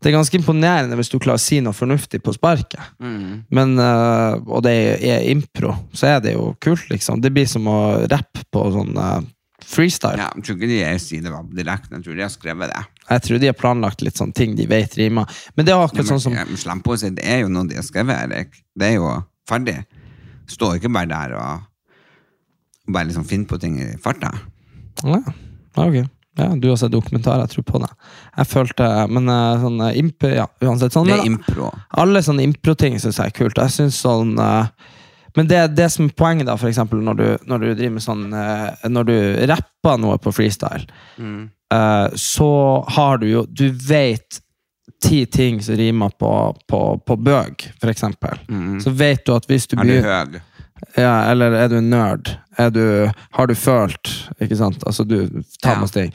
Det 0.00 0.10
er 0.10 0.18
ganske 0.18 0.38
imponerende 0.38 0.96
hvis 0.98 1.10
du 1.10 1.18
klarer 1.18 1.40
å 1.40 1.42
si 1.42 1.60
noe 1.64 1.74
fornuftig 1.74 2.20
på 2.22 2.34
sparket. 2.36 2.92
Mm. 3.02 3.46
Men, 3.50 3.78
uh, 3.80 4.36
og 4.46 4.62
det 4.66 4.74
er 5.00 5.24
impro, 5.32 5.72
så 5.96 6.14
er 6.14 6.20
det 6.24 6.36
jo 6.36 6.52
kult, 6.62 6.84
liksom. 6.92 7.22
Det 7.24 7.32
blir 7.34 7.48
som 7.50 7.66
å 7.66 7.80
rappe 8.04 8.44
på 8.52 8.66
sånn 8.74 8.92
uh, 9.00 9.24
freestyle. 9.64 10.20
Ja, 10.20 10.28
jeg 10.36 10.46
tror 10.46 10.58
ikke 10.58 10.70
de 10.70 10.82
sier 11.02 11.24
det 11.24 11.32
var 11.32 11.48
direkte, 11.50 11.96
jeg 11.96 12.06
tror 12.06 12.20
de 12.20 12.26
har 12.26 12.32
skrevet 12.32 12.72
det. 12.72 12.84
Jeg 13.06 13.22
tror 13.22 13.38
de 13.42 13.50
har 13.50 13.56
planlagt 13.58 14.02
litt 14.02 14.18
sånne 14.18 14.34
ting 14.34 14.56
de 14.58 14.66
vet 14.70 14.96
rimer. 14.98 15.30
Men 15.54 15.68
det 15.68 15.74
er 15.74 15.84
akkurat 15.84 16.10
sånn 16.10 16.22
som 16.22 16.34
men 16.34 16.58
Slampoesi, 16.58 17.12
det 17.14 17.26
er 17.26 17.44
jo 17.44 17.52
noe 17.52 17.68
de 17.70 17.78
har 17.78 17.86
skrevet, 17.86 18.18
Erik. 18.26 18.58
Det 18.74 18.90
er 18.90 18.98
jo 18.98 19.12
ferdig. 19.48 19.78
Står 20.50 20.78
ikke 20.78 20.92
bare 20.94 21.10
der 21.10 21.38
og 21.38 22.92
bare 22.92 23.08
liksom 23.08 23.26
finner 23.26 23.50
på 23.50 23.58
ting 23.62 23.78
i 23.82 23.88
farta. 24.02 24.32
Ja, 25.04 25.22
ja, 25.22 25.86
ok. 25.86 26.04
Ja, 26.36 26.50
du 26.56 26.68
har 26.68 26.76
sett 26.76 26.92
dokumentar, 26.92 27.40
jeg 27.40 27.54
tror 27.54 27.64
på 27.64 27.78
det. 27.80 27.88
Jeg 28.36 28.48
følte, 28.50 28.86
Men 29.08 29.28
eh, 29.32 29.62
sånn 29.62 29.80
eh, 29.86 29.96
imp... 30.02 30.26
Ja, 30.28 30.44
uansett. 30.60 30.92
Sånn, 30.92 31.08
Det 31.08 31.16
er 31.16 31.30
impro. 31.30 31.70
Alle 31.96 32.20
sånne 32.22 32.44
impro-ting 32.44 32.98
syns 33.00 33.22
jeg 33.22 33.32
er 33.32 33.36
kult. 33.38 33.56
Jeg 33.56 33.72
synes 33.72 33.96
sånn 34.04 34.34
eh, 34.36 34.68
Men 35.36 35.48
det, 35.48 35.62
det 35.78 35.88
som 35.94 36.10
er 36.10 36.12
poenget, 36.16 36.48
da, 36.50 36.58
for 36.60 36.68
eksempel 36.68 37.00
når 37.04 37.16
du, 37.16 37.26
når 37.48 37.64
du 37.64 37.66
driver 37.70 37.94
med 37.96 38.04
sånn 38.04 38.22
Når 38.32 39.08
du 39.08 39.16
rapper 39.48 39.98
noe 40.00 40.16
på 40.20 40.32
freestyle, 40.32 40.84
eh, 41.74 42.08
så 42.16 42.50
har 42.96 43.18
du 43.18 43.26
jo 43.30 43.46
Du 43.46 43.68
vet 43.70 44.40
ti 45.02 45.24
ting 45.26 45.60
som 45.62 45.76
rimer 45.76 46.10
på, 46.18 46.30
på, 46.68 46.80
på 47.06 47.16
bøg, 47.20 47.66
for 47.80 47.90
eksempel. 47.92 48.38
Så 48.82 48.90
vet 48.96 49.24
du 49.26 49.34
at 49.34 49.44
hvis 49.50 49.66
du 49.68 49.76
Er 49.78 49.84
du 49.84 50.00
høg? 50.02 50.38
ja, 50.96 51.30
eller 51.30 51.52
er 51.52 51.68
du 51.68 51.76
en 51.78 51.90
nerd? 51.90 52.30
Er 52.58 52.70
du, 52.70 52.82
har 53.36 53.46
du 53.46 53.54
følt? 53.54 54.10
Ikke 54.40 54.56
sant? 54.56 54.82
Altså, 54.86 55.04
du 55.04 55.42
tar 55.62 55.74
Ja. 55.76 55.80
med 55.80 55.92
ting. 55.92 56.12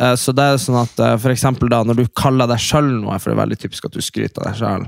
Eh, 0.00 0.14
Så 0.16 0.32
det 0.32 0.42
er 0.44 0.56
sånn 0.62 0.80
at 0.82 0.98
eh, 1.00 1.16
for 1.18 1.30
eksempel 1.34 1.68
da, 1.68 1.82
når 1.84 1.94
du 2.00 2.06
kaller 2.16 2.46
deg 2.48 2.58
sjøl 2.58 2.88
noe, 3.02 3.18
for 3.18 3.30
det 3.30 3.36
er 3.38 3.42
veldig 3.44 3.58
typisk 3.60 3.84
at 3.84 3.92
du 3.92 4.00
skryter 4.00 4.40
av 4.40 4.52
deg 4.52 4.60
sjøl, 4.62 4.86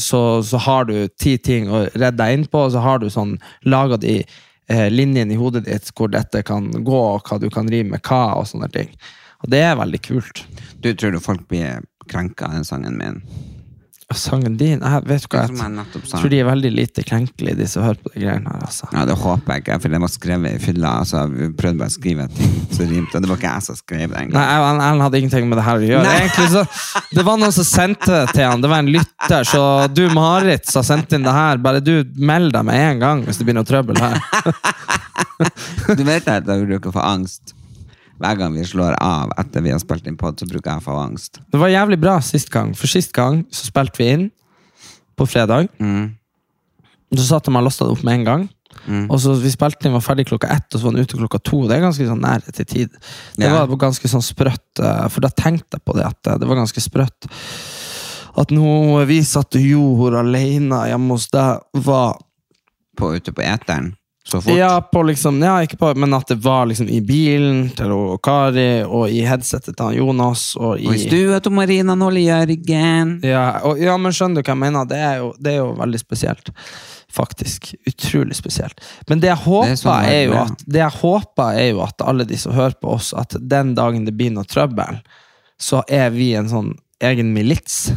så, 0.00 0.20
så 0.42 0.58
har 0.64 0.84
du 0.88 0.94
ti 1.20 1.36
ting 1.38 1.66
å 1.68 1.82
redde 1.92 2.16
deg 2.16 2.38
inn 2.38 2.46
på, 2.48 2.58
og 2.66 2.72
så 2.72 2.80
har 2.80 2.98
du 3.02 3.10
sånn 3.12 3.34
laga 3.68 3.98
de 4.00 4.22
eh, 4.68 4.88
linjene 4.90 5.34
i 5.34 5.40
hodet 5.40 5.64
ditt 5.66 5.90
hvor 5.96 6.12
dette 6.12 6.42
kan 6.46 6.70
gå, 6.70 7.00
og 7.16 7.26
hva 7.28 7.40
du 7.42 7.48
kan 7.50 7.70
rime 7.70 7.96
med 7.96 8.04
hva, 8.06 8.38
og 8.40 8.48
sånne 8.50 8.70
ting. 8.74 8.92
Og 9.42 9.50
det 9.50 9.62
er 9.66 9.78
veldig 9.78 10.02
kult. 10.04 10.44
Du 10.82 10.92
tror 10.94 11.14
du 11.14 11.22
folk 11.22 11.48
blir 11.50 11.82
krenka 12.10 12.46
av 12.46 12.58
den 12.58 12.68
sangen 12.68 12.98
min? 12.98 13.22
Sangen 14.18 14.56
din 14.60 14.80
jeg 14.82 15.04
vet 15.08 15.24
du 15.24 15.36
hva, 15.36 15.42
jeg 15.46 15.56
jeg 15.56 16.08
tror 16.12 16.30
de 16.32 16.38
er 16.42 16.46
veldig 16.48 16.70
lite 16.74 17.04
krenkelige, 17.06 17.56
de 17.58 17.66
som 17.70 17.84
hører 17.86 18.00
på 18.02 18.12
de 18.14 18.22
greiene 18.24 18.50
her. 18.52 18.64
altså. 18.66 18.88
Ja, 18.92 19.04
det 19.08 19.16
håper 19.20 19.54
jeg 19.54 19.64
ikke, 19.64 19.78
for 19.84 19.94
den 19.96 20.04
var 20.04 20.12
skrevet 20.12 20.56
i 20.56 20.62
fylla. 20.62 20.92
Altså, 21.02 21.22
vi 21.30 21.48
prøvde 21.58 21.78
bare 21.82 21.92
å 21.92 21.96
skrive 21.96 22.26
ting 22.36 22.52
som 22.72 22.90
rimte, 22.90 23.22
det 23.22 23.30
var 23.30 23.40
ikke 23.40 23.52
jeg 23.54 23.66
som 23.68 23.78
skrev 23.80 24.14
den. 24.16 24.32
Nei, 24.36 24.44
Erlend 24.58 25.04
hadde 25.06 25.22
ingenting 25.22 25.48
med 25.50 25.60
det 25.60 25.66
her 25.68 25.80
å 25.82 25.88
gjøre. 25.90 26.14
Egentlig 26.18 26.48
så, 26.52 26.64
det 27.12 27.26
var 27.28 27.40
noen 27.42 27.54
som 27.56 27.68
sendte 27.68 28.12
det 28.12 28.36
til 28.36 28.46
han. 28.48 28.62
Det 28.64 28.70
var 28.72 28.84
en 28.84 28.92
lytter. 28.98 29.48
Så 29.48 29.62
du, 29.94 30.04
Marit, 30.16 30.68
som 30.68 30.82
har 30.82 30.88
sendt 30.92 31.16
inn 31.16 31.26
det 31.26 31.34
her, 31.36 31.62
bare 31.62 31.80
du 31.84 31.94
meld 32.16 32.52
deg 32.56 32.68
med 32.68 32.82
en 32.90 33.02
gang 33.06 33.24
hvis 33.26 33.40
det 33.40 33.48
blir 33.48 33.58
noe 33.58 33.68
trøbbel 33.68 34.00
her. 34.02 34.20
Du 35.98 36.04
vet 36.06 36.28
at 36.30 36.46
jeg 36.46 36.66
bruker 36.68 36.92
å 36.92 36.94
få 36.94 37.02
angst. 37.02 37.54
Hver 38.20 38.38
gang 38.38 38.54
vi 38.54 38.64
slår 38.68 38.96
av 39.00 39.32
etter 39.40 39.64
vi 39.64 39.72
har 39.72 39.80
spilt 39.82 40.06
inn 40.06 40.18
pod, 40.20 40.38
så 40.38 40.46
bruker 40.48 40.74
jeg 40.74 40.82
å 40.82 40.84
få 40.84 40.96
angst. 41.00 41.40
Det 41.52 41.60
var 41.60 41.72
jævlig 41.72 41.98
bra 42.02 42.18
sist 42.24 42.50
gang, 42.52 42.74
for 42.78 42.90
sist 42.90 43.14
gang 43.16 43.42
så 43.50 43.68
spilte 43.70 44.02
vi 44.02 44.10
inn 44.16 44.26
på 45.18 45.26
fredag. 45.26 45.70
Mm. 45.82 46.12
Så 47.16 47.28
satt 47.28 47.48
de 47.48 47.54
og 47.56 47.64
lasta 47.66 47.86
det 47.86 47.96
opp 47.96 48.04
med 48.06 48.20
en 48.20 48.28
gang. 48.28 48.50
Og 49.12 49.18
så 49.20 49.34
Vi 49.38 49.50
spilte 49.52 49.86
inn, 49.86 49.94
var 49.94 50.04
ferdig 50.04 50.26
klokka 50.30 50.50
ett, 50.50 50.66
og 50.72 50.80
så 50.80 50.86
var 50.86 50.96
den 50.96 51.06
ute 51.06 51.18
klokka 51.18 51.38
to. 51.44 51.62
Det 51.68 51.76
er 51.76 51.84
ganske 51.84 52.08
sånn 52.08 52.22
nære 52.24 52.54
til 52.56 52.66
tid. 52.66 52.98
Det 53.36 53.46
yeah. 53.46 53.62
var 53.68 53.80
ganske 53.80 54.08
sånn 54.10 54.24
sprøtt, 54.24 54.80
eh, 54.80 55.06
for 55.12 55.24
da 55.24 55.30
tenkte 55.30 55.78
jeg 55.78 55.86
på 55.86 55.96
det 55.98 56.06
at 56.08 56.30
eh, 56.30 56.38
det 56.40 56.48
var 56.48 56.58
ganske 56.58 56.82
sprøtt. 56.82 57.28
At 58.40 58.52
nå 58.54 59.02
vi 59.08 59.20
satt 59.28 59.58
og 59.58 59.66
gjorde 59.68 60.22
alene 60.24 60.86
hjemme 60.88 61.18
hos 61.18 61.28
deg, 61.32 61.64
var 61.84 62.20
På, 62.96 63.08
ute 63.16 63.32
på 63.32 63.40
eteren. 63.40 63.94
Så 64.24 64.40
fort. 64.40 64.54
Ja, 64.54 64.80
på 64.80 65.02
liksom, 65.02 65.42
ja, 65.42 65.56
ikke 65.64 65.76
på, 65.76 65.88
men 65.98 66.14
at 66.14 66.28
det 66.30 66.36
var 66.44 66.68
liksom 66.70 66.86
i 66.88 67.00
bilen 67.02 67.64
til 67.76 67.90
og 67.90 68.20
Kari, 68.22 68.84
og 68.86 69.10
i 69.10 69.24
headsetet 69.26 69.74
til 69.76 69.98
Jonas, 69.98 70.52
og 70.56 70.78
i 70.78 70.86
Og 70.86 70.94
i 70.94 71.02
stua 71.02 71.40
til 71.42 71.52
Marina 71.52 71.96
Nåle 71.98 72.22
Jørgen. 72.22 73.16
ja, 73.26 73.60
og, 73.66 73.82
ja, 73.82 73.96
men 73.98 74.14
skjønner 74.14 74.38
du 74.38 74.46
hva 74.46 74.54
jeg 74.54 74.62
mener? 74.62 74.86
Det 74.86 74.98
er, 74.98 75.16
jo, 75.24 75.32
det 75.42 75.52
er 75.52 75.58
jo 75.58 75.72
veldig 75.80 76.00
spesielt. 76.00 76.52
Faktisk. 77.12 77.74
Utrolig 77.86 78.36
spesielt. 78.38 78.80
Men 79.08 79.20
det 79.20 79.28
jeg 79.28 79.42
håper, 79.42 79.66
Det 79.66 79.72
er 79.74 79.82
sånn 79.82 80.04
er, 80.04 80.12
er, 80.12 80.22
jo 80.22 80.38
at, 80.44 80.62
det 80.64 80.80
jeg 80.80 80.98
håper 81.02 81.58
er 81.58 81.68
jo 81.68 81.82
at 81.84 82.06
alle 82.06 82.24
de 82.24 82.38
som 82.40 82.54
hører 82.56 82.78
på 82.80 82.94
oss, 82.94 83.10
at 83.12 83.36
den 83.36 83.74
dagen 83.74 84.06
det 84.06 84.14
blir 84.16 84.32
noe 84.32 84.48
trøbbel, 84.48 85.02
så 85.60 85.82
er 85.90 86.08
vi 86.14 86.32
en 86.38 86.48
sånn 86.48 86.72
egen 87.02 87.34
milits. 87.34 87.90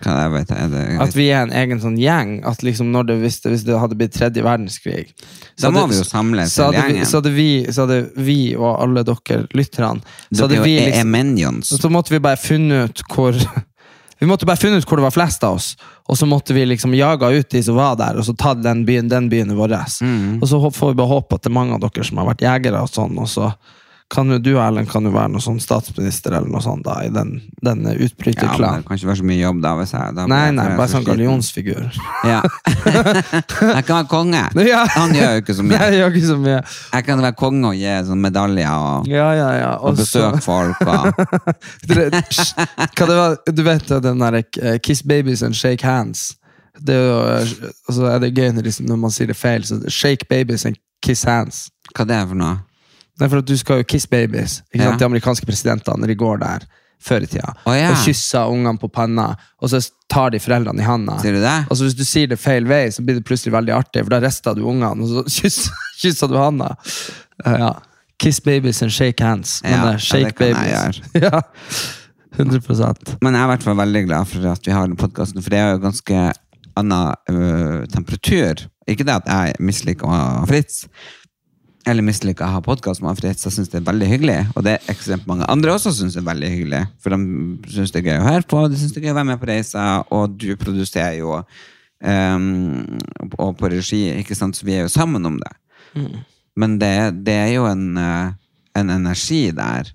Hva 0.00 0.16
jeg 0.16 0.32
vet, 0.32 0.52
er 0.56 0.68
det, 0.72 0.82
At 1.04 1.16
vi 1.16 1.26
er 1.28 1.42
en 1.44 1.54
egen 1.60 1.80
sånn 1.82 1.98
gjeng. 2.00 2.34
At 2.48 2.62
liksom 2.64 2.88
når 2.94 3.10
det, 3.10 3.16
hvis, 3.20 3.40
det, 3.44 3.54
hvis 3.54 3.64
det 3.68 3.78
hadde 3.82 3.98
blitt 4.00 4.14
tredje 4.16 4.44
verdenskrig 4.44 5.10
Da 5.12 5.66
så 5.66 5.72
må 5.72 5.82
hadde- 5.82 5.92
vi 5.92 5.98
jo 6.00 6.06
samles 6.08 6.54
så 6.56 6.70
hadde, 6.70 6.84
vi, 6.88 7.04
så, 7.04 7.20
hadde 7.20 7.32
vi, 7.36 7.48
så 7.68 7.86
hadde 7.86 7.98
vi 8.16 8.38
og 8.56 8.70
alle 8.80 9.04
dere 9.04 9.42
lytterne 9.52 10.00
Så 10.32 10.46
hadde 10.46 10.62
vi 10.64 10.78
er 10.80 10.94
liksom 11.04 11.62
Så 11.68 11.92
måtte 11.92 12.14
vi 12.14 12.22
bare 12.24 12.40
funnet 12.40 12.90
ut 12.90 13.04
hvor 13.12 13.36
Vi 14.20 14.28
måtte 14.28 14.44
bare 14.44 14.60
funne 14.60 14.76
ut 14.76 14.84
hvor 14.84 15.00
det 15.00 15.06
var 15.06 15.14
flest 15.14 15.44
av 15.48 15.54
oss, 15.56 15.70
og 16.04 16.18
så 16.18 16.26
måtte 16.28 16.52
vi 16.52 16.66
liksom 16.68 16.92
jage 16.92 17.30
ut 17.32 17.50
de 17.54 17.62
som 17.64 17.78
var 17.78 17.94
der, 17.96 18.18
og 18.20 18.26
så 18.26 18.34
tatt 18.36 18.60
den 18.60 18.82
byen, 18.84 19.08
den 19.08 19.30
byen 19.32 19.54
vår. 19.56 19.72
Mm. 20.04 20.42
Og 20.42 20.48
så 20.48 20.60
får 20.60 20.90
vi 20.92 20.98
bare 20.98 21.08
håpe 21.08 21.38
at 21.38 21.46
det 21.46 21.48
er 21.48 21.56
mange 21.56 21.78
av 21.78 21.80
dere 21.86 22.04
som 22.04 22.20
har 22.20 22.28
vært 22.28 22.44
jegere, 22.44 22.82
og 22.84 22.92
sånn, 22.92 23.16
og 23.16 23.30
så 23.32 23.48
kan 24.10 24.30
jo 24.32 24.38
du, 24.42 24.50
Erlend, 24.58 24.88
kan 24.90 25.04
jo 25.06 25.12
være 25.14 25.30
noe 25.30 25.42
sånn 25.42 25.60
statsminister 25.62 26.34
eller 26.34 26.50
noe 26.50 26.62
sånt 26.64 26.82
da, 26.86 26.96
i 27.06 27.10
den, 27.14 27.36
den 27.62 27.84
Ja, 27.86 27.92
men 27.94 28.08
det 28.26 28.38
kan 28.50 28.96
ikke 28.96 29.10
være 29.10 29.18
så 29.20 29.26
mye 29.28 29.38
jobb 29.38 29.60
da. 29.62 29.74
Hvis 29.78 29.92
jeg, 29.94 30.14
da 30.16 30.24
nei, 30.30 30.40
nei, 30.56 30.64
bare 30.78 30.90
sånn 30.90 31.04
gallionsfigur. 31.06 31.86
Ja. 32.26 32.40
jeg 33.76 33.84
kan 33.86 34.00
være 34.00 34.08
konge. 34.10 34.42
Ja. 34.66 34.82
Han 34.96 35.14
gjør 35.14 35.36
jo 35.36 35.44
ikke 35.44 35.56
så 35.60 35.66
mye. 35.66 35.78
jeg 35.78 36.00
gjør 36.00 36.14
ikke 36.14 36.26
så 36.26 36.38
mye. 36.42 36.58
Jeg 36.96 37.06
kan 37.06 37.22
være 37.22 37.38
konge 37.38 37.70
og 37.70 37.78
gi 37.78 37.92
sånn 38.08 38.24
medaljer 38.24 38.88
og, 38.88 39.10
Ja, 39.10 39.28
ja, 39.38 39.50
ja. 39.60 39.70
og 39.78 39.92
Og 39.92 40.00
besøke 40.00 40.42
folk. 40.42 40.82
Og, 40.82 41.22
Hva 42.96 43.06
det 43.06 43.18
var, 43.20 43.36
du 43.46 43.62
vet 43.66 43.92
den 44.08 44.24
der 44.24 44.40
eh, 44.42 44.78
Kiss 44.82 45.04
babies 45.06 45.44
and 45.46 45.54
shake 45.54 45.86
hands. 45.86 46.32
Det 46.80 46.96
er 46.96 47.06
jo 47.06 47.20
eh, 47.36 47.54
altså 47.86 48.10
er 48.10 48.24
det 48.24 48.32
gøy 48.34 48.50
når, 48.56 48.66
liksom, 48.66 48.88
når 48.90 49.00
man 49.04 49.14
sier 49.14 49.30
det 49.30 49.38
feil. 49.38 49.62
Så 49.66 49.78
shake 49.86 50.26
babies 50.30 50.66
and 50.66 50.80
kiss 51.04 51.22
hands. 51.28 51.68
hva 51.94 52.06
det 52.06 52.18
er 52.18 52.26
for 52.30 52.38
noe? 52.38 52.58
Er 53.20 53.28
for 53.28 53.42
at 53.42 53.48
du 53.48 53.56
skal 53.60 53.82
jo 53.82 53.84
kiss 53.84 54.06
babies. 54.06 54.60
Ikke 54.74 54.84
Ja. 54.84 54.96
De 54.96 55.04
amerikanske 55.04 55.46
presidentene 55.46 56.00
når 56.00 56.06
de 56.12 56.14
går 56.20 56.38
der 56.40 56.66
før 57.00 57.22
i 57.24 57.26
tida. 57.26 57.54
oh, 57.64 57.72
ja. 57.76 57.90
Og 57.90 57.96
kysser 58.04 58.50
ungene 58.52 58.78
på 58.78 58.88
panna, 58.92 59.30
og 59.60 59.70
så 59.72 59.80
tar 60.12 60.30
de 60.34 60.40
foreldrene 60.42 60.82
i 60.82 60.84
handa. 60.84 61.16
Sier 61.22 61.32
du 61.32 61.40
det? 61.40 61.54
Og 61.70 61.76
så 61.78 61.86
Hvis 61.86 61.96
du 61.96 62.04
sier 62.04 62.26
det 62.28 62.38
feil 62.38 62.66
vei, 62.68 62.90
så 62.92 63.02
blir 63.02 63.16
det 63.16 63.24
plutselig 63.24 63.54
veldig 63.54 63.72
artig, 63.72 64.02
for 64.04 64.10
da 64.10 64.20
rister 64.20 64.54
du 64.54 64.66
ungene, 64.68 65.00
og 65.00 65.08
så 65.08 65.24
kysser, 65.40 65.72
kysser 66.02 66.28
du 66.28 66.36
handa. 66.36 66.74
Eh, 67.44 67.56
ja. 67.62 67.72
Kiss 68.20 68.40
babies 68.44 68.82
and 68.82 68.92
shake 68.92 69.24
hands. 69.24 69.62
Men 69.64 69.72
Ja, 69.72 69.84
det 69.86 69.94
er 69.94 69.98
shake 69.98 70.44
jeg 70.44 70.56
babies. 70.56 71.00
ja. 71.24 71.40
100% 72.36 73.16
Men 73.22 73.34
jeg 73.34 73.40
er 73.40 73.46
i 73.48 73.50
hvert 73.54 73.64
fall 73.66 73.76
veldig 73.80 74.02
glad 74.06 74.28
for 74.30 74.50
at 74.52 74.66
vi 74.66 74.72
har 74.72 74.86
den 74.86 74.96
podkasten, 75.00 75.42
for 75.42 75.50
det 75.52 75.58
er 75.58 75.72
jo 75.72 75.80
ganske 75.82 76.20
annen 76.78 77.14
øh, 77.32 77.86
temperatur. 77.90 78.66
Ikke 78.88 79.04
det 79.04 79.16
at 79.22 79.26
jeg 79.26 79.54
misliker 79.60 80.44
Fritz, 80.48 80.84
eller 81.88 82.04
misliker 82.04 82.44
å 82.44 82.56
ha 82.56 82.62
podkast 82.64 83.02
med 83.04 83.18
Fritz. 83.18 83.46
Jeg 83.46 83.54
syns 83.54 83.70
det 83.72 83.80
er 83.80 83.86
veldig 83.86 84.08
hyggelig, 84.10 84.38
og 84.54 84.64
det 84.66 84.76
er 84.76 84.90
ekstremt 84.92 85.28
mange 85.30 85.46
andre 85.50 85.72
også 85.74 85.92
syns 85.96 86.16
det 86.16 86.22
er 86.22 86.28
veldig 86.28 86.50
hyggelig. 86.52 86.80
For 87.00 87.14
de 87.14 87.74
syns 87.74 87.94
det 87.94 88.02
er 88.02 88.10
gøy 88.10 88.18
å 88.20 88.26
høre 88.28 88.48
på, 88.52 88.64
de 88.68 88.80
syns 88.80 88.92
det 88.94 89.00
er 89.00 89.08
gøy 89.08 89.14
å 89.14 89.18
være 89.20 89.30
med 89.30 89.40
på 89.40 89.50
reiser, 89.50 90.02
og 90.16 90.34
du 90.36 90.50
produserer 90.60 91.16
jo 91.20 91.38
um, 91.38 92.98
og 93.38 93.54
på 93.60 93.70
regi, 93.72 94.02
ikke 94.20 94.36
sant, 94.36 94.58
så 94.58 94.68
vi 94.68 94.76
er 94.76 94.84
jo 94.84 94.92
sammen 94.92 95.24
om 95.30 95.38
det. 95.40 95.54
Men 96.60 96.76
det, 96.82 96.94
det 97.24 97.38
er 97.46 97.54
jo 97.54 97.64
en, 97.70 97.86
øh, 97.98 98.34
en 98.76 98.92
energi 98.92 99.48
der 99.56 99.88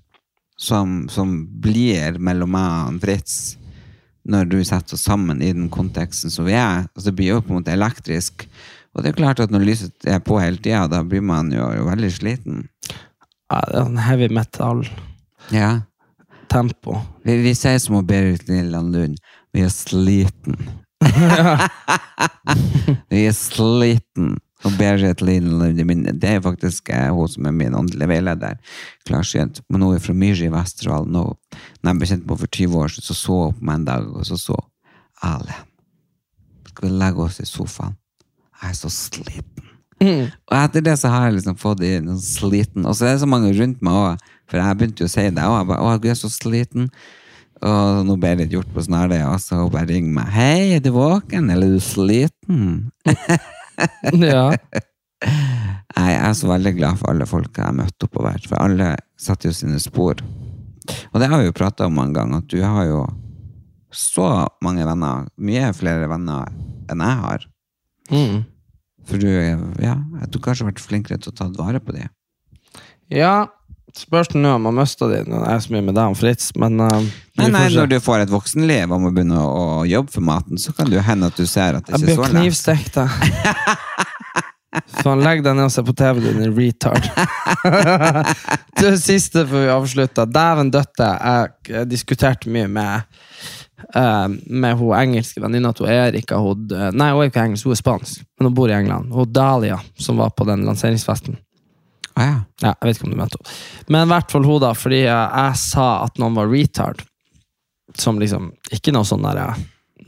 som, 0.57 1.05
som 1.11 1.37
blir 1.61 2.17
mellom 2.17 2.55
meg 2.55 2.95
og 2.95 3.03
Fritz 3.03 3.37
når 4.25 4.47
du 4.49 4.57
setter 4.65 4.97
oss 4.97 5.05
sammen 5.05 5.41
i 5.43 5.51
den 5.53 5.67
konteksten 5.69 6.33
som 6.33 6.47
vi 6.47 6.55
er. 6.57 6.87
Altså, 6.95 7.09
det 7.09 7.15
blir 7.19 7.35
jo 7.35 7.43
på 7.45 7.53
en 7.53 7.59
måte 7.59 7.75
elektrisk. 7.75 8.47
Og 8.95 9.03
det 9.03 9.11
er 9.11 9.17
klart 9.17 9.41
at 9.43 9.51
når 9.51 9.65
lyset 9.67 10.07
er 10.07 10.21
på 10.23 10.37
hele 10.39 10.61
tida, 10.61 10.85
da 10.91 11.01
blir 11.03 11.23
man 11.25 11.51
jo, 11.51 11.67
jo 11.75 11.83
veldig 11.89 12.11
sliten. 12.15 12.63
Ja, 13.51 13.59
det 13.67 13.75
er 13.75 13.83
sånn 13.83 14.01
heavy 14.01 14.29
metal. 14.33 14.85
Ja. 15.53 15.71
Tempo. 16.51 17.01
Vi, 17.25 17.35
vi 17.43 17.51
sier 17.57 17.77
som 17.81 17.99
Berit 18.07 18.47
Lilland 18.47 18.95
Lund, 18.95 19.19
vi 19.53 19.65
er 19.65 19.73
sliten. 19.73 20.55
vi 23.11 23.25
er 23.25 23.35
sliten. 23.35 24.37
Og 24.65 24.77
Berit 24.79 25.21
Lilland 25.21 25.77
Lund, 25.77 26.07
det 26.21 26.31
er 26.37 26.45
faktisk 26.45 26.89
eh, 26.95 27.11
hun 27.13 27.29
som 27.29 27.51
er 27.51 27.57
min 27.59 27.75
åndelige 27.77 28.13
veileder. 28.13 28.55
Klarsynt. 29.09 29.59
Men 29.69 29.83
hun 29.83 29.97
er 29.97 30.01
fra 30.01 30.15
Myrje 30.15 30.47
i 30.47 30.55
Vesterålen. 30.55 31.19
Når 31.19 31.91
jeg 31.91 31.99
ble 31.99 32.09
kjent 32.13 32.23
med 32.23 32.37
henne 32.37 32.45
for 32.45 32.55
20 32.61 32.79
år 32.79 32.95
siden, 32.95 33.09
så 33.09 33.19
så 33.19 33.41
hun 33.43 33.59
på 33.59 33.67
meg 33.67 33.81
en 33.81 33.89
dag, 33.91 34.09
og 34.15 34.25
så 34.31 34.39
så 34.39 34.57
Erlend, 35.23 35.69
skal 36.67 36.89
vi 36.89 36.97
legge 36.99 37.23
oss 37.23 37.37
i 37.39 37.45
sofaen? 37.47 37.95
Jeg 38.61 38.71
er 38.71 38.77
så 38.79 38.91
sliten. 38.93 39.71
Og 40.05 40.55
etter 40.57 40.83
det 40.83 40.95
så 40.99 41.09
har 41.11 41.27
jeg 41.27 41.37
liksom 41.37 41.57
fått 41.59 41.83
i 41.85 41.97
noen 42.03 42.21
sliten. 42.21 42.85
Og 42.85 42.97
så 42.97 43.07
er 43.07 43.15
det 43.15 43.23
så 43.23 43.29
mange 43.29 43.53
rundt 43.55 43.83
meg 43.85 43.99
òg, 43.99 44.25
for 44.49 44.61
jeg 44.61 44.79
begynte 44.79 45.05
jo 45.05 45.09
å 45.09 45.13
si 45.13 45.27
det 45.29 45.45
òg. 45.45 45.55
Jeg 45.59 45.69
bare, 45.71 45.85
å, 45.85 45.93
jeg 45.95 46.13
er 46.13 46.19
så 46.19 46.31
sliten. 46.31 46.89
Og 47.65 48.01
nå 48.05 48.17
ble 48.19 48.33
litt 48.41 48.53
gjort 48.53 48.69
på 48.75 48.83
Snarøya, 48.83 49.29
og 49.31 49.39
så 49.41 49.61
hun 49.61 49.71
bare 49.73 49.89
ringer 49.89 50.11
meg. 50.17 50.31
'Hei, 50.35 50.75
er 50.75 50.83
du 50.83 50.91
våken, 50.93 51.49
eller 51.49 51.71
er 51.71 51.79
du 51.79 51.83
sliten?' 51.83 52.91
ja. 54.31 54.49
Nei, 55.95 56.09
jeg 56.11 56.21
er 56.27 56.33
så 56.35 56.49
veldig 56.51 56.73
glad 56.75 56.99
for 56.99 57.13
alle 57.13 57.27
folk 57.29 57.55
jeg 57.55 57.65
har 57.65 57.75
møtt 57.75 58.05
oppover, 58.05 58.41
for 58.49 58.59
alle 58.59 58.91
setter 59.17 59.49
jo 59.49 59.55
sine 59.55 59.79
spor. 59.79 60.19
Og 61.13 61.21
det 61.21 61.29
har 61.31 61.39
vi 61.39 61.47
jo 61.47 61.55
prata 61.55 61.87
om 61.87 61.95
mange 61.95 62.19
ganger, 62.19 62.43
at 62.43 62.51
du 62.51 62.59
har 62.61 62.85
jo 62.89 63.05
så 63.95 64.45
mange 64.63 64.85
venner, 64.85 65.29
mye 65.39 65.71
flere 65.73 66.09
venner 66.11 66.51
enn 66.91 67.01
jeg 67.01 67.21
har. 67.23 67.47
Mm. 68.11 68.43
For 69.05 69.21
du, 69.21 69.27
ja, 69.29 69.97
jeg 70.21 70.31
du 70.33 70.39
kanskje 70.41 70.65
har 70.65 70.71
vært 70.71 70.81
flinkere 70.81 71.19
til 71.21 71.33
å 71.33 71.37
ta 71.37 71.51
vare 71.57 71.83
på 71.83 71.95
dem. 71.97 72.09
ja. 73.13 73.45
Spørs 73.95 74.33
nå 74.33 74.49
om 74.57 74.65
jeg 74.67 74.75
mista 74.75 75.07
de 75.07 75.21
når 75.23 75.43
jeg 75.45 75.55
er 75.55 75.61
så 75.63 75.71
mye 75.71 75.83
med 75.85 75.95
deg 75.95 76.11
og 76.11 76.17
Fritz, 76.19 76.49
men 76.59 76.81
uh, 76.83 77.05
Nei, 77.39 77.45
nei, 77.53 77.61
når 77.71 77.87
du 77.93 77.95
får 78.03 78.25
et 78.25 78.31
voksenliv 78.33 78.91
og 78.91 79.05
må 79.05 79.11
begynne 79.15 79.39
å, 79.39 79.85
jobbe 79.87 80.11
for 80.11 80.25
maten, 80.25 80.59
så 80.59 80.73
kan 80.75 80.89
det 80.89 80.97
jo 80.97 81.03
hende 81.05 81.29
at 81.31 81.39
du 81.39 81.45
ser 81.47 81.77
at 81.77 81.87
det 81.87 82.01
ikke 82.01 82.01
er 82.01 82.09
blir 82.09 82.17
så 82.19 82.25
lett. 82.25 82.35
knivstekt, 82.35 82.97
da. 82.97 83.05
Faen, 84.99 85.23
legg 85.23 85.45
deg 85.45 85.55
ned 85.55 85.69
og 85.69 85.71
se 85.71 85.83
på 85.87 85.95
TV, 85.95 86.19
din 86.25 86.43
retard. 86.57 87.07
det 88.81 88.93
siste 88.99 89.45
før 89.47 89.63
vi 89.63 89.71
avslutter. 89.77 90.27
Dæven 90.27 90.73
døtte. 90.73 91.07
Jeg, 91.15 91.53
jeg 91.71 91.91
diskuterte 91.91 92.51
mye 92.51 92.67
med 92.67 93.23
med 93.93 94.77
hun 94.79 94.93
engelske 94.97 95.41
venninna 95.43 95.73
til 95.75 95.89
Erika. 95.91 96.37
Hun, 96.41 96.67
nei, 96.69 97.09
hun 97.11 97.23
er 97.23 97.29
ikke 97.29 97.43
engelsk, 97.43 97.67
hun 97.67 97.75
er 97.75 97.79
spansk, 97.79 98.21
men 98.37 98.49
hun 98.49 98.55
bor 98.57 98.71
i 98.71 98.75
England. 98.77 99.11
Hun 99.13 99.33
Dahlia, 99.35 99.81
som 99.99 100.21
var 100.21 100.31
på 100.35 100.47
den 100.47 100.63
lanseringsfesten. 100.67 101.37
Ah, 102.15 102.25
ja. 102.25 102.35
Ja, 102.61 102.71
jeg 102.71 102.87
vet 102.87 102.97
ikke 102.97 103.07
om 103.09 103.13
du 103.13 103.19
mente 103.19 103.39
henne. 103.39 103.55
Men 103.91 104.07
i 104.07 104.11
hvert 104.13 104.31
fall 104.31 104.45
hun, 104.47 104.59
da, 104.63 104.71
fordi 104.77 105.01
jeg, 105.01 105.11
jeg 105.11 105.59
sa 105.59 105.87
at 106.05 106.19
noen 106.21 106.37
var 106.37 106.51
retard. 106.51 107.03
Som 107.95 108.17
liksom 108.19 108.49
Ikke 108.75 108.91
noe 108.91 109.07
sånn 109.07 109.23
der 109.23 109.37
eh, 109.39 109.59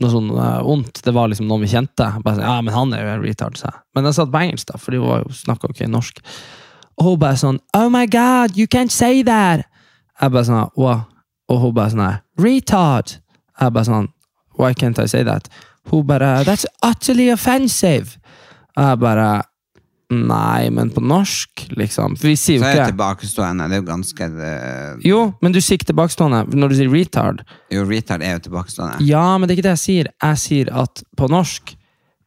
Noe 0.02 0.10
sånn 0.12 0.30
eh, 0.32 0.70
ondt. 0.72 1.02
Det 1.04 1.12
var 1.14 1.30
liksom 1.30 1.48
noen 1.48 1.64
vi 1.64 1.70
kjente. 1.72 2.08
Bare, 2.24 2.42
ja, 2.44 2.56
men 2.64 2.74
han 2.74 2.96
er 2.96 3.04
jo 3.04 3.12
en 3.12 3.22
retard, 3.24 3.60
sa 3.60 3.70
jeg. 3.70 3.82
Men 3.96 4.08
jeg 4.08 4.16
sa 4.16 4.26
det 4.26 4.34
på 4.34 4.42
engelsk, 4.42 4.70
da, 4.72 4.80
fordi 4.80 5.02
hun 5.02 5.36
snakka 5.36 5.70
ikke 5.72 5.90
norsk. 5.92 6.20
Og 6.98 7.10
hun 7.10 7.20
bare 7.22 7.38
sånn 7.40 7.60
Oh 7.76 7.86
my 7.92 8.06
God, 8.10 8.56
you 8.58 8.66
can't 8.70 8.94
say 8.94 9.22
that! 9.28 9.68
Jeg 10.18 10.34
bare 10.34 10.48
sånn 10.48 10.64
Wow. 10.80 11.04
Og 11.52 11.62
hun 11.62 11.76
bare 11.76 11.92
sånn 11.92 12.20
Retard! 12.40 13.18
Jeg 13.60 13.74
bare 13.74 13.88
sånn 13.88 14.08
Why 14.58 14.74
can't 14.74 14.98
I 14.98 15.06
say 15.10 15.24
that? 15.26 15.48
Hun 15.90 16.06
bare 16.06 16.42
That's 16.46 16.66
utterly 16.84 17.30
offensive! 17.32 18.18
Jeg 18.78 18.98
bare 19.02 19.28
Nei, 20.08 20.70
men 20.72 20.88
på 20.88 21.02
norsk, 21.04 21.66
liksom. 21.76 22.14
For 22.16 22.30
vi 22.30 22.36
sier 22.40 22.56
jo 22.56 22.62
Så 22.64 22.68
er 22.70 22.78
det 22.78 22.84
tilbakestående. 22.94 23.66
Det 23.68 23.76
er 23.76 23.82
jo 23.82 23.86
ganske 23.90 24.28
det, 24.32 24.52
Jo, 25.04 25.18
men 25.44 25.52
du 25.52 25.58
sier 25.60 25.76
ikke 25.76 25.90
tilbakestående 25.90 26.56
når 26.56 26.72
du 26.72 26.76
sier 26.78 26.88
retard. 26.88 27.42
Jo, 27.74 27.82
retard 27.84 28.24
er 28.24 28.38
jo 28.38 28.46
tilbakestående. 28.46 29.04
Ja, 29.04 29.26
men 29.36 29.44
det 29.44 29.52
er 29.52 29.58
ikke 29.58 29.66
det 29.66 29.74
jeg 29.74 29.82
sier. 29.82 30.08
Jeg 30.24 30.40
sier 30.40 30.72
at 30.80 31.04
på 31.18 31.28
norsk 31.28 31.74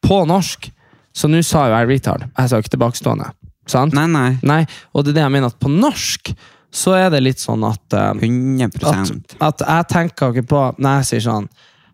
På 0.05 0.21
norsk 0.29 0.69
Så 1.13 1.27
nå 1.27 1.41
sa 1.43 1.65
jo 1.67 1.79
jeg 1.79 1.89
retard. 1.89 2.27
Jeg 2.37 2.51
sa 2.51 2.59
jo 2.59 2.67
ikke 2.67 2.75
tilbakestående. 2.77 3.31
Sant? 3.69 3.97
Nei, 3.97 4.05
nei. 4.09 4.29
Nei, 4.45 4.61
og 4.93 5.03
det 5.03 5.15
er 5.15 5.17
det 5.17 5.25
jeg 5.25 5.33
mener 5.39 5.49
at 5.49 5.59
på 5.61 5.71
norsk 5.73 6.31
så 6.71 6.95
er 6.95 7.09
det 7.11 7.19
litt 7.23 7.41
sånn 7.41 7.65
at 7.67 7.95
eh, 7.97 8.23
100 8.23 8.69
at, 9.39 9.43
at 9.43 9.63
jeg 9.65 9.87
tenker 9.91 10.31
ikke 10.31 10.47
på 10.53 10.61
Når 10.79 11.01
jeg 11.01 11.09
sier 11.09 11.25
sånn 11.27 11.49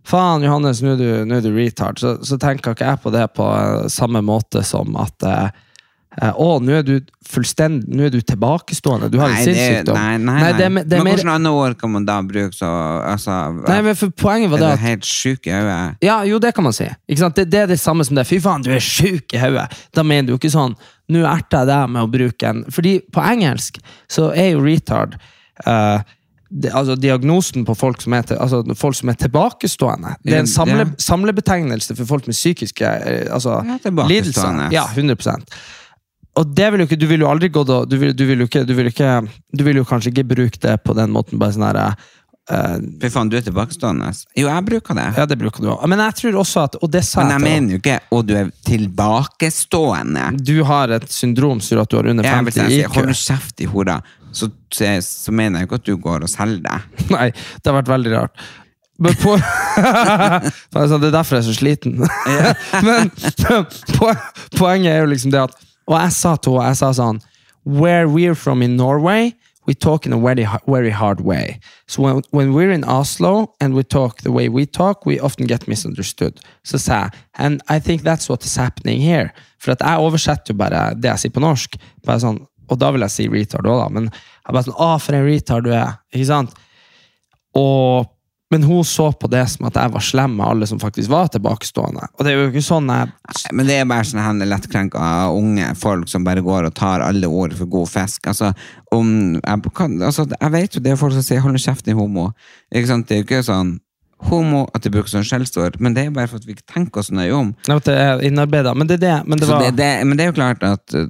Faen, 0.07 0.45
Johannes, 0.45 0.79
nå 0.79 0.93
er 0.93 1.01
du, 1.01 1.39
du 1.43 1.49
retard. 1.51 1.97
Så, 1.99 2.13
så 2.23 2.37
tenker 2.39 2.71
ikke 2.71 2.85
jeg 2.87 2.99
på 3.03 3.11
det 3.11 3.25
på 3.35 3.43
eh, 3.51 3.89
samme 3.91 4.21
måte 4.23 4.61
som 4.63 4.95
at 5.01 5.25
eh, 5.27 5.49
Å, 6.17 6.45
nå 6.65 6.73
er 6.73 6.85
du 6.85 6.95
fullstendig 7.29 7.93
Nå 7.93 8.07
er 8.07 8.13
du 8.13 8.17
tilbakestående. 8.25 9.09
Du 9.13 9.19
har 9.21 9.29
Nei, 9.29 9.37
en 9.37 9.45
sinnssykdom. 9.45 9.97
nei, 9.97 10.15
nei, 10.17 10.37
Nei, 10.41 10.51
det 10.57 10.69
det 10.89 11.01
Men 11.03 11.13
hvordan 11.13 11.29
andre 11.35 11.51
ord 11.53 11.77
kan 11.77 11.93
man 11.93 12.07
da 12.07 12.15
bruke 12.25 12.55
så 12.57 12.69
altså, 13.05 13.35
Nei, 13.67 13.77
men 13.85 13.97
for 13.99 14.13
Poenget 14.17 14.49
var 14.49 14.63
Er 14.65 14.79
du 14.79 14.85
helt 14.87 15.05
sjuk 15.05 15.45
i 15.45 15.53
hodet? 15.53 15.77
Ja, 16.01 16.17
jo, 16.25 16.41
det 16.41 16.55
kan 16.57 16.65
man 16.65 16.73
si. 16.73 16.89
Det, 17.07 17.45
det 17.45 17.61
er 17.61 17.69
det 17.69 17.79
samme 17.81 18.05
som 18.07 18.17
det. 18.17 18.25
Fy 18.29 18.41
faen, 18.41 18.65
du 18.65 18.71
er 18.73 18.81
sjuk 18.81 19.35
i 19.37 19.41
hodet. 19.41 19.67
Da 19.93 20.05
mener 20.07 20.31
du 20.31 20.37
ikke 20.39 20.53
sånn 20.53 20.73
Nå 21.13 21.21
erter 21.23 21.63
jeg 21.63 21.69
deg 21.69 21.93
med 21.93 22.03
å 22.03 22.11
bruke 22.11 22.49
en 22.49 22.65
Fordi 22.73 22.97
på 23.13 23.23
engelsk 23.23 23.77
så 24.11 24.31
er 24.33 24.55
jo 24.55 24.65
retard 24.65 25.19
uh, 25.67 26.01
det, 26.49 26.71
altså 26.73 26.95
Diagnosen 26.97 27.65
på 27.67 27.75
folk 27.77 28.01
som 28.01 28.15
er, 28.17 28.25
til, 28.27 28.37
altså 28.41 28.63
folk 28.79 28.95
som 28.95 29.11
er 29.11 29.17
tilbakestående. 29.19 30.13
Det 30.23 30.33
er 30.33 30.45
en 30.45 30.49
samle, 30.49 30.85
samlebetegnelse 31.01 31.95
for 31.97 32.07
folk 32.07 32.29
med 32.29 32.37
psykiske 32.37 32.87
eh, 32.87 33.25
altså, 33.33 33.59
lidelser. 34.07 34.69
Ja, 34.71 34.85
100 34.95 35.17
og 36.37 36.53
det 36.57 36.67
vil 36.71 36.83
jo 36.83 36.87
ikke, 36.89 36.99
du 37.01 37.07
vil 37.09 37.23
jo 37.25 37.31
aldri 37.31 37.49
gå 37.53 37.63
da, 37.67 37.81
du 37.89 37.97
vil, 37.97 38.13
du 38.13 38.23
vil 38.29 38.43
jo 38.43 38.47
ikke, 38.49 38.63
du 38.67 38.75
vil 38.77 38.91
ikke, 38.91 39.15
du 39.57 39.63
vil 39.65 39.81
jo 39.81 39.87
kanskje 39.89 40.13
ikke 40.13 40.27
bruke 40.35 40.61
det 40.61 40.75
på 40.85 40.95
den 40.97 41.11
måten, 41.15 41.41
bare 41.41 41.55
sånn 41.55 41.67
her 41.69 41.81
Uh, 42.47 42.77
Fy 43.01 43.09
faen, 43.11 43.27
du 43.27 43.33
er 43.35 43.41
tilbakestående. 43.43 44.07
Jo, 44.39 44.45
jeg 44.47 44.63
bruker 44.69 44.95
det. 44.95 45.07
Ja, 45.17 45.25
det 45.27 45.35
bruker 45.35 45.65
du 45.65 45.67
også. 45.73 45.89
Men 45.91 45.99
jeg 45.99 46.15
tror 46.21 46.37
også 46.45 46.61
at, 46.63 46.77
og 46.79 46.91
det 46.93 47.01
sa 47.03 47.19
Men 47.19 47.33
jeg 47.33 47.41
jeg 47.41 47.43
mener 47.43 47.73
jo 47.73 47.79
ikke 47.81 47.97
og 48.15 48.21
du 48.23 48.31
er 48.39 48.53
tilbakestående. 48.69 50.29
du 50.47 50.53
har 50.69 50.93
et 50.95 51.09
syndrom 51.11 51.59
som 51.59 51.75
gjør 51.75 51.81
at 51.83 51.91
du 51.91 51.97
har 51.99 52.07
under 52.13 52.29
Jeg 52.29 52.39
50 52.45 52.55
si, 52.55 52.77
IQ. 52.79 52.95
Hold 52.95 53.11
kjeft 53.19 53.65
i 53.65 53.67
hora, 53.73 53.97
så, 54.31 54.47
så, 54.71 55.35
mener 55.35 55.59
jeg 55.59 55.67
ikke 55.67 55.81
at 55.81 55.89
du 55.89 55.97
går 56.07 56.23
og 56.23 56.31
selger 56.31 56.63
deg. 56.69 56.87
Nei, 57.17 57.27
det 57.35 57.71
har 57.71 57.77
vært 57.81 57.93
veldig 57.97 58.15
rart. 58.15 58.47
Men 58.97 59.19
på, 59.19 59.35
sa, 60.71 60.87
det 60.87 61.11
er 61.11 61.17
derfor 61.19 61.37
jeg 61.37 61.43
er 61.43 61.47
så 61.49 61.57
sliten. 61.59 61.99
Men 62.87 63.11
poenget 64.55 64.93
er 64.95 65.03
jo 65.03 65.11
liksom 65.11 65.35
det 65.35 65.43
at 65.49 65.66
Og 65.87 65.99
jeg 65.99 66.13
sa 66.15 66.35
til 66.35 66.57
henne 66.57 66.71
jeg 66.71 66.79
sa 66.83 66.93
sånn 66.95 67.19
Where 67.67 68.07
we're 68.07 68.35
from 68.35 68.61
in 68.63 68.77
Norway, 68.77 69.33
we 69.67 69.73
talk 69.73 70.05
in 70.05 70.13
a 70.13 70.17
very, 70.17 70.47
very 70.65 70.89
hard 70.89 71.19
way. 71.21 71.59
So 71.87 72.01
when, 72.01 72.21
when 72.31 72.53
we're 72.53 72.71
in 72.71 72.85
Oslo 72.85 73.53
and 73.59 73.75
we 73.75 73.83
talk 73.83 74.21
the 74.21 74.31
way 74.31 74.47
we 74.47 74.65
talk, 74.65 75.05
we 75.05 75.19
often 75.19 75.47
get 75.47 75.67
misunderstood. 75.67 76.39
Så 76.63 76.79
sa 76.79 77.01
jeg 77.03 77.11
And 77.35 77.61
I 77.69 77.79
think 77.79 78.03
that's 78.03 78.29
what 78.29 78.45
is 78.45 78.55
happening 78.55 79.01
here. 79.01 79.33
For 79.59 79.71
at 79.71 79.81
jeg 79.81 79.99
oversetter 79.99 80.53
jo 80.53 80.57
bare 80.57 80.93
det 80.95 81.11
jeg 81.11 81.19
sier 81.19 81.35
på 81.35 81.43
norsk. 81.43 81.75
Bare 82.05 82.23
sånn, 82.23 82.39
og 82.69 82.79
da 82.79 82.91
vil 82.91 83.03
jeg 83.03 83.11
si 83.11 83.27
retard 83.27 83.67
òg, 83.67 83.81
da. 83.83 83.89
Men 83.89 84.09
jeg 84.11 84.53
bare 84.53 84.67
sånn 84.69 84.79
Å, 84.79 84.89
for 85.03 85.17
en 85.17 85.27
retard 85.27 85.67
du 85.67 85.73
er. 85.75 85.99
Ikke 86.13 86.29
sant? 86.31 86.55
Og, 87.57 88.07
men 88.49 88.63
hun 88.63 88.83
så 88.87 89.09
på 89.11 89.27
det 89.27 89.43
som 89.51 89.67
at 89.67 89.75
jeg 89.75 89.91
var 89.91 90.03
slem 90.03 90.37
med 90.37 90.47
alle 90.47 90.67
som 90.69 90.79
faktisk 90.79 91.11
var 91.11 91.27
tilbakestående. 91.33 92.05
Og 92.15 92.23
det 92.23 92.31
er 92.31 92.37
jo 92.37 92.51
ikke 92.51 92.63
sånn 92.63 92.87
jeg 92.87 93.09
Nei, 93.11 93.51
Men 93.59 93.67
det 93.67 93.75
er 93.75 93.89
bare 93.89 94.07
sånne 94.07 94.47
lettkrenka 94.47 95.01
unge 95.35 95.73
folk 95.75 96.07
som 96.07 96.23
bare 96.23 96.43
går 96.45 96.69
og 96.69 96.75
tar 96.77 97.03
alle 97.03 97.27
ord 97.27 97.55
for 97.57 97.67
god 97.67 97.91
fisk. 97.91 98.29
Altså, 98.31 98.53
om, 98.95 99.09
jeg, 99.35 99.73
kan, 99.75 99.97
altså, 100.01 100.27
jeg 100.31 100.53
vet 100.55 100.77
jo 100.77 100.83
det 100.85 100.93
er 100.93 101.01
folk 101.01 101.17
som 101.17 101.25
sier 101.25 101.43
'hold 101.43 101.57
nå 101.57 101.59
kjeft, 101.59 101.87
i 101.91 101.97
homo'. 101.97 102.31
Ikke 102.71 102.87
sant? 102.87 103.07
Det 103.07 103.17
er 103.17 103.21
jo 103.23 103.27
ikke 103.27 103.43
sånn 103.43 103.75
homo 104.31 104.63
at 104.73 104.81
de 104.81 104.89
bruker 104.89 105.11
sånn 105.11 105.27
skjellsord, 105.27 105.77
men 105.83 105.93
det 105.93 106.07
er 106.07 106.15
bare 106.15 106.29
for 106.31 106.39
at 106.39 106.47
vi 106.47 106.55
ikke 106.55 106.73
tenker 106.73 107.03
oss 107.03 107.11
nøye 107.13 107.35
om. 107.35 107.53
At 107.69 107.85
det 107.85 107.97
er 107.99 108.23
innarbeida. 108.25 108.73
Men 108.73 108.87
det 108.87 108.97
er 108.97 109.03
det. 109.03 109.17
Men 109.27 109.39
det 109.41 109.49
var, 109.49 109.61
det, 109.61 109.75
det, 109.77 109.91
men 110.07 110.17
det 110.17 110.25
er 110.25 110.31
jo 110.31 110.39
klart 110.39 110.63
at 110.65 110.95
uh, 110.95 111.05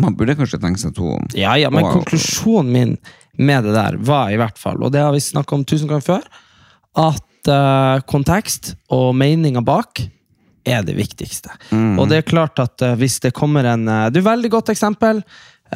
man 0.00 0.16
burde 0.16 0.36
kanskje 0.38 0.62
tenke 0.62 0.80
seg 0.80 0.94
to 0.96 1.10
om. 1.18 1.28
Ja, 1.34 1.56
ja, 1.60 1.70
men 1.70 1.84
Og- 1.84 1.98
konklusjonen 1.98 2.72
min 2.72 2.96
med 3.36 3.64
det 3.64 3.74
der 3.74 3.96
var 3.98 4.30
i 4.30 4.38
hvert 4.38 4.58
fall, 4.58 4.82
og 4.82 4.92
det 4.94 5.02
har 5.02 5.12
vi 5.12 5.18
snakka 5.18 5.56
om 5.56 5.64
tusen 5.66 5.88
ganger 5.90 6.06
før, 6.06 6.22
at 6.96 7.48
uh, 7.50 8.00
kontekst 8.06 8.74
og 8.94 9.14
meninga 9.18 9.62
bak 9.64 10.04
er 10.64 10.84
det 10.86 10.94
viktigste. 10.96 11.52
Og 12.00 12.08
det 12.08 12.22
er 12.22 12.28
klart 12.28 12.58
at 12.62 12.80
uh, 12.82 12.94
hvis 12.96 13.18
det 13.20 13.34
kommer 13.36 13.66
en 13.68 13.88
uh, 13.88 14.06
Det 14.08 14.20
er 14.20 14.24
et 14.24 14.30
veldig 14.30 14.50
godt 14.54 14.72
eksempel, 14.72 15.20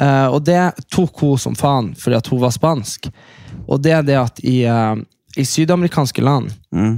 uh, 0.01 0.27
og 0.33 0.41
det 0.47 0.61
tok 0.89 1.21
hun 1.21 1.37
som 1.37 1.55
faen 1.55 1.91
fordi 1.99 2.17
at 2.17 2.27
hun 2.31 2.41
var 2.41 2.55
spansk. 2.55 3.09
Og 3.67 3.81
det 3.85 3.93
er 3.93 4.03
det 4.07 4.17
at 4.17 4.39
i, 4.41 4.63
i 4.65 5.45
sydamerikanske 5.45 6.21
land 6.25 6.49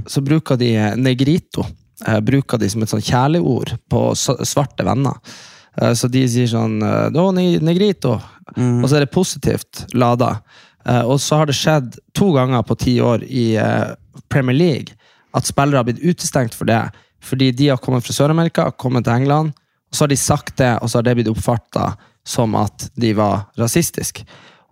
så 0.08 0.22
bruker 0.24 0.56
de 0.56 0.70
negrito 0.96 1.66
bruker 2.24 2.58
de 2.58 2.68
som 2.72 2.82
et 2.82 2.90
sånn 2.90 3.04
kjæleord 3.04 3.74
på 3.92 4.00
svarte 4.16 4.84
venner. 4.86 5.18
Så 5.94 6.08
de 6.10 6.22
sier 6.28 6.48
sånn 6.50 6.80
«Å, 6.82 7.26
ne- 7.36 7.60
negrito. 7.62 8.16
Og 8.56 8.86
så 8.88 8.96
er 8.96 9.04
det 9.04 9.12
positivt 9.12 9.84
lada. 9.94 10.32
Og 11.04 11.20
så 11.22 11.38
har 11.42 11.50
det 11.50 11.54
skjedd 11.58 11.98
to 12.16 12.32
ganger 12.34 12.64
på 12.66 12.78
ti 12.80 12.96
år 13.04 13.22
i 13.28 13.46
Premier 14.28 14.56
League 14.56 14.94
at 15.34 15.46
spillere 15.48 15.80
har 15.80 15.84
blitt 15.88 16.02
utestengt 16.04 16.54
for 16.54 16.68
det. 16.68 16.82
Fordi 17.22 17.50
de 17.54 17.68
har 17.70 17.78
kommet 17.78 18.04
fra 18.04 18.12
Sør-Amerika, 18.16 18.70
kommet 18.76 19.04
til 19.06 19.12
England, 19.14 19.52
og 19.90 19.94
så 19.96 20.04
har 20.04 20.08
de 20.08 20.16
sagt 20.16 20.56
det, 20.58 20.72
og 20.82 20.90
så 20.90 20.98
har 20.98 21.06
det 21.06 21.14
blitt 21.20 21.30
oppfatta 21.30 21.92
som 22.26 22.54
at 22.58 22.88
de 22.98 23.12
var 23.18 23.46
rasistiske. 23.58 24.24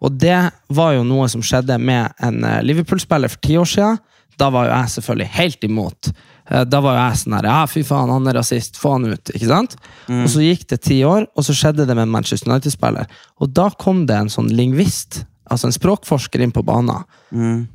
Og 0.02 0.12
det 0.18 0.50
var 0.72 0.94
jo 0.96 1.04
noe 1.04 1.28
som 1.28 1.42
skjedde 1.44 1.76
med 1.78 2.10
en 2.24 2.44
eh, 2.44 2.62
Liverpool-spiller 2.64 3.28
for 3.28 3.40
ti 3.44 3.56
år 3.60 3.68
siden. 3.68 3.98
Da 4.40 4.48
var 4.50 4.66
jo 4.66 4.72
jeg 4.72 4.92
selvfølgelig 4.94 5.26
helt 5.36 5.64
imot. 5.68 6.10
Eh, 6.50 6.64
Da 6.64 6.80
var 6.80 6.96
jo 6.96 7.02
jeg 7.02 7.18
sånn 7.20 7.36
her 7.36 7.48
Ja, 7.50 7.58
fy 7.68 7.82
faen, 7.84 8.08
han 8.10 8.26
er 8.30 8.38
rasist. 8.40 8.78
Få 8.80 8.94
han 8.96 9.04
ut. 9.12 9.30
ikke 9.34 9.50
sant? 9.50 9.76
Og 10.08 10.28
så 10.32 10.40
gikk 10.40 10.66
det 10.72 10.80
ti 10.88 11.02
år, 11.04 11.26
og 11.36 11.44
så 11.44 11.52
skjedde 11.54 11.84
det 11.86 11.94
med 11.98 12.06
en 12.08 12.14
Manchester 12.16 12.48
United-spiller. 12.50 13.06
Og 13.40 13.52
da 13.52 13.68
kom 13.78 14.06
det 14.08 14.16
en 14.16 14.32
sånn 14.32 14.48
lingvist, 14.48 15.24
altså 15.50 15.66
en 15.68 15.74
språkforsker, 15.76 16.40
inn 16.44 16.52
på 16.54 16.62
banen 16.66 17.02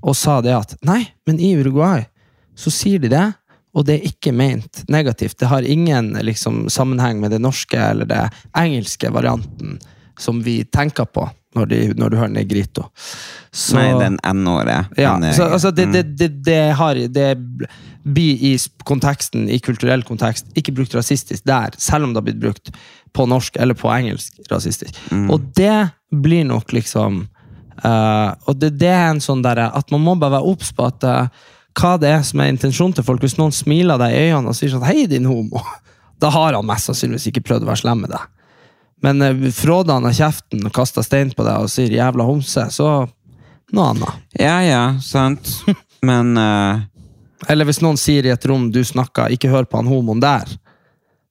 og 0.02 0.16
sa 0.16 0.40
det 0.42 0.54
at 0.56 0.76
nei, 0.88 1.02
men 1.28 1.40
i 1.40 1.54
Uruguay 1.60 2.06
så 2.56 2.72
sier 2.72 3.00
de 3.04 3.10
det, 3.12 3.26
og 3.76 3.84
det 3.86 3.98
er 4.00 4.06
ikke 4.08 4.32
ment 4.32 4.86
negativt. 4.88 5.36
Det 5.42 5.50
har 5.52 5.62
ingen 5.68 6.14
liksom, 6.24 6.70
sammenheng 6.72 7.20
med 7.20 7.32
det 7.36 7.42
norske 7.44 7.76
eller 7.78 8.08
det 8.08 8.22
engelske 8.56 9.10
varianten 9.12 9.78
som 10.20 10.40
vi 10.46 10.62
tenker 10.64 11.06
på 11.12 11.26
når, 11.56 11.66
de, 11.72 11.80
når 12.00 12.10
du 12.14 12.18
hører 12.18 12.32
negrito. 12.36 12.86
Så- 13.52 13.76
Nei, 13.76 13.90
den 14.00 14.16
N-året. 14.24 14.88
ja, 15.00 15.18
så, 15.36 15.50
altså 15.56 15.72
det, 15.76 15.86
Mm. 15.88 15.92
det, 15.94 16.04
det, 16.18 16.30
det, 16.44 16.62
har, 16.76 16.96
det 16.96 17.38
blir 18.04 18.44
i 18.44 18.58
konteksten, 18.84 19.50
i 19.50 19.60
kulturell 19.60 20.04
kontekst, 20.04 20.46
ikke 20.56 20.72
brukt 20.76 20.96
rasistisk 20.96 21.44
der, 21.48 21.76
selv 21.78 22.04
om 22.08 22.14
det 22.14 22.22
har 22.24 22.28
blitt 22.32 22.40
brukt 22.44 22.72
på 23.16 23.26
norsk 23.28 23.56
eller 23.60 23.74
på 23.76 23.92
engelsk 23.92 24.40
rasistisk. 24.52 24.96
Mm. 25.12 25.30
Og 25.32 25.52
det 25.56 25.90
blir 26.12 26.44
nok 26.48 26.72
liksom 26.76 27.26
eh, 27.84 28.32
Og 28.48 28.56
det, 28.60 28.74
det 28.80 28.92
er 28.92 29.10
en 29.12 29.22
sånn 29.24 29.42
der 29.46 29.66
at 29.68 29.92
man 29.92 30.02
må 30.02 30.16
bare 30.20 30.38
være 30.38 30.52
obs 30.54 30.72
på 30.76 30.86
at 30.88 31.04
uh, 31.04 31.28
hva 31.76 31.96
det 32.00 32.10
er 32.10 32.22
som 32.24 32.40
er 32.40 32.54
intensjonen 32.54 32.96
til 32.96 33.04
folk. 33.04 33.22
Hvis 33.22 33.38
noen 33.38 33.52
smiler 33.52 34.00
deg 34.00 34.14
i 34.16 34.22
øynene 34.30 34.54
og 34.54 34.56
sier 34.56 34.72
sånn 34.72 34.86
'hei, 34.86 35.08
din 35.12 35.26
homo', 35.28 35.64
da 36.24 36.30
har 36.32 36.56
han 36.56 36.66
mest 36.66 36.88
sannsynligvis 36.88 37.28
ikke 37.32 37.44
prøvd 37.50 37.68
å 37.68 37.72
være 37.74 37.84
slem 37.84 38.02
med 38.06 38.14
deg. 38.16 38.26
Men 39.04 39.22
uh, 39.22 39.52
fråder 39.52 39.94
han 40.00 40.06
av 40.08 40.16
kjeften 40.16 40.66
og 40.66 40.74
kaster 40.74 41.04
stein 41.04 41.34
på 41.36 41.44
deg 41.44 41.62
og 41.66 41.70
sier 41.70 41.92
'jævla 41.92 42.24
homse', 42.28 42.70
så 42.72 42.92
noe 43.74 43.90
annet. 43.92 44.20
Ja, 44.40 44.60
ja, 44.64 44.84
sant. 45.02 45.50
Men 46.06 46.38
uh... 46.38 46.80
Eller 47.50 47.66
hvis 47.68 47.82
noen 47.84 47.98
sier 48.00 48.26
i 48.26 48.32
et 48.34 48.46
rom 48.46 48.70
du 48.72 48.80
snakker, 48.86 49.34
ikke 49.34 49.50
hør 49.52 49.66
på 49.68 49.78
han 49.82 49.90
homoen 49.90 50.22
der. 50.24 50.48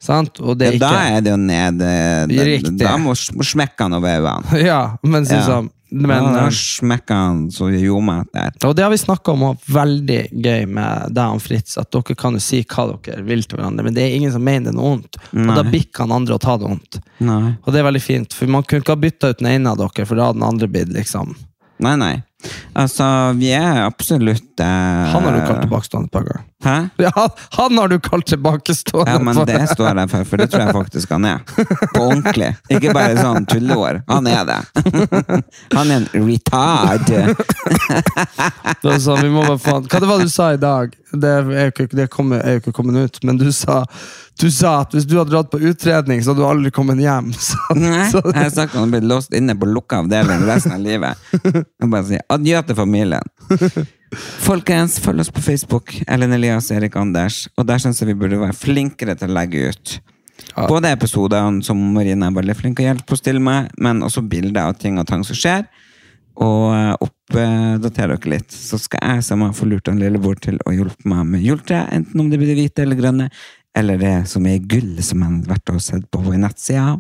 Sant? 0.05 0.37
Og 0.43 0.59
det 0.59 0.69
er 0.69 0.79
Da 0.79 0.91
ikke 0.91 1.15
er 1.17 1.23
det 1.25 1.31
jo 1.33 1.39
nede 1.41 1.89
da- 2.29 2.85
Da 2.85 2.97
må 3.01 3.15
smekke 3.17 3.87
han 3.87 3.97
over 3.97 4.19
øynene. 4.19 4.61
Ja, 4.69 4.97
men 5.03 5.25
Ja. 5.25 5.63
Men, 5.95 6.25
ja, 6.35 7.15
han 7.15 7.45
så 7.55 7.69
ljomete 7.71 8.33
der. 8.35 8.57
Og 8.67 8.75
det 8.75 8.83
har 8.83 8.91
vi 8.91 8.99
snakka 8.99 9.33
om, 9.33 9.47
og 9.51 9.69
veldig 9.71 10.19
gøy 10.33 10.67
med 10.67 11.15
deg 11.15 11.37
og 11.37 11.43
Fritz, 11.45 11.77
at 11.79 11.93
dere 11.95 12.17
kan 12.19 12.35
jo 12.35 12.43
si 12.43 12.65
hva 12.67 12.89
dere 12.91 13.23
vil 13.27 13.47
til 13.47 13.61
hverandre, 13.61 13.87
men 13.87 13.95
det 13.95 14.03
er 14.03 14.19
ingen 14.19 14.35
som 14.35 14.45
mener 14.45 14.73
det 14.73 14.77
noe 14.77 14.97
vondt. 14.97 15.21
Og 15.33 15.55
da 15.55 15.65
bikker 15.69 16.05
han 16.07 16.17
andre 16.19 16.37
å 16.37 16.43
ta 16.43 16.57
det 16.59 16.69
vondt. 16.69 17.01
Og 17.63 17.73
det 17.73 17.81
er 17.81 17.89
veldig 17.89 18.05
fint, 18.05 18.35
for 18.37 18.51
man 18.51 18.67
kunne 18.67 18.85
ikke 18.85 18.97
ha 18.97 19.05
bytta 19.07 19.33
ut 19.33 19.43
den 19.43 19.53
ene 19.55 19.75
av 19.75 19.81
dere, 19.81 20.07
for 20.09 20.19
da 20.19 20.31
hadde 20.31 20.41
den 20.41 20.49
andre 20.51 20.71
blitt 20.71 20.95
liksom 20.95 21.37
Nei, 21.83 21.97
nei. 21.99 22.13
Altså, 22.79 23.05
vi 23.39 23.49
er 23.57 23.81
absolutt 23.83 24.61
eh, 24.63 25.07
Han 25.11 25.25
har 25.27 25.35
du 25.35 25.41
kalt 25.43 25.65
tilbakestående 25.65 26.11
et 26.11 26.15
par 26.15 26.27
ganger. 26.29 26.45
Hæ? 26.65 26.89
Ja, 27.05 27.29
han 27.59 27.79
har 27.79 27.89
du 27.89 27.99
kalt 28.01 28.27
tilbakestående! 28.27 29.12
Ja, 29.12 29.19
men 29.21 29.41
det 29.47 29.61
står 29.71 30.01
jeg 30.01 30.11
for, 30.11 30.25
for 30.31 30.41
det 30.41 30.49
tror 30.53 30.65
jeg 30.65 30.77
faktisk 30.79 31.15
han 31.15 31.29
er. 31.29 31.39
På 31.93 32.07
ordentlig. 32.09 32.51
Ikke 32.73 32.95
bare 32.97 33.19
sånn 33.21 33.47
tulleår. 33.51 34.01
Han 34.09 34.29
er 34.31 34.45
det. 34.49 34.59
Han 35.75 35.93
er 35.93 35.97
en 36.01 36.09
retard. 36.29 37.09
Det 38.83 38.99
sånn, 39.05 39.23
vi 39.23 39.33
må 39.33 39.45
bare 39.45 39.61
faen 39.61 39.89
Hva 39.91 40.01
det 40.03 40.09
var 40.09 40.23
du 40.23 40.31
sa 40.33 40.53
i 40.55 40.61
dag? 40.61 40.95
Det 41.15 41.31
er 41.31 41.49
jo 41.49 41.73
ikke, 41.73 41.89
det 41.95 42.09
kommer, 42.12 42.41
er 42.43 42.57
jo 42.57 42.62
ikke 42.65 42.75
kommet 42.75 42.97
ut, 42.99 43.21
men 43.29 43.39
du 43.39 43.47
sa, 43.55 43.83
du 44.41 44.49
sa 44.51 44.81
at 44.83 44.95
hvis 44.97 45.07
du 45.07 45.15
hadde 45.19 45.31
dratt 45.31 45.51
på 45.53 45.61
utredning, 45.62 46.23
så 46.25 46.33
hadde 46.33 46.43
du 46.43 46.49
aldri 46.49 46.73
kommet 46.75 47.03
hjem. 47.03 47.31
Så, 47.45 47.59
Nei, 47.79 48.07
så, 48.11 48.23
jeg 48.33 48.41
har 48.41 48.55
sagt 48.55 48.75
han 48.79 48.91
blir 48.93 49.05
låst 49.07 49.35
inne 49.37 49.55
på 49.59 49.69
lukka 49.71 50.01
avdeling 50.03 50.43
resten 50.49 50.75
av 50.75 50.83
livet. 50.83 51.21
Jeg 51.45 51.91
bare 51.91 52.07
sier 52.09 52.25
adjø 52.35 52.62
til 52.67 52.79
familien. 52.79 53.35
Folkens, 54.45 54.99
følg 55.03 55.25
oss 55.25 55.33
på 55.35 55.43
Facebook. 55.45 55.95
Ellen 56.09 56.35
Elias 56.37 56.71
og 56.71 56.79
Erik 56.79 56.97
Anders. 57.01 57.45
Og 57.59 57.67
der 57.69 57.83
syns 57.83 58.01
jeg 58.03 58.12
vi 58.12 58.19
burde 58.19 58.41
være 58.41 58.57
flinkere 58.57 59.17
til 59.19 59.33
å 59.33 59.39
legge 59.39 59.71
ut. 59.71 59.95
Ja. 60.55 60.67
Både 60.71 60.91
episodene 60.95 61.62
som 61.67 61.81
Marina 61.95 62.29
er 62.29 62.37
veldig 62.37 62.57
flink 62.59 62.79
til 62.79 62.87
å 62.87 62.93
hjelpe 62.93 63.17
oss 63.17 63.25
til 63.25 63.41
med, 63.43 63.71
men 63.79 64.03
også 64.07 64.25
bilder 64.27 64.69
av 64.69 64.79
ting 64.79 64.99
og 65.01 65.09
tang 65.09 65.25
som 65.27 65.39
skjer. 65.39 65.67
Og 66.43 66.75
eh, 66.75 66.93
oppdatere 67.07 68.17
dere 68.19 68.33
litt. 68.33 68.55
Så 68.55 68.81
skal 68.83 69.03
jeg 69.03 69.27
som 69.27 69.45
har 69.47 69.71
lurt 69.71 69.91
en 69.91 70.01
lillebror 70.03 70.39
til 70.43 70.59
å 70.67 70.75
hjelpe 70.75 71.11
meg 71.11 71.27
med 71.31 71.47
juletre, 71.47 71.85
enten 71.95 72.21
om 72.21 72.31
det 72.31 72.41
blir 72.43 72.59
hvite 72.59 72.83
eller 72.83 72.99
grønne, 72.99 73.31
eller 73.75 73.99
det 73.99 74.15
som 74.31 74.47
er 74.47 74.62
gull, 74.71 74.97
som 75.03 75.23
han 75.27 75.41
har 75.43 75.57
vært 75.57 75.75
og 75.75 75.83
sett 75.83 76.07
på 76.11 76.23
på 76.23 76.35
nettsida. 76.39 76.99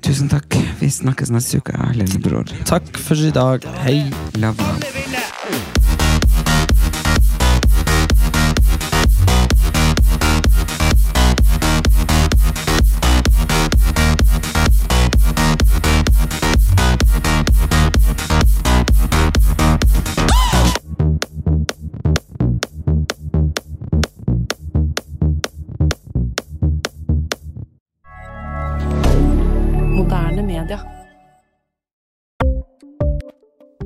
Tusen 0.00 0.28
takk. 0.32 0.56
Vi 0.80 0.90
snakkes 0.90 1.30
neste 1.30 1.60
uke, 1.62 1.76
lillebror. 1.94 2.48
takk 2.64 2.96
for 2.98 3.16
i 3.16 3.30
dag. 3.30 3.66
Hei. 3.84 4.00
Love 4.40 5.21